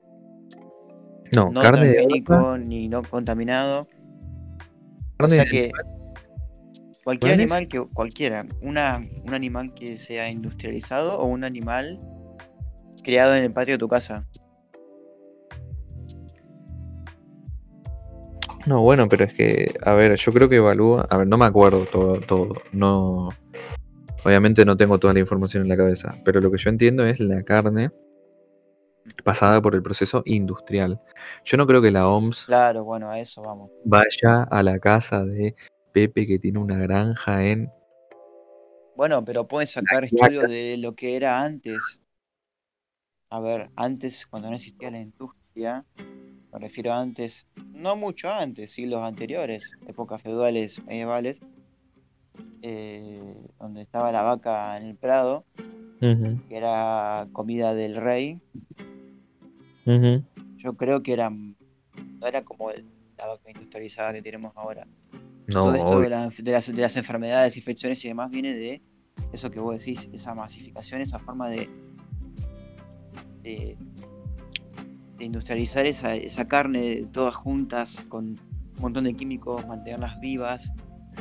[1.32, 3.86] No, no carne de vaca, ni no contaminado.
[5.20, 5.70] O sea que
[7.05, 12.01] cualquier animal que cualquiera, una, un animal que sea industrializado o un animal
[13.07, 14.27] criado en el patio de tu casa.
[18.66, 21.45] No, bueno, pero es que, a ver, yo creo que evalúa, a ver, no me
[21.45, 23.28] acuerdo todo, todo, no,
[24.24, 27.20] obviamente no tengo toda la información en la cabeza, pero lo que yo entiendo es
[27.20, 27.93] la carne
[29.23, 31.01] pasada por el proceso industrial.
[31.45, 33.70] Yo no creo que la OMS Claro, bueno, a eso vamos.
[33.85, 35.55] vaya a la casa de
[35.93, 37.70] Pepe que tiene una granja en...
[38.97, 42.03] Bueno, pero pueden sacar estudios de lo que era antes.
[43.31, 45.85] A ver, antes, cuando no existía la industria,
[46.53, 51.40] me refiero a antes, no mucho antes, siglos anteriores, épocas feudales, medievales,
[52.62, 55.44] eh, donde estaba la vaca en el prado,
[56.48, 58.40] que era comida del rey,
[60.57, 64.86] yo creo que era, no era como la vaca industrializada que tenemos ahora.
[65.48, 66.09] No, Todo esto de, obvio.
[66.11, 68.82] la- de las, de las enfermedades, infecciones y demás viene de
[69.32, 71.69] eso que vos decís, esa masificación, esa forma de,
[73.47, 73.77] de,
[75.18, 80.73] de industrializar esa, esa carne todas juntas con un montón de químicos, mantenerlas vivas,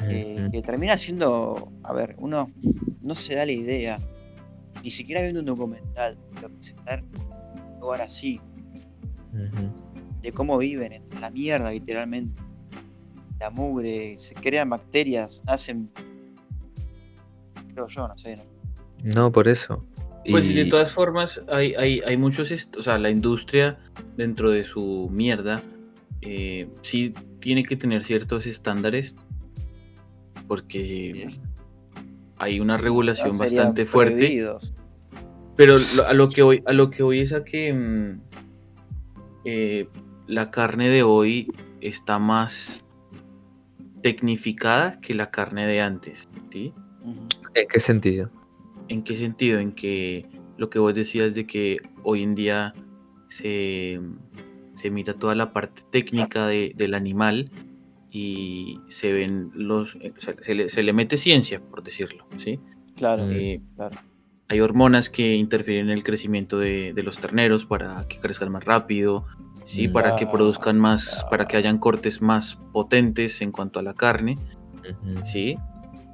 [0.04, 2.52] eh, que termina siendo, a ver, uno
[3.04, 4.00] no se da la idea,
[4.84, 8.42] ni siquiera viendo un documental lo que en lugar así,
[10.22, 12.42] de cómo viven en la mierda literalmente.
[13.40, 15.92] La mugre, se crean bacterias, hacen.
[17.74, 18.38] Creo yo, no sé.
[18.38, 18.44] ¿no?
[19.04, 19.86] No, por eso.
[20.30, 23.78] Pues y de todas formas, hay, hay, hay muchos, o sea, la industria
[24.18, 25.62] dentro de su mierda
[26.22, 29.16] eh, sí tiene que tener ciertos estándares
[30.48, 31.12] porque
[32.38, 34.18] hay una regulación No bastante fuerte.
[34.18, 34.74] prohibidos.
[35.56, 35.76] Pero
[36.06, 38.22] a lo que voy, a lo que voy es a que mm,
[39.46, 39.88] eh,
[40.28, 42.84] la carne de hoy está más
[44.02, 46.74] tecnificada que la carne de antes, ¿sí?
[47.54, 48.30] ¿En qué sentido?
[48.88, 49.60] ¿En qué sentido?
[49.60, 50.26] En que
[50.58, 52.74] lo que vos decías de que hoy en día
[53.28, 54.00] se,
[54.74, 57.52] se mira toda la parte técnica de- del animal
[58.12, 59.98] y se ven los...
[60.18, 62.60] sea, se, le, se le mete ciencia, por decirlo, ¿sí?
[62.96, 63.30] Claro.
[63.30, 63.98] Eh, claro.
[64.48, 68.64] hay hormonas que interfieren en el crecimiento de, de los terneros para que crezcan más
[68.64, 69.26] rápido,
[69.66, 69.88] ¿sí?
[69.90, 74.36] Para que produzcan más, para que hayan cortes más potentes en cuanto a la carne,
[75.04, 75.26] Ujú.
[75.26, 75.58] ¿sí?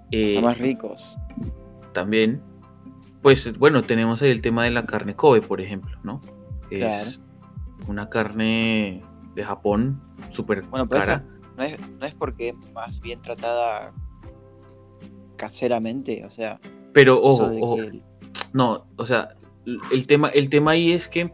[0.09, 1.17] Eh, más ricos.
[1.93, 2.41] también,
[3.21, 6.21] pues bueno, tenemos ahí el tema de la carne Kobe, por ejemplo, ¿no?
[6.69, 7.09] Que Claro.
[7.09, 7.19] Es
[7.87, 9.03] una carne
[9.35, 11.13] de Japón súper Bueno, pero cara.
[11.13, 11.25] esa
[11.57, 13.93] no es, no es porque es más bien tratada
[15.35, 16.59] caseramente, o sea,
[16.93, 18.01] Pero ojo, ojo, que
[18.53, 19.29] no, o sea,
[19.91, 21.31] el tema, el tema ahí es que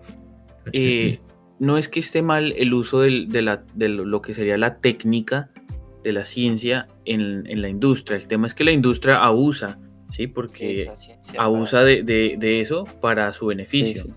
[0.73, 1.19] eh,
[1.59, 4.57] no es que esté mal el uso del- de, la, de lo lo que sería
[4.57, 5.49] la técnica
[6.03, 8.17] de la ciencia en, en la industria.
[8.17, 10.27] El tema es que la industria abusa, ¿sí?
[10.27, 10.85] Porque
[11.37, 14.03] abusa de, de- de eso para su beneficio.
[14.03, 14.09] sí,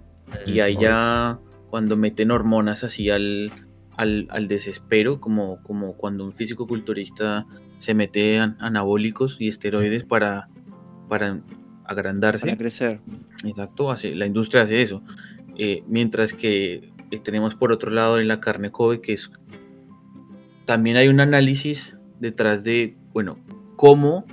[0.44, 0.50] sí.
[0.52, 1.38] Y ahí ya
[1.70, 3.50] cuando meten hormonas así al,
[3.96, 7.46] al, al desespero, como, como cuando un físico culturista
[7.78, 10.48] se mete an- anabólicos y esteroides para,
[11.08, 11.40] para
[11.84, 12.46] agrandarse.
[12.46, 13.00] para crecer.
[13.44, 15.02] Exacto, hace, la industria hace eso.
[15.56, 16.92] Eh, mientras que
[17.24, 19.30] tenemos por otro lado en la carne Kobe, que es
[20.64, 23.38] también hay un análisis detrás de, bueno,
[23.76, 24.24] cómo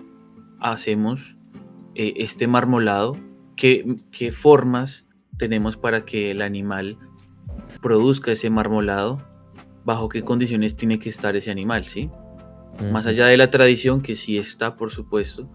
[0.60, 1.37] hacemos
[1.98, 3.18] eh, este marmolado,
[3.56, 5.06] qué, qué formas
[5.38, 6.98] tenemos para que el animal
[7.82, 9.22] produzca ese marmolado,
[9.84, 12.10] bajo qué condiciones tiene que estar ese animal, ¿sí?
[12.92, 15.50] Más allá de la tradición, que sí está, por supuesto,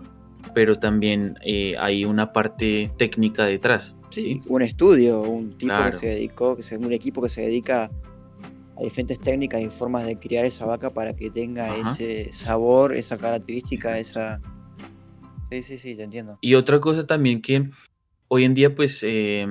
[0.54, 3.96] pero también eh, hay una parte técnica detrás.
[4.10, 5.86] Sí, un estudio, un tipo Claro.
[5.86, 7.90] que se dedicó, que se, un equipo que se dedica
[8.76, 11.90] a diferentes técnicas y formas de criar esa vaca para que tenga Ajá.
[11.90, 14.40] ese sabor, esa característica, esa.
[15.52, 16.38] Sí, sí, sí, te entiendo.
[16.40, 17.68] Y otra cosa también que
[18.28, 19.46] hoy en día, pues, eh,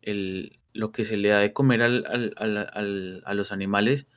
[0.00, 4.08] el- lo que se le da de comer al- al- al- al- a los animales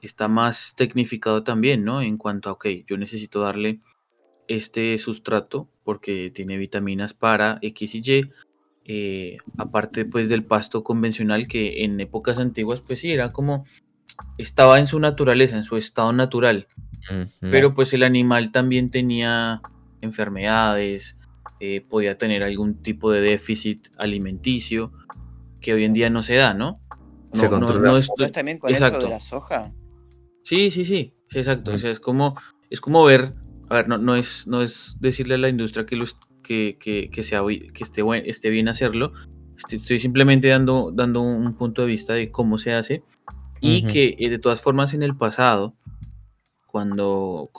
[0.00, 2.00] está más tecnificado también, ¿no?
[2.00, 3.80] En cuanto a, ok, yo necesito darle
[4.48, 8.30] este sustrato porque tiene vitaminas para X y Y.
[8.88, 13.66] eh, aparte, pues, del pasto convencional que en épocas antiguas, pues sí, era como,
[14.38, 16.68] estaba en su naturaleza, en su estado natural.
[17.50, 19.60] Pero pues el animal también tenía
[20.06, 21.16] enfermedades,
[21.60, 24.92] eh, podía tener algún tipo de déficit alimenticio
[25.60, 26.80] que hoy en día no se da, ¿no?
[27.32, 27.90] Se No, no- controla.
[27.90, 29.04] no es- ¿No es también con eso exacto.
[29.06, 29.72] de la soja?
[30.42, 31.72] Sí, sí, sí, sí, exacto.
[31.72, 31.78] O Mm.
[31.78, 32.36] sea, es como,
[32.70, 33.34] es como ver,
[33.68, 37.10] a ver, no, no es, no es decirle a la industria que, los, que, que,
[37.10, 39.12] que sea, que esté, buen- esté bien hacerlo.
[39.56, 43.02] Estoy, estoy simplemente dando, dando un punto de vista de cómo se hace
[43.60, 43.92] y Ujú.
[43.92, 45.74] que eh, de todas formas en el pasado
[46.66, 47.50] cuando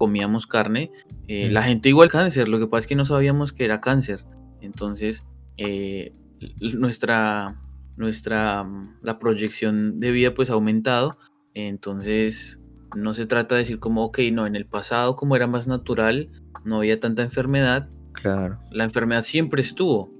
[0.00, 0.90] comíamos carne,
[1.28, 4.24] eh, la gente igual cáncer, lo que pasa es que no sabíamos que era cáncer.
[4.62, 5.26] Entonces,
[5.58, 6.14] eh,
[6.58, 7.60] nuestra,
[7.98, 8.66] nuestra,
[9.02, 11.18] la proyección de vida pues ha aumentado.
[11.52, 12.62] Entonces,
[12.96, 16.30] no se trata de decir como, ok, no, en el pasado como era más natural,
[16.64, 17.90] no había tanta enfermedad.
[18.14, 18.58] Claro.
[18.70, 20.10] La enfermedad siempre estuvo,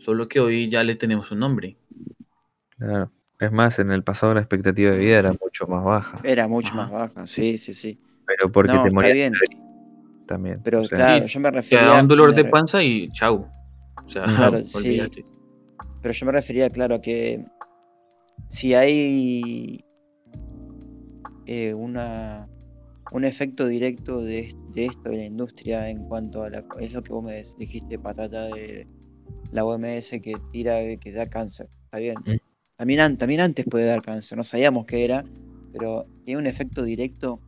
[0.00, 1.78] solo que hoy ya le tenemos un nombre.
[2.76, 3.10] Claro.
[3.40, 6.20] Es más, en el pasado la expectativa de vida era mucho más baja.
[6.24, 6.76] Era mucho Ajá.
[6.76, 7.98] más baja, sí, sí, sí.
[8.26, 9.32] Pero porque No, te morías bien.
[10.26, 10.60] también.
[10.64, 11.84] Pero o sea, claro, sí, yo me Te refería.
[11.86, 13.46] da un dolor de panza y chau.
[14.06, 15.00] O sea, Claro, sí.
[16.00, 17.44] Pero yo me refería, claro, a que
[18.48, 19.84] si hay
[21.46, 22.48] eh, una,
[23.12, 26.64] un efecto directo de, de esto en la industria en cuanto a la...
[26.80, 28.86] Es lo que vos me dijiste, patata, de
[29.52, 31.68] la OMS que tira, que da cáncer.
[31.84, 32.16] Está bien.
[32.26, 32.36] Mm.
[32.76, 35.24] También, también antes puede dar cáncer, no sabíamos qué era,
[35.72, 37.40] pero tiene un efecto directo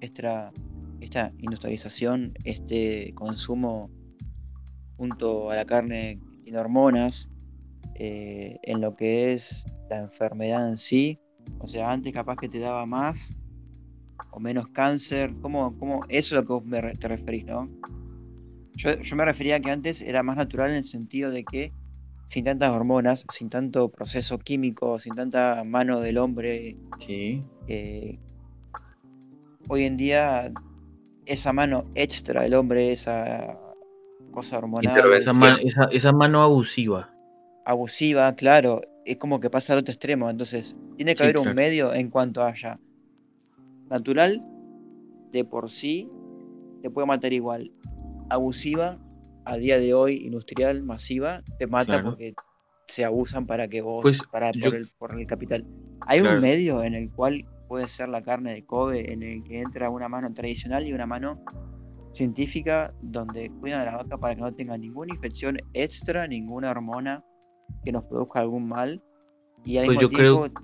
[0.00, 0.52] esta,
[1.00, 3.90] esta industrialización, este consumo
[4.96, 7.30] junto a la carne tiene hormonas,
[7.94, 11.18] eh, en lo que es la enfermedad en sí.
[11.58, 13.34] O sea, antes capaz que te daba más
[14.30, 15.34] o menos cáncer.
[15.40, 16.04] ¿Cómo, cómo?
[16.08, 17.68] Eso es lo que vos me te referís, ¿no?
[18.74, 21.72] Yo, yo me refería a que antes era más natural en el sentido de que
[22.26, 27.42] sin tantas hormonas, sin tanto proceso químico, sin tanta mano del hombre, Sí.
[27.66, 28.18] eh,
[29.68, 30.52] hoy en día
[31.26, 33.58] esa mano extra del hombre, esa
[34.30, 37.12] cosa hormonal, Esa, esa- ma- esa- esa mano abusiva.
[37.64, 40.30] abusiva, claro, es como que pasa al otro extremo.
[40.30, 41.50] Entonces, tiene que Sí, haber claro.
[41.50, 42.78] un medio en cuanto haya
[43.90, 44.42] natural,
[45.32, 46.08] de por sí,
[46.82, 47.70] te puede matar igual.
[48.30, 48.98] Abusiva,
[49.44, 52.10] a día de hoy, industrial, masiva, te mata Claro.
[52.10, 52.34] porque
[52.86, 55.64] se abusan para que vos, Pues, para, yo- por, el, por el capital.
[56.06, 56.36] Hay Claro.
[56.36, 59.90] un medio en el cual puede ser la carne de Kobe, en el que entra
[59.90, 61.40] una mano tradicional y una mano
[62.12, 67.22] científica donde cuidan a la vaca para que no tenga ninguna infección extra, ninguna hormona
[67.84, 69.02] que nos produzca algún mal.
[69.64, 70.60] Y al Pues mismo yo creo- tiempo,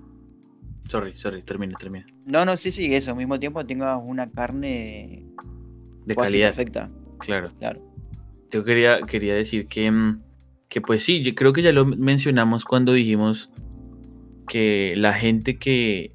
[0.89, 2.05] Sorry, sorry, termina, termina.
[2.25, 5.25] no, no, sí, sí, eso, al mismo tiempo tenga una carne
[6.05, 6.49] De calidad.
[6.49, 6.91] perfecta.
[7.19, 7.49] Claro.
[7.59, 7.81] Claro.
[8.51, 10.21] Yo quería, quería decir que, mm,
[10.69, 13.49] que, pues sí, yo creo que ya lo mencionamos cuando dijimos
[14.47, 16.14] que la gente que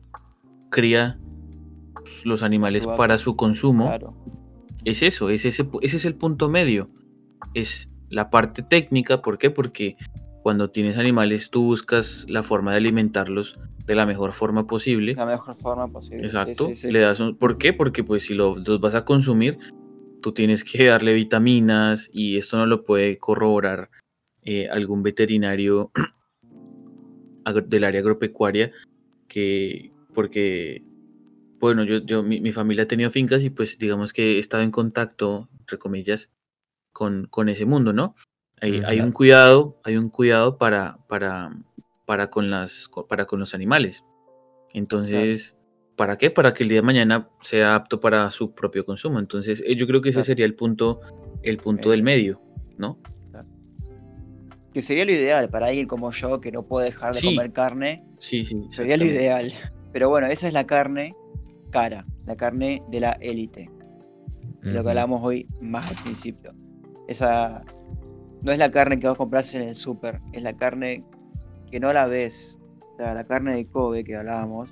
[0.70, 1.18] cría
[2.24, 4.14] los animales para su consumo Claro.
[4.84, 6.88] es eso, es ese, ese es el punto medio.
[7.54, 9.50] Es la parte técnica, ¿por qué?
[9.50, 9.96] Porque
[10.42, 15.14] cuando tienes animales tú buscas la forma de alimentarlos de la mejor forma posible.
[15.14, 16.26] La mejor forma posible.
[16.26, 16.68] Exacto.
[16.68, 16.90] sí, sí.
[16.90, 17.72] Le das un- ¿Por qué?
[17.72, 19.58] Porque pues si lo- los vas a consumir,
[20.22, 23.90] tú tienes que darle vitaminas y esto no lo puede corroborar
[24.42, 25.90] eh, algún veterinario
[27.66, 28.70] del área agropecuaria
[29.28, 30.82] que porque
[31.58, 34.62] bueno yo, yo mi, mi familia ha tenido fincas y pues digamos que he estado
[34.62, 36.30] en contacto entre comillas
[36.92, 38.14] con, con ese mundo no
[38.60, 41.50] hay, hay un cuidado hay un cuidado para para
[42.06, 44.04] para con las para con los animales
[44.72, 45.56] entonces
[45.96, 46.30] ¿Para qué?
[46.30, 49.18] Para que el día de mañana sea apto para su propio consumo.
[49.18, 50.24] Entonces, eh, yo creo que ese Claro.
[50.24, 51.02] sería el punto,
[51.42, 52.04] el punto del Eso.
[52.06, 52.42] medio,
[52.78, 52.98] ¿no?
[54.72, 57.26] Que sería lo ideal para alguien como yo que no puede dejar de Sí.
[57.26, 58.02] comer carne.
[58.18, 58.62] Sí, sí.
[58.68, 59.52] Sería lo ideal.
[59.92, 61.14] Pero bueno, esa es la carne
[61.70, 63.70] cara, la carne de la élite.
[64.62, 64.82] de lo Ujú.
[64.84, 66.52] que hablábamos hoy más al principio.
[67.08, 67.62] Esa
[68.44, 71.02] no es la carne que vos compras en el súper, es la carne
[71.70, 72.58] que no la ves.
[72.92, 74.70] O sea, la carne de Kobe que hablábamos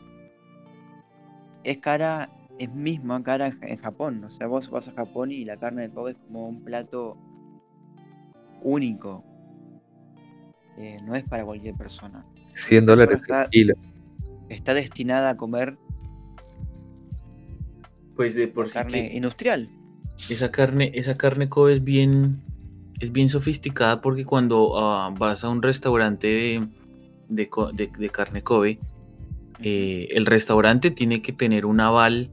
[1.64, 2.28] es cara,
[2.58, 4.22] es misma cara en Japón.
[4.24, 7.16] O sea, vos vas a Japón y la carne de Kobe es como un plato
[8.62, 9.24] único.
[10.76, 12.24] Eh, no es para cualquier persona.
[12.54, 13.74] 100 persona dólares está- el kilo.
[14.48, 15.76] Está destinada a comer
[18.16, 19.68] Pues de por sí carne industrial.
[20.30, 22.42] esa carne, esa carne Kobe es bien,
[23.00, 26.68] es bien sofisticada porque cuando ah, vas a un restaurante de,
[27.28, 28.78] de de- de carne Kobe,
[29.62, 32.30] eh, el restaurante tiene que tener un aval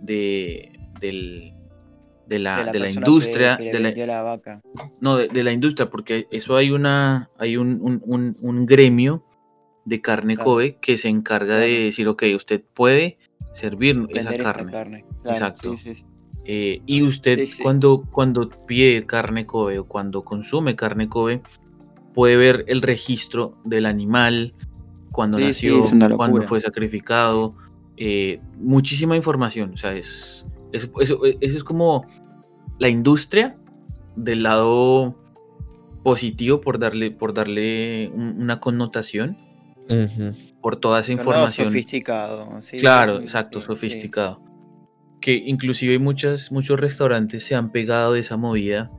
[0.00, 1.52] de, del-
[2.26, 4.62] de la, de la que- industria, que de la- la vaca.
[5.00, 9.24] no, de, de la industria, porque eso hay una, hay un, un- un- un gremio
[9.84, 10.50] de carne Claro.
[10.50, 13.18] Kobe que se encarga de decir, ok, usted puede
[13.52, 14.72] servir esa carne.
[14.72, 15.04] carne.
[15.22, 15.76] Claro, Exacto.
[15.76, 16.06] sí, sí, sí.
[16.44, 21.42] Eh, y usted cuando, cuando pide carne Kobe o cuando consume carne Kobe,
[22.14, 24.54] puede ver el registro del animal,
[25.12, 25.82] cuando nació,
[26.16, 27.54] cuando fue sacrificado,
[27.96, 29.72] eh, muchísima información.
[29.74, 32.06] O sea, es, es- eso, eso es como
[32.78, 33.56] la industria
[34.16, 35.16] del lado
[36.02, 39.36] positivo, por darle, por darle un- una connotación.
[40.60, 41.68] Por toda esa información.
[41.68, 42.60] sofisticado.
[42.62, 44.42] sí, Claro, sí, exacto, sí, sofisticado.
[45.20, 48.90] Que inclusive muchas, muchos restaurantes se han pegado de esa movida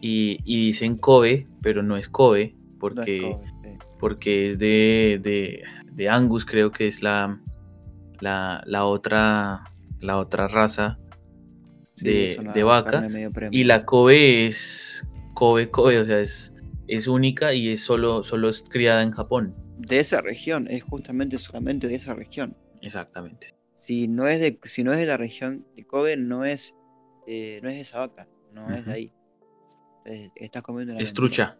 [0.00, 2.54] y, y dicen Kobe, pero no es Kobe.
[2.54, 3.86] No es porque, Kobe, sí.
[3.98, 5.62] porque es de, de,
[5.92, 7.40] de Angus, creo que es la,
[8.20, 9.64] la, la otra,
[10.00, 10.98] la otra raza
[11.96, 13.08] de, de vaca.
[13.50, 16.54] Y la Kobe es Kobe, Kobe, o sea, es,
[16.88, 19.54] es única y es solo, solo es criada en Japón.
[19.78, 22.56] De esa región, es justamente solamente de esa región.
[22.82, 23.54] Exactamente.
[23.74, 26.74] Si no es de, si no es de la región de Kobe, no es,
[27.26, 29.12] eh, no es de esa vaca, no es de ahí.
[30.04, 31.26] Entonces, estás comiendo una Es mentira.
[31.26, 31.58] trucha.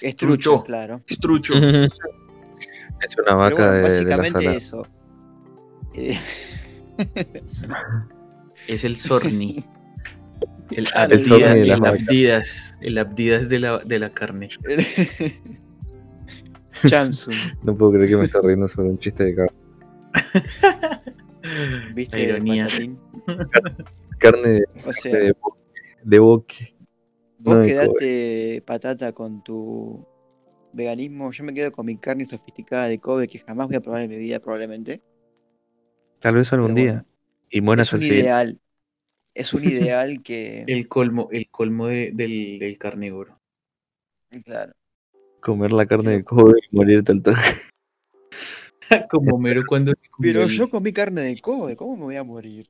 [0.00, 0.50] Es trucho.
[0.50, 1.02] trucha, claro.
[1.06, 1.54] Es trucho.
[1.54, 4.82] Es una vaca bueno, de, de la básicamente eso.
[5.94, 6.18] Eh,
[8.68, 9.64] Es el Sorni.
[10.70, 12.00] El Claro, el las el vacas.
[12.00, 14.48] Abdidas, el Abdidas de la, de la carne.
[16.86, 19.58] Chamsun, No puedo creer que me está riendo sobre un chiste de carne.
[21.94, 22.16] ¿viste?
[22.18, 22.68] La ironía.
[24.18, 25.16] Carne de, O sea,
[26.02, 26.74] de, boque.
[27.38, 30.06] vos no quedate patata con tu
[30.72, 31.30] veganismo.
[31.32, 34.10] Yo me quedo con mi carne sofisticada de Kobe que jamás voy a probar en
[34.10, 35.02] mi vida, probablemente.
[36.20, 37.04] Tal vez algún día.
[37.50, 38.60] Y mueras es un ideal.
[39.34, 40.64] Es un ideal que.
[40.66, 43.40] El colmo, el colmo de- del, del carnívoro.
[44.44, 44.72] Claro.
[45.44, 47.40] Comer la carne de Kobe y morirte al toque.
[49.10, 52.66] Como Homero cuando Pero el- yo comí carne de Kobe, ¿cómo me voy a morir?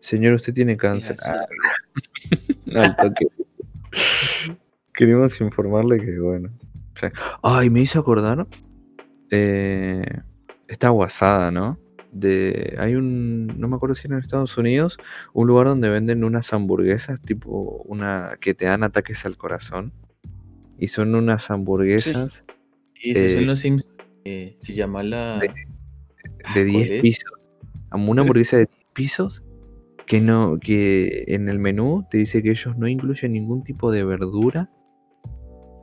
[0.00, 1.16] Señor, usted tiene cáncer.
[1.26, 1.46] Ah,
[2.74, 3.26] al toque.
[4.94, 6.50] Queríamos informarle que, bueno.
[6.94, 7.12] o sea,
[7.42, 8.46] Ay, me hizo acordar.
[9.30, 10.04] eh,
[10.68, 11.78] esta guasada, ¿no?
[12.12, 14.98] De, hay un, no me acuerdo si era en Estados Unidos,
[15.32, 19.92] un lugar donde venden unas hamburguesas, tipo una que te dan ataques al corazón.
[20.84, 22.44] Y son unas hamburguesas
[22.92, 23.86] Sí, esos eh, son los Sims.
[24.26, 25.38] eh, se llama la.
[25.38, 25.50] de-
[26.44, 27.00] Ah, de ¿cuál 10 es?
[27.00, 27.32] pisos.
[27.92, 29.42] Una hamburguesa de 10 pisos
[30.06, 34.04] que no, que en el menú te dice que ellos no incluyen ningún tipo de
[34.04, 34.70] verdura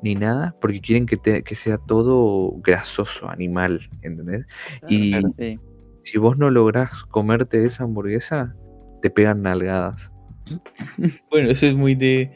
[0.03, 4.45] ni nada, porque quieren que, te- que sea todo grasoso, animal, ¿entendés?
[4.87, 5.59] Y Claro, sí.
[6.03, 8.55] si vos no lográs comerte esa hamburguesa,
[9.01, 10.11] te pegan nalgadas.
[11.31, 12.31] Bueno, eso es muy de,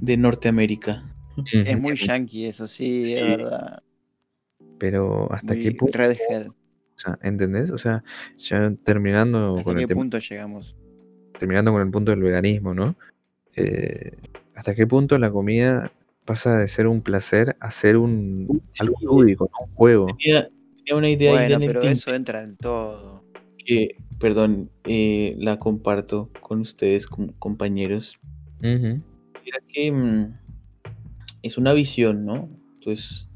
[0.00, 1.09] de Norteamérica.
[1.52, 3.14] Es muy yankee eso, sí, Sí.
[3.14, 3.82] es verdad.
[4.78, 6.48] Pero hasta Muy qué punto, redhead.
[6.48, 6.54] o
[6.96, 7.70] sea, ¿entendés?
[7.70, 8.02] O sea,
[8.38, 10.76] ya terminando ¿Hasta con el qué tema punto llegamos?
[11.38, 12.96] terminando con el punto del veganismo, ¿no?
[13.56, 14.12] Eh,
[14.54, 15.90] ¿Hasta qué punto la comida
[16.26, 20.06] pasa de ser un placer a ser un algo lúdico, un juego?
[20.18, 23.24] Tenía, tenía una idea ahí Bueno, en el pero eso entra en todo.
[23.64, 28.18] que, perdón, eh, la comparto con ustedes, com- compañeros.
[28.60, 30.38] Mira que mm,
[31.42, 32.48] es una visión, ¿no?
[32.74, 33.28] Entonces,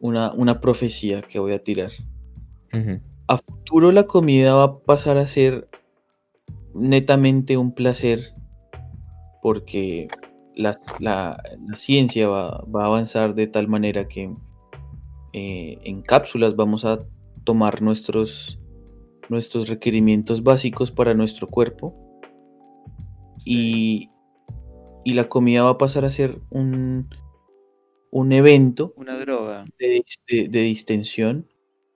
[0.00, 1.92] una, una profecía que voy a tirar.
[3.26, 5.68] A futuro la comida va a pasar a ser
[6.74, 8.32] netamente un placer
[9.42, 10.08] porque
[10.54, 14.30] la, la- la ciencia va, va a avanzar de tal manera que
[15.32, 17.00] eh, en cápsulas vamos a
[17.44, 18.58] tomar nuestros,
[19.28, 21.94] nuestros requerimientos básicos para nuestro cuerpo
[23.44, 24.10] y,
[25.08, 27.08] y la comida va a pasar a ser un,
[28.10, 29.64] un evento Una droga.
[29.78, 31.48] de, de- de distensión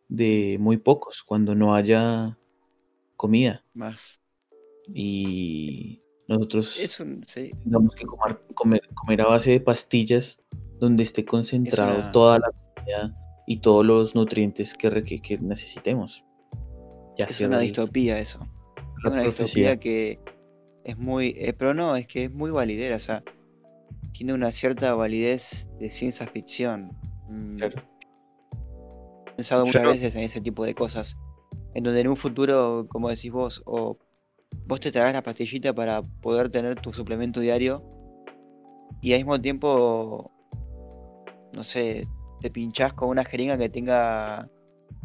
[0.08, 2.38] de muy pocos cuando no haya
[3.16, 4.22] comida Más.
[4.88, 7.22] y nosotros Es un.
[7.26, 7.50] Sí.
[7.64, 10.40] tengamos que comer, comer, comer a base de pastillas
[10.78, 13.14] donde esté concentrado una- toda la comida
[13.46, 16.24] y todos los nutrientes que, necesitemos.
[17.18, 18.38] Ya Es una distopía eso.
[19.04, 19.70] la Es una profecía.
[19.72, 20.20] distopía que
[20.84, 21.34] es muy.
[21.38, 22.96] eh, pero no, es que es muy validera.
[22.96, 23.22] O sea,
[24.12, 26.92] tiene una cierta validez de ciencia ficción.
[27.28, 27.82] Mm, Claro.
[29.26, 31.16] He pensado muchas veces en ese tipo de cosas.
[31.74, 33.96] En donde en un futuro, como decís vos, o
[34.66, 37.82] vos te tragás la pastillita para poder tener tu suplemento diario
[39.00, 40.30] y al mismo tiempo,
[41.54, 42.06] no sé,
[42.40, 44.48] te pinchás con una jeringa que tenga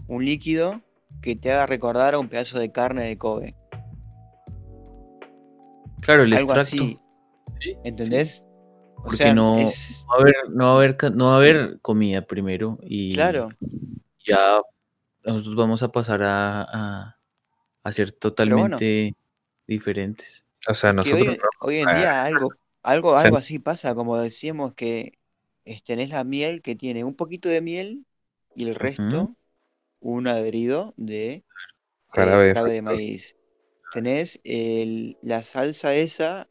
[0.07, 0.81] un líquido
[1.21, 3.55] que te haga recordar a un pedazo de carne de Kobe.
[6.01, 6.83] Claro, el Algo extracto.
[6.85, 6.99] así,
[7.59, 8.43] Sí, ¿entendés?
[8.95, 10.05] O Porque sea, no- es...
[10.07, 13.13] No va a haber, no va a haber, no va a haber comida primero y
[13.13, 13.49] Claro,
[14.25, 14.61] ya
[15.23, 17.19] nosotros vamos a pasar a, a,
[17.83, 19.15] a ser totalmente
[19.65, 20.43] diferentes.
[20.67, 22.53] O sea, nosotros hoy, hoy en día algo,
[22.83, 25.17] algo, O sea, algo así pasa, como decíamos que
[25.65, 28.05] es- tenés la miel que tiene un poquito de miel
[28.55, 29.35] y el resto
[29.99, 31.43] un adherido de eh,
[32.13, 33.36] Jarabe de maíz.
[33.89, 36.49] Tenés el- la salsa esa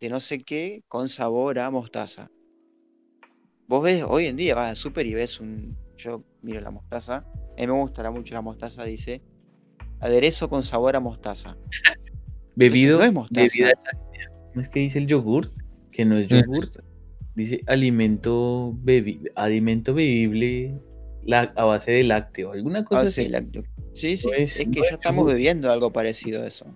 [0.00, 2.30] de no sé qué con sabor a mostaza.
[3.68, 5.76] vos ves, hoy en día vas al súper y ves un.
[5.96, 7.16] Yo miro la mostaza.
[7.56, 9.22] A mí me gusta mucho la mostaza, dice.
[9.98, 11.56] Aderezo con sabor a mostaza.
[12.54, 12.98] Bebido.
[12.98, 13.40] no es mostaza.
[13.42, 13.72] bebida.
[14.50, 15.52] ¿Cómo es que dice el yogurt?
[15.90, 16.34] Que no es Mm.
[16.34, 16.76] yogurt.
[17.34, 20.80] Dice alimento, bebi- alimento bebible
[21.24, 22.52] la- a base de lácteo.
[22.52, 23.30] ¿Alguna cosa Ah, sí, así?
[23.30, 23.64] lácteo.
[23.96, 24.28] Sí, sí.
[24.28, 26.66] No es- que ya estamos bebiendo algo parecido a eso.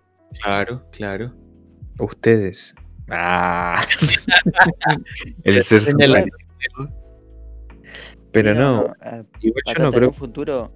[0.42, 1.32] Claro, claro.
[1.98, 2.74] Ustedes.
[3.08, 3.84] Ah.
[5.44, 5.82] el ser.
[8.32, 10.72] Pero Sí, no, ah, igual yo no en creo un futuro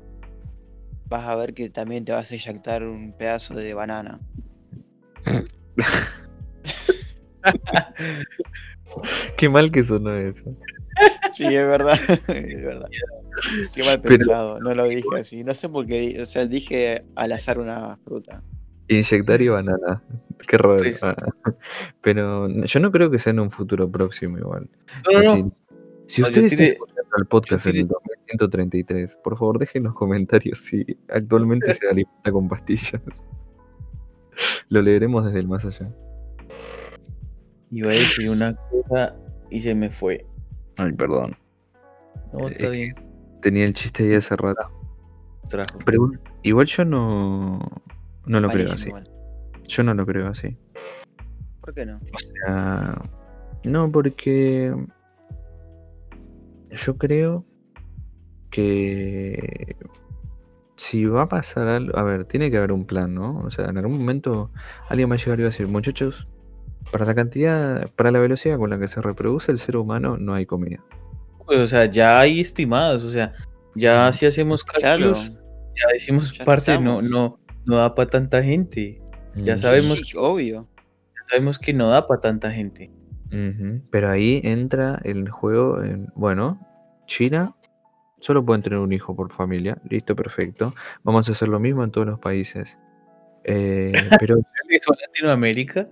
[1.07, 4.19] vas a ver que también te vas a eyectar un pedazo de banana.
[9.37, 10.45] Qué mal que sonó eso.
[11.37, 11.99] Sí, es verdad.
[12.29, 12.89] es verdad.
[13.75, 15.45] Qué mal Pero- pensado, no lo dije así.
[15.45, 18.43] No sé por qué, o sea, dije al azar una fruta.
[18.89, 20.03] Inyectar y banana.
[20.47, 20.77] Qué raro.
[20.77, 21.17] Pues- Ah.
[22.03, 24.69] Pero yo no creo que sea en un futuro próximo igual.
[25.13, 25.51] No, no.
[26.07, 29.95] Si, No, ustedes están escuchando el podcast en el 2133, por favor dejen en los
[29.95, 33.01] comentarios si actualmente se alimenta con pastillas.
[34.69, 35.91] Lo leeremos desde el más allá.
[37.71, 39.17] Iba a decir una cosa
[39.51, 40.27] y se me fue.
[40.77, 41.37] Ay, perdón.
[42.33, 42.95] No, está Eh, bien.
[43.41, 44.63] Tenía el chiste ahí hace rato.
[45.49, 45.79] Trajo.
[45.85, 46.11] Pero
[46.43, 47.61] igual yo no,
[48.27, 48.89] no lo creo así.
[48.89, 49.09] Igual.
[49.69, 50.57] Yo no lo creo así.
[51.61, 51.97] ¿Por qué no?
[51.97, 53.03] O sea,
[53.65, 54.75] no, porque
[56.71, 57.45] yo creo
[58.51, 59.77] que
[60.77, 63.39] si va a pasar algo, a ver, tiene que haber un plan, ¿no?
[63.39, 64.51] O sea, en algún momento
[64.89, 66.27] alguien va a llegar y va a decir, muchachos,
[66.91, 70.35] para la cantidad, para la velocidad con la que se reproduce el ser humano, no
[70.35, 70.81] hay comida.
[71.47, 73.35] Pues, o sea, ya hay estimados, o sea,
[73.75, 75.13] ya si hacemos Claro.
[75.13, 77.11] cálculos, ya decimos, Ya parce, no, estamos.
[77.11, 79.01] no, no da para tanta gente.
[79.37, 80.69] Ya sabemos- Sí, obvio.
[80.77, 82.91] Ya sabemos que no da para tanta gente.
[83.91, 86.61] Pero ahí entra el juego, en- bueno,
[87.07, 87.57] China
[88.21, 90.73] solo pueden tener un hijo por familia, listo, perfecto.
[91.03, 92.79] Vamos a hacer lo mismo en todos los países.
[93.43, 93.91] Eh,
[94.23, 94.37] pero,
[94.71, 95.89] ¿Eso en Latinoamérica?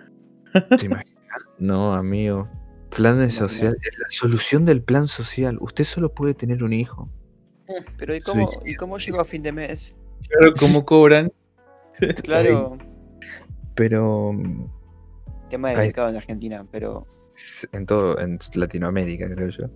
[0.79, 1.23] ¿Te imaginas?
[1.59, 2.49] No, amigo.
[2.95, 5.57] Plan social, es la solución del plan social.
[5.61, 7.09] Usted solo puede tener un hijo.
[7.97, 9.97] Pero ¿y cómo, ¿y cómo llegó a fin de mes?
[10.29, 11.33] Claro, ¿cómo cobran?
[12.23, 12.79] Claro,
[13.75, 14.71] Pero mm,
[15.51, 17.03] tema delicado en Argentina, pero
[17.73, 19.67] en todo, en Latinoamérica, creo yo.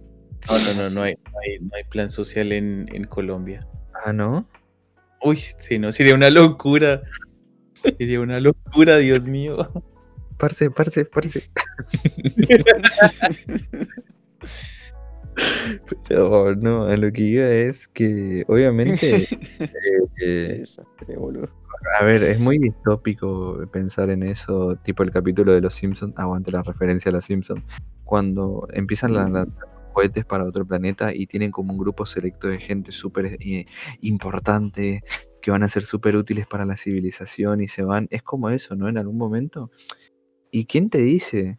[0.48, 3.66] No, no, no, no hay, no hay, no hay plan social en, en Colombia.
[4.04, 4.48] Ah, ¿no?
[5.22, 7.02] Uy, sí, no, sería una locura.
[7.98, 9.70] Sería una locura, Dios mío.
[10.38, 11.50] Parce, parce, parce.
[16.08, 19.24] Pero no, a lo que iba es que obviamente
[20.22, 20.64] eh, eh.
[22.00, 26.50] A ver, es muy distópico pensar en eso, tipo el capítulo de Los Simpsons, aguante
[26.50, 27.62] la referencia a Los Simpsons,
[28.04, 32.58] cuando empiezan a lanzar cohetes para otro planeta y tienen como un grupo selecto de
[32.58, 33.66] gente súper eh,
[34.00, 35.02] importante,
[35.40, 38.74] que van a ser súper útiles para la civilización y se van, es como eso,
[38.74, 38.88] ¿no?
[38.88, 39.70] En algún momento.
[40.58, 41.58] ¿Y quién te dice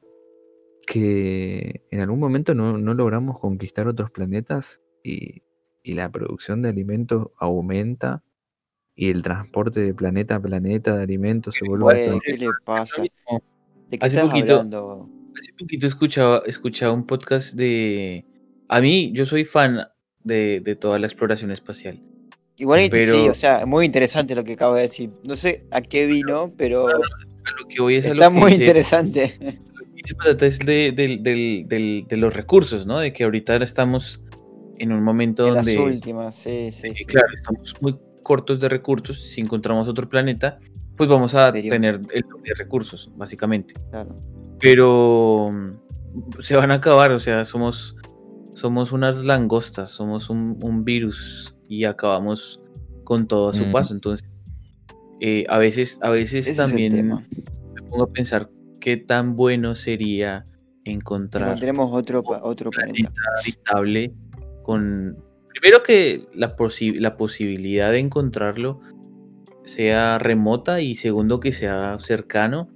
[0.88, 5.44] que en algún momento no, no logramos conquistar otros planetas y,
[5.84, 8.24] y la producción de alimentos aumenta?
[8.99, 12.48] y el transporte de planeta a planeta de alimentos se vuelve Güey, algo- ¿qué le
[12.65, 13.03] pasa?
[13.03, 13.10] ¿De
[13.91, 15.10] qué Hace estás poquito- hablando?
[15.40, 18.26] Hace poquito escuchaba, escuchaba un podcast de...
[18.68, 19.82] A mí, yo soy fan
[20.24, 22.02] de, de toda la exploración espacial.
[22.56, 25.11] Igual sí, pero- o sea, muy interesante lo que acabo de decir.
[25.28, 26.88] No sé a qué vino, pero
[27.48, 29.24] A lo que voy es a está lo que muy dice- interesante.
[30.41, 31.24] es de, del-
[31.68, 32.99] del- de los recursos, ¿no?
[32.99, 34.22] De que ahorita estamos
[34.80, 35.82] en un momento En las donde...
[35.82, 37.06] últimas, sí, sí, de sí.
[37.06, 39.22] claro, estamos muy cortos de recursos.
[39.22, 40.60] Si encontramos otro planeta,
[40.95, 43.74] pues vamos a tener el doble de recursos, básicamente.
[43.90, 44.15] Claro.
[44.60, 45.48] Pero
[46.40, 47.95] se van a acabar, o sea, somos,
[48.53, 52.61] somos unas langostas, somos un, un virus y acabamos
[53.03, 53.72] con todo a su Mm.
[53.72, 53.94] paso.
[53.94, 54.28] Entonces,
[55.19, 58.49] eh, a veces, a veces Ese también me pongo a pensar
[58.80, 60.45] qué tan bueno sería
[60.85, 63.11] encontrar Encontremos otro, otro planeta.
[63.41, 64.14] habitable
[64.64, 65.18] con
[65.49, 68.80] primero que la, posi- la posibilidad de encontrarlo
[69.64, 72.69] sea remota y segundo que sea cercano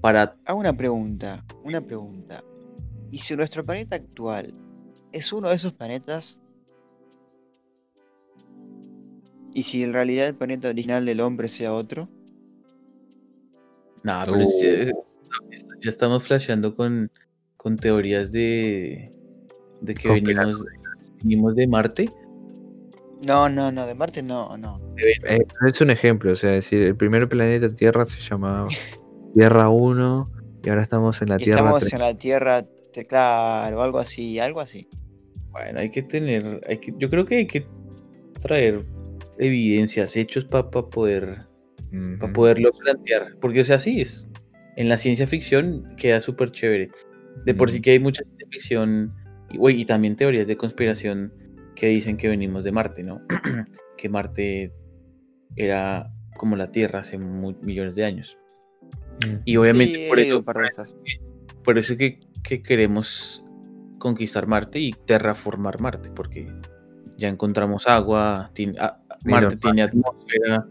[0.00, 2.42] para Hago una pregunta, una pregunta.
[3.10, 4.54] ¿Y si nuestro planeta actual
[5.12, 6.40] es uno de esos planetas?
[9.54, 12.08] ¿Y si en realidad el planeta original del hombre sea otro?
[14.02, 14.64] nada pero es- Uh.
[14.64, 14.92] es-
[15.50, 17.10] es- ya estamos flasheando con,
[17.56, 19.12] con teorías de
[19.82, 20.64] de que venimos,
[21.22, 22.10] venimos de Marte
[23.26, 24.80] No, no, no, de Marte no, no.
[24.96, 28.66] Eh, es un ejemplo, o sea, decir, el primer planeta Tierra se llamaba
[29.34, 30.30] Tierra 1
[30.64, 31.92] y ahora estamos en la Y Tierra estamos 3.
[31.94, 32.62] en la Tierra
[33.08, 34.88] claro, algo así, algo así.
[35.50, 37.66] Bueno, hay que tener, hay que, yo creo que hay que
[38.42, 38.84] traer
[39.40, 41.46] evidencias, hechos para poder,
[42.18, 42.32] para Ujú.
[42.32, 43.36] poderlo plantear.
[43.40, 44.28] Porque, o sea, sí es.
[44.76, 46.90] En la ciencia ficción queda súper chévere.
[47.44, 47.82] De por sí Ujú.
[47.82, 49.14] que hay mucha ciencia ficción
[49.50, 51.32] y, y también teorías de conspiración
[51.74, 53.20] que dicen que venimos de Marte, ¿no?
[53.96, 54.72] que Marte
[55.56, 58.38] era como la Tierra hace mu- millones de años.
[59.44, 60.96] Y obviamente Sí, por eso, un par de esas.
[61.64, 63.44] por eso es que, que queremos
[63.98, 66.50] conquistar Marte y terraformar Marte, porque
[67.18, 70.66] ya encontramos agua, tiene- ah, Marte tiene atmósfera,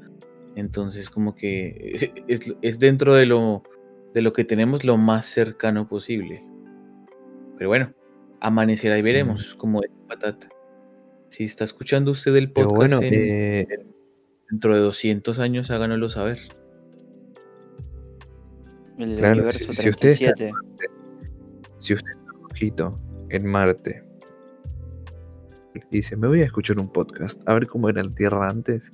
[0.55, 3.63] entonces como que es, es- es dentro de lo,
[4.13, 6.43] de lo que tenemos lo más cercano posible.
[7.57, 7.93] Pero bueno,
[8.41, 10.49] amanecerá y veremos, como de patata.
[11.29, 13.67] Si está escuchando usted el podcast bueno, en- eh,
[14.49, 16.39] dentro de 200 años, háganoslo saber.
[18.97, 20.51] El Claro, universo si- si usted está- 37.
[21.79, 22.99] si usted está ojito
[23.29, 24.03] en Marte
[25.91, 28.91] dice, me voy a escuchar un podcast, a ver cómo era la Tierra antes,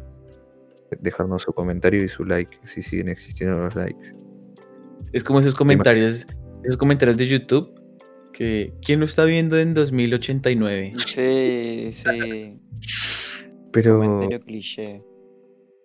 [1.00, 4.12] dejarnos su comentario y su like, si siguen existiendo los likes.
[5.12, 6.26] Es como esos comentarios,
[6.64, 7.76] esos comentarios de YouTube
[8.32, 10.92] que ¿quién lo está viendo en 2089?
[11.06, 12.60] Sí, sí.
[13.72, 15.02] Pero, Comentario cliché.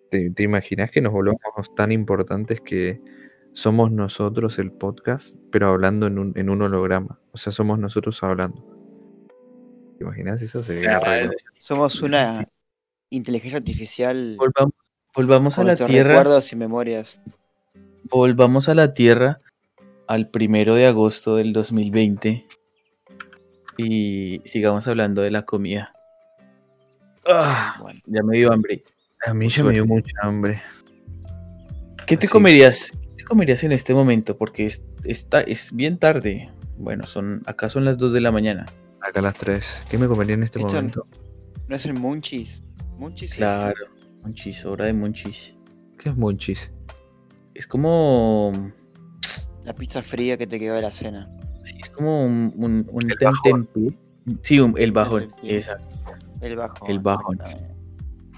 [0.10, 3.02] ¿te, te imaginas que nos volvamos tan importantes que
[3.54, 7.20] somos nosotros el podcast, pero hablando en un, en un holograma?
[7.32, 8.71] O sea, somos nosotros hablando.
[10.02, 10.64] ¿Te imaginas eso?
[10.64, 11.00] Sería.
[11.60, 12.48] Somos una
[13.12, 14.74] inteligencia artificial Volvamos,
[15.14, 17.22] volvamos a la Tierra, recuerdos y memorias.
[18.06, 19.42] volvamos a la Tierra
[20.08, 22.48] al primero de agosto del 2020
[23.78, 25.94] y sigamos hablando de la comida.
[27.28, 28.84] Ah, Bueno, ya me dio hambre.
[29.28, 30.64] A mí ya me dio mucha hambre.
[32.08, 32.32] ¿Qué te Así.
[32.34, 32.92] comerías?
[32.92, 34.36] ¿Qué te comerías en este momento?
[34.36, 36.50] Porque es, está, es bien tarde.
[36.78, 38.66] Bueno, son acá son las 2 de la mañana.
[39.02, 39.66] Acá a las 3.
[39.90, 41.08] ¿Qué me comería en este Esto- momento?
[41.68, 42.64] ¿no es el Munchies?
[42.98, 43.38] ¿Munchies es?
[43.38, 43.74] Claro,
[44.24, 45.58] monchis, hora de monchis.
[45.98, 46.70] ¿Qué es monchis?
[47.56, 48.52] Es como
[49.64, 51.30] La pizza fría que te quedó de la cena.
[51.64, 53.70] sí, es como un, un, un El bajón.
[54.44, 55.58] Sí, un- el bajón, tentempié.
[55.58, 55.96] exacto.
[56.42, 56.88] El bajo.
[56.88, 57.40] El bajón.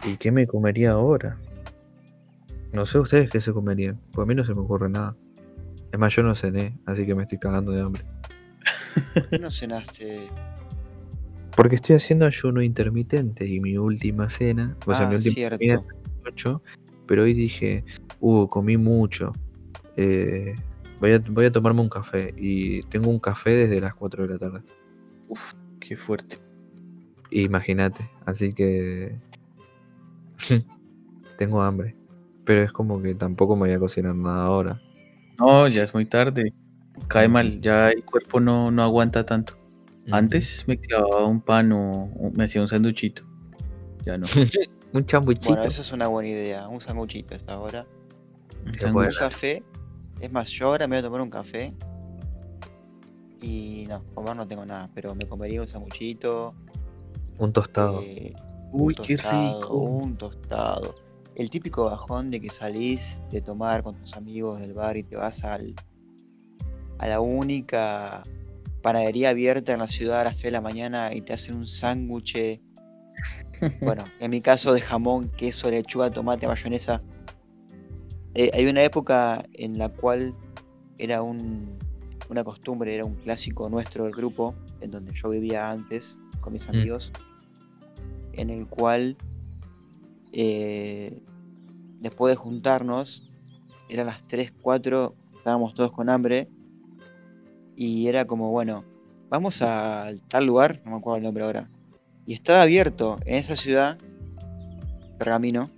[0.05, 1.37] ¿Y qué me comería ahora?
[2.73, 3.99] No sé ustedes qué se comerían.
[4.11, 5.15] Pues a mí no se me ocurre nada.
[5.91, 8.03] Es más, yo no cené, así que me estoy cagando de hambre.
[9.13, 10.27] ¿Por qué no cenaste?
[11.55, 15.57] Porque estoy haciendo ayuno intermitente y mi última cena, o sea, mi ah, última cierto.
[15.57, 16.61] comida es a las 8,
[17.05, 17.83] pero hoy dije,
[18.19, 19.31] uh, comí mucho.
[19.97, 20.55] eh,
[20.99, 24.33] voy, a, voy a tomarme un café y tengo un café desde las 4 de
[24.33, 24.61] la tarde.
[25.79, 26.37] Qué fuerte.
[27.29, 29.15] Imagínate, así que
[31.37, 31.95] tengo hambre.
[32.45, 34.81] Pero es como que tampoco me voy a cocinar nada ahora.
[35.39, 36.53] No, ya es muy tarde.
[37.07, 39.57] Cae mal, ya el cuerpo no, no aguanta tanto.
[40.11, 43.23] Antes me clavaba un pan o, me hacía un sanduchito.
[44.05, 44.25] Ya no.
[44.93, 45.49] un chambuchito.
[45.49, 46.67] Bueno, eso es una buena idea.
[46.67, 47.87] Un sanguchito hasta ahora.
[48.65, 49.63] Un café.
[50.19, 51.73] Es más, yo ahora me voy a tomar un café.
[53.41, 54.89] Y no, comer no tengo nada.
[54.93, 56.53] Pero me comería un sanguchito.
[57.37, 58.01] Un tostado.
[58.01, 58.33] eh,
[58.71, 59.77] Uy, un qué tostado, rico.
[59.77, 60.95] Un tostado.
[61.35, 65.15] El típico bajón de que salís de tomar con tus amigos del bar y te
[65.15, 65.73] vas al,
[66.99, 68.23] a la única
[68.83, 71.65] panadería abierta en la ciudad a las 3 de la mañana y te hacen un
[71.65, 72.61] sándwich.
[73.81, 77.01] Bueno, en mi caso de jamón, queso, lechuga, tomate, mayonesa.
[78.35, 80.35] Eh, hay una época en la cual
[80.97, 81.77] era un-
[82.29, 86.67] una costumbre, era un clásico nuestro del grupo, en donde yo vivía antes con mis
[86.67, 87.13] amigos,
[88.33, 89.15] en el cual
[90.33, 91.21] eh,
[92.01, 93.23] después de juntarnos,
[93.87, 96.49] eran las 3, 4, estábamos todos con hambre,
[97.75, 98.83] y era como, bueno,
[99.29, 101.69] vamos a tal lugar, no me acuerdo el nombre ahora,
[102.25, 103.97] y estaba abierto en esa ciudad,
[105.17, 105.69] Pergamino,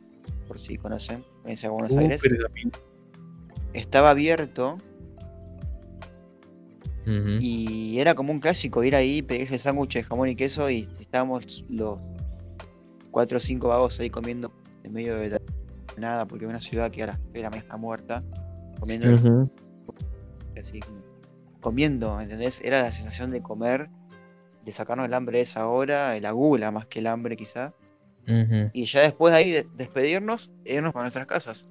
[0.47, 2.71] por si conocen, provincia de Buenos Uh, Aires, pergamino.
[3.73, 4.77] estaba abierto
[7.39, 11.63] y era como un clásico ir ahí, pedirse sándwich de jamón y queso y estábamos
[11.69, 11.99] los
[13.11, 14.51] cuatro o cinco vagos ahí comiendo
[14.83, 15.41] en medio de la
[15.97, 18.23] nada, porque una ciudad que a las 3 de la mañana está muerta,
[18.79, 19.49] comiendo Ujú.
[20.59, 20.79] así,
[21.65, 22.61] comiendo, ¿entendés?
[22.63, 23.89] Era la sensación de comer,
[24.63, 27.73] de sacarnos el hambre de esa hora, la gula más que el hambre quizá,
[28.71, 31.67] y ya después de ahí de- despedirnos e irnos para nuestras casas.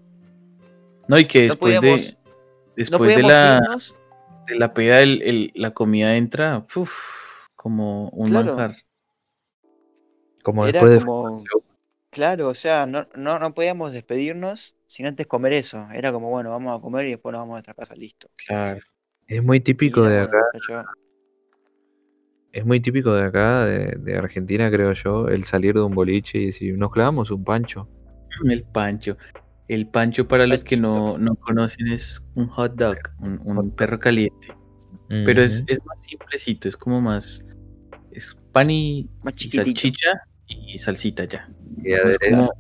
[1.07, 3.97] No, y que No después podíamos, de, no después de podíamos la, irnos,
[4.49, 6.93] de la peda, el- el- la comida entra uf,
[7.55, 8.57] como un Claro.
[8.57, 8.77] manjar.
[10.43, 11.45] Como era después de.
[12.11, 15.87] Claro, o sea, no, no, no podíamos despedirnos sin antes comer eso.
[15.93, 18.29] Era como, bueno, vamos a comer y después nos vamos a nuestra casa, listo.
[18.47, 18.81] Claro.
[19.27, 20.41] Es muy típico de acá,
[22.55, 26.39] es muy típico de acá, de, de Argentina, creo yo, el salir de un boliche
[26.39, 27.89] y decir, nos clavamos un pancho.
[28.49, 29.17] El pancho.
[29.67, 33.99] El pancho, para los que no, no conocen, es un hot dog, un, un perro
[33.99, 34.49] caliente.
[35.09, 37.45] Pero es, es más simplecito, es como más.
[38.11, 40.11] Es pan y, más y salchicha
[40.47, 41.49] y salsita ya.
[41.83, 42.53] Y No es como,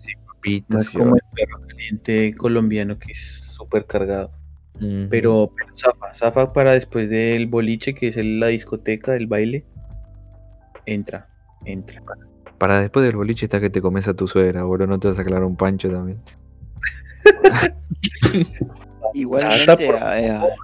[0.69, 4.33] no es como el perro caliente colombiano que es súper cargado.
[4.81, 9.65] Pero, pero zafa, zafa para después del boliche, que es la discoteca, el baile.
[10.85, 11.29] Entra,
[11.65, 12.03] entra.
[12.59, 15.19] Para después del boliche está que te comes a tu suegra, boludo, no te vas
[15.19, 16.21] a clavar un pancho también.
[19.15, 20.55] Igualmente, Trólate.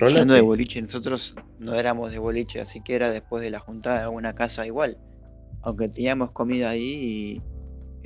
[0.00, 3.98] hablando de boliche, nosotros no éramos de boliche, así que era después de la juntada
[3.98, 4.98] de alguna casa igual.
[5.62, 7.42] Aunque teníamos comida ahí y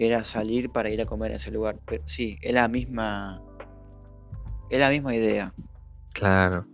[0.05, 1.79] era salir para ir a comer a ese lugar.
[1.87, 3.43] Pero sí, es la misma.
[4.71, 5.53] Es la misma idea.
[6.15, 6.67] Claro.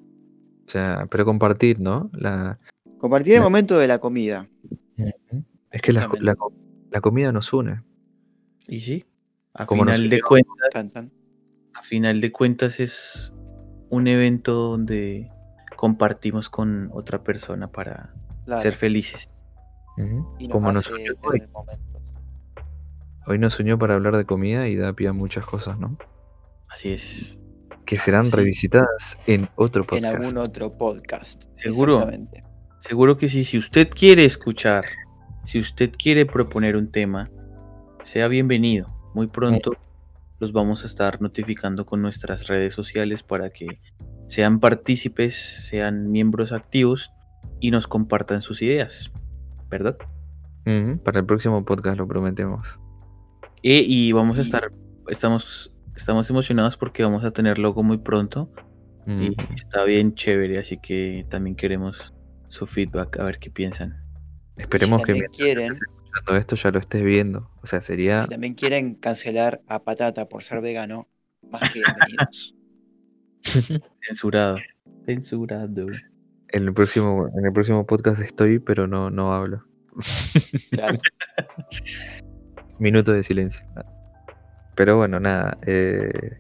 [0.67, 2.11] O sea, pero compartir, ¿no?
[2.13, 2.59] La,
[2.99, 4.49] Compartir el La- momento de la comida.
[5.71, 6.37] es que la, la,
[6.91, 7.83] la comida nos une.
[8.69, 9.05] Y sí,
[9.55, 11.13] a Como final de cuentas, Tan, tan.
[11.75, 13.33] a final de cuentas es
[13.91, 15.31] un evento donde
[15.77, 18.13] compartimos con otra persona para
[18.45, 19.29] Claro, ser felices.
[20.39, 21.43] Y nos Como nos unió hoy.
[23.27, 25.97] Hoy nos unió para hablar de comida y da pie a muchas cosas, ¿no?
[26.69, 27.39] Así es.
[27.87, 28.31] Que serán Sí.
[28.37, 30.15] revisitadas en otro En podcast.
[30.15, 31.45] algún otro podcast.
[31.63, 32.11] Seguro.
[32.81, 33.45] Seguro que sí.
[33.45, 34.85] Si usted quiere escuchar,
[35.45, 37.31] si usted quiere proponer un tema,
[38.03, 38.93] sea bienvenido.
[39.15, 39.73] Muy pronto
[40.39, 43.81] los vamos a estar notificando con nuestras redes sociales para que
[44.29, 47.11] sean partícipes, sean miembros activos
[47.61, 49.11] y nos compartan sus ideas.
[49.71, 49.97] ¿Verdad?
[51.05, 52.79] Para el próximo podcast lo prometemos.
[53.63, 54.73] E- y vamos a estar,
[55.09, 58.51] estamos, estamos emocionados porque vamos a tener logo muy pronto
[59.07, 59.55] y Ujú.
[59.55, 62.13] está bien chévere, así que también queremos
[62.49, 64.03] su feedback, a ver qué piensan.
[64.57, 67.51] Esperemos si que quieren, escuchando esto ya lo estés viendo.
[67.63, 71.09] O sea, sería si también quieren cancelar a Patata por ser vegano,
[71.51, 72.55] más que bienvenidos.
[74.07, 74.59] Censurado.
[75.05, 75.87] Censurado.
[76.49, 79.65] en el próximo, en el próximo podcast estoy, pero no, no hablo.
[80.71, 80.99] Claro.
[82.79, 83.65] Minuto de silencio.
[84.77, 85.59] Pero bueno, nada.
[85.67, 86.39] eh,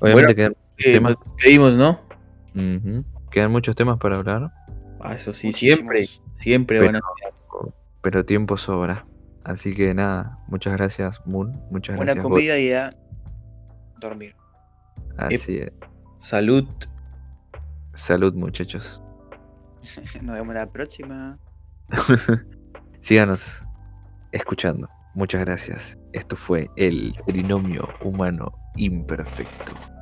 [0.00, 2.00] Bueno, obviamente quedan, Que temas, nos despedimos, ¿no?
[3.30, 4.52] Quedan muchos temas para hablar,
[5.00, 5.76] Ah, eso sí, Muchísimos.
[5.76, 6.00] siempre,
[6.34, 7.00] siempre Pero- van a
[8.00, 9.06] pero tiempo sobra.
[9.44, 12.32] Así que nada, muchas gracias Moon, muchas Buena gracias Bot.
[12.32, 12.90] comida y a
[14.00, 14.34] dormir.
[15.16, 15.72] Así es.
[16.18, 16.66] Salud.
[17.94, 19.00] Salud muchachos.
[20.22, 21.38] Nos vemos la próxima.
[23.00, 23.62] Síganos
[24.32, 24.88] escuchando.
[25.14, 25.96] Muchas gracias.
[26.12, 29.93] Esto fue el trinomio humano imperfecto.